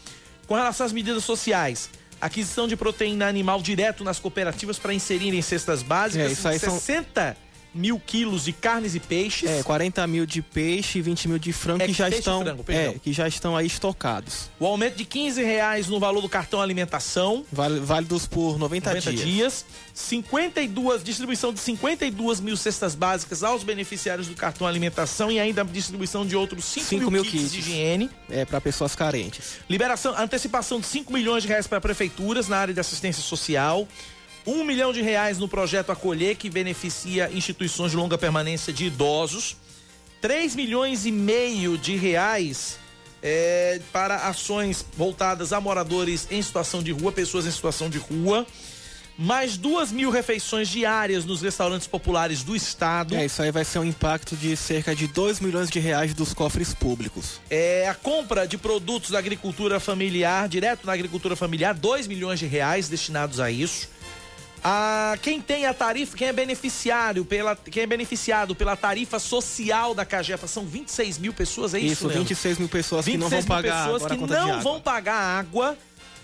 [0.47, 1.89] Com relação às medidas sociais,
[2.21, 6.59] aquisição de proteína animal direto nas cooperativas para inserir em cestas básicas, é, isso aí
[6.59, 7.46] 60
[7.77, 9.49] mil quilos de carnes e peixes.
[9.49, 12.43] É, 40 mil de peixe e 20 mil de frango É, que já estão.
[12.43, 14.51] frango, é, que já estão aí estocados.
[14.59, 17.45] O aumento de 15 reais no valor do cartão alimentação.
[17.53, 19.25] Vale- válidos por 90, 90 dias.
[19.25, 19.65] dias.
[19.95, 25.65] 52, distribuição de 52 mil cestas básicas aos beneficiários do cartão alimentação e ainda a
[25.65, 27.53] distribuição de outros 5, 5 mil, mil kits, kits.
[27.53, 28.11] de higiene.
[28.31, 29.55] É, para pessoas carentes.
[29.69, 33.87] Liberação, antecipação de 5 milhões de reais para prefeituras na área de assistência social.
[34.47, 39.57] 1 milhão de reais no projeto Acolher, que beneficia instituições de longa permanência de idosos.
[40.21, 42.79] 3 milhões e meio de reais
[43.23, 48.47] é, para ações voltadas a moradores em situação de rua, pessoas em situação de rua.
[49.19, 53.15] Mais duas mil refeições diárias nos restaurantes populares do estado.
[53.15, 56.35] É, isso aí vai ser um impacto de cerca de 2 milhões de reais dos
[56.35, 57.41] cofres públicos.
[57.49, 62.47] É, a compra de produtos da agricultura familiar, direto na agricultura familiar, 2 milhões de
[62.47, 63.89] reais destinados a isso.
[64.69, 69.95] A, quem tem a tarifa, quem é beneficiário pela, quem é beneficiado pela tarifa social
[69.95, 71.93] da Cagepa são 26 mil pessoas, é isso?
[71.93, 72.25] Isso, Leandro?
[72.25, 75.15] 26 mil pessoas que não vão 26 mil pagar pessoas agora que não vão pagar
[75.15, 75.79] água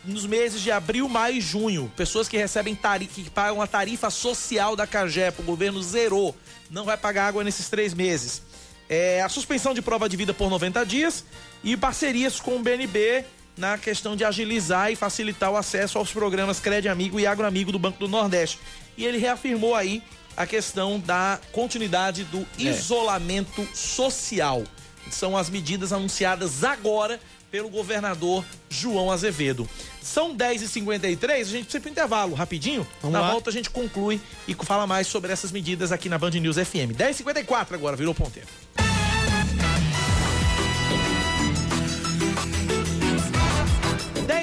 [0.05, 1.93] nos meses de abril, maio e junho.
[1.97, 6.35] Pessoas que recebem tarifa, que pagam a tarifa social da Cagepa, o governo zerou.
[6.69, 8.43] Não vai pagar água nesses três meses.
[8.89, 11.25] É, a suspensão de prova de vida por 90 dias
[11.63, 13.25] e parcerias com o BNB
[13.57, 17.71] na questão de agilizar e facilitar o acesso aos programas Crédito Amigo e Agro Amigo
[17.73, 18.59] do Banco do Nordeste.
[18.97, 20.03] E ele reafirmou aí
[20.37, 22.63] a questão da continuidade do É.
[22.63, 24.63] isolamento social.
[25.11, 27.21] São as medidas anunciadas agora
[27.51, 29.69] pelo governador João Azevedo.
[30.01, 32.87] São 10h53, a gente precisa ir pro intervalo rapidinho.
[33.03, 33.31] Vamos Na lá.
[33.33, 34.19] volta a gente conclui
[34.49, 36.97] e fala mais sobre essas medidas aqui na Band News FM.
[36.97, 38.49] 10h54 agora, virou ponteiro.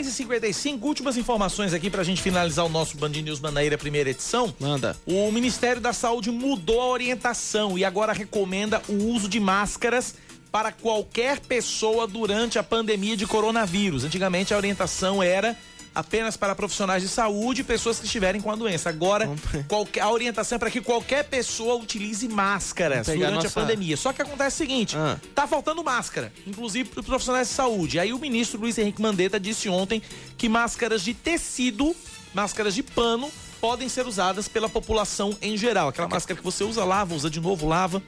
[0.07, 4.53] E 55 últimas informações aqui pra gente finalizar o nosso Band News Manaíra primeira edição.
[4.59, 4.95] Manda.
[5.05, 10.15] O Ministério da Saúde mudou a orientação e agora recomenda o uso de máscaras
[10.51, 14.03] para qualquer pessoa durante a pandemia de coronavírus.
[14.03, 15.57] Antigamente a orientação era
[15.99, 18.89] apenas para profissionais de saúde e pessoas que estiverem com a doença.
[18.89, 19.30] Agora,
[19.67, 23.95] qualquer- a orientação é para que qualquer pessoa utilize máscaras durante nossa- a pandemia.
[23.97, 25.17] Só que acontece o seguinte: Ah.
[25.35, 27.99] tá faltando máscara, inclusive para os profissionais de saúde.
[27.99, 30.01] Aí o ministro Luiz Henrique Mandetta disse ontem
[30.38, 31.95] que máscaras de tecido,
[32.34, 33.31] máscaras de pano,
[33.61, 35.89] podem ser usadas pela população em geral.
[35.89, 38.01] Aquela máscara que você usa, lava, usa de novo, lava.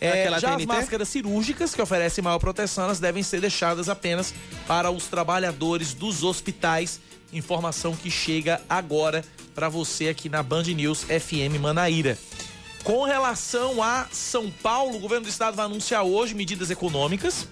[0.00, 0.66] É, Aquela já as TNT?
[0.66, 4.32] máscaras cirúrgicas, que oferecem maior proteção, elas devem ser deixadas apenas
[4.66, 7.00] para os trabalhadores dos hospitais.
[7.32, 12.16] Informação que chega agora para você aqui na Band News FM Manaíra.
[12.84, 17.46] Com relação a São Paulo, o governo do estado vai anunciar hoje medidas econômicas,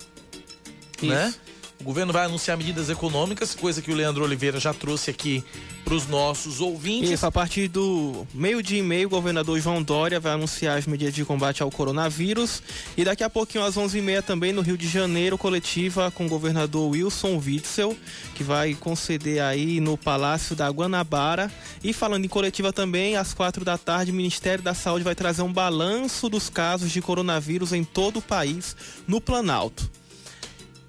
[1.02, 1.34] né?
[1.80, 5.44] O governo vai anunciar medidas econômicas, coisa que o Leandro Oliveira já trouxe aqui
[5.84, 7.10] para os nossos ouvintes.
[7.10, 10.86] Isso, a partir do meio dia e meio, o governador João Dória vai anunciar as
[10.86, 12.60] medidas de combate ao coronavírus.
[12.96, 16.90] E daqui a pouquinho, às 11h30, também no Rio de Janeiro, coletiva com o governador
[16.90, 17.96] Wilson Witzel,
[18.34, 21.52] que vai conceder aí no Palácio da Guanabara.
[21.84, 25.42] E falando em coletiva também, às quatro da tarde, o Ministério da Saúde vai trazer
[25.42, 28.74] um balanço dos casos de coronavírus em todo o país,
[29.06, 29.88] no Planalto.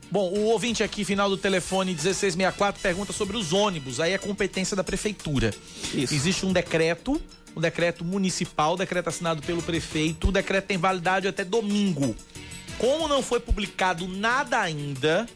[0.09, 3.99] Bom, o ouvinte aqui, final do telefone 1664, pergunta sobre os ônibus.
[3.99, 5.53] Aí é competência da prefeitura.
[5.93, 6.13] Isso.
[6.13, 7.21] Existe um decreto,
[7.55, 10.29] um decreto municipal, o decreto assinado pelo prefeito.
[10.29, 12.15] O decreto tem validade até domingo.
[12.77, 15.27] Como não foi publicado nada ainda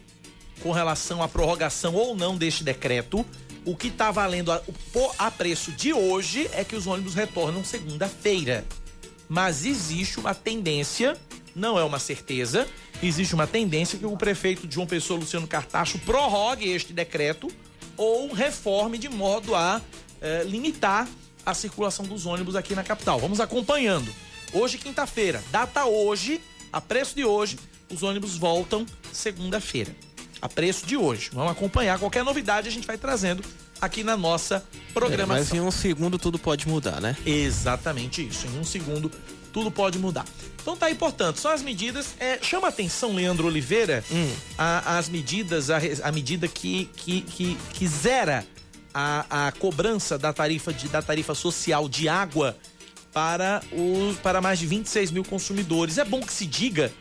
[0.62, 3.26] com relação à prorrogação ou não deste decreto,
[3.66, 4.62] o que está valendo a,
[5.18, 8.66] a preço de hoje é que os ônibus retornam segunda-feira.
[9.28, 11.18] Mas existe uma tendência,
[11.56, 12.68] não é uma certeza,
[13.02, 17.48] existe uma tendência que o prefeito de João Pessoa, Luciano Cartacho, prorrogue este decreto
[17.98, 19.82] ou reforme de modo a
[20.22, 21.08] eh, limitar
[21.46, 23.20] a circulação dos ônibus aqui na capital.
[23.20, 24.12] Vamos acompanhando.
[24.54, 26.40] Hoje, quinta-feira, data hoje,
[26.72, 27.58] a preço de hoje,
[27.92, 29.96] os ônibus voltam segunda-feira.
[30.42, 31.30] A preço de hoje.
[31.34, 32.00] Vamos acompanhar.
[32.00, 33.44] Qualquer novidade a gente vai trazendo
[33.80, 34.56] aqui na nossa
[34.90, 35.36] É, programação.
[35.44, 37.16] mas em um segundo tudo pode mudar, né?
[37.26, 38.48] Exatamente isso.
[38.48, 39.12] Em um segundo,
[39.54, 40.26] tudo pode mudar.
[40.62, 42.14] Então tá aí, portanto, são as medidas.
[42.20, 44.04] É, chama atenção, Leandro Oliveira,
[44.58, 48.46] a- as medidas, a, a medida que, que, que, que zera
[48.94, 52.56] a, a cobrança da tarifa, de, da tarifa social de água
[53.12, 55.98] para, os, para mais de 26 mil consumidores.
[55.98, 56.92] É bom que se diga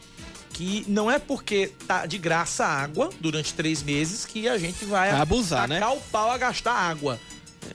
[0.53, 4.85] que não é porque tá de graça a água durante três meses que a gente
[4.85, 5.79] vai abusar, né?
[5.87, 7.21] o pau a gastar água.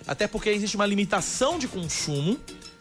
[0.07, 2.39] Até porque existe uma limitação de consumo.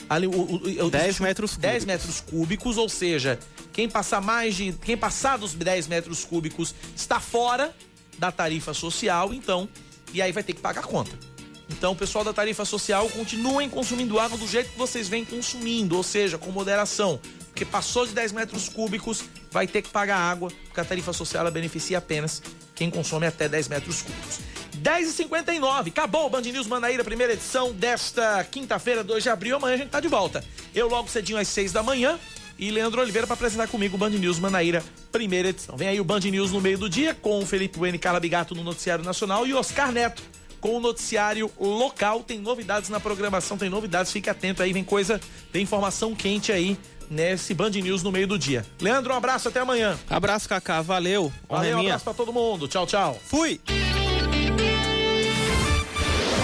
[0.09, 3.39] Ali, o, o, o, 10 existe um- metros 10 metros cúbicos, ou seja,
[3.73, 4.73] quem passar mais de.
[4.73, 7.75] Quem passar dos 10 metros cúbicos está fora
[8.19, 9.69] da tarifa social, então.
[10.13, 11.19] E aí vai ter que pagar a conta.
[11.69, 15.97] Então, o pessoal da tarifa social continuem consumindo água do jeito que vocês vêm consumindo,
[15.97, 17.19] ou seja, com moderação.
[17.49, 21.51] Porque passou de 10 metros cúbicos, vai ter que pagar água, porque a tarifa social
[21.51, 22.43] beneficia apenas
[22.75, 24.39] quem consome até 10 metros cúbicos.
[24.85, 29.57] 10h59, acabou o Band News Manaíra, primeira edição desta quinta-feira, 2 de abril.
[29.57, 30.45] Amanhã a gente tá de volta.
[30.75, 32.21] Eu logo cedinho às 6 da manhã
[32.59, 35.75] e Leandro Oliveira para apresentar comigo o Band News Manaíra, primeira edição.
[35.75, 38.21] Vem aí o Band News no meio do dia, com o Felipe Bueno e Carla
[38.21, 40.23] Bigato no Noticiário Nacional e Oscar Neto
[40.61, 42.23] com o noticiário local.
[42.23, 45.19] Tem novidades na programação, tem novidades, fique atento aí, vem coisa,
[45.51, 46.77] tem informação quente aí
[47.09, 48.67] nesse Band News no meio do dia.
[48.83, 49.99] Leandro, um abraço, até amanhã.
[50.11, 51.33] Abraço, Cacá, valeu.
[51.49, 52.69] Valeu, um abraço pra todo mundo.
[52.69, 53.19] Tchau, tchau.
[53.25, 53.59] Fui!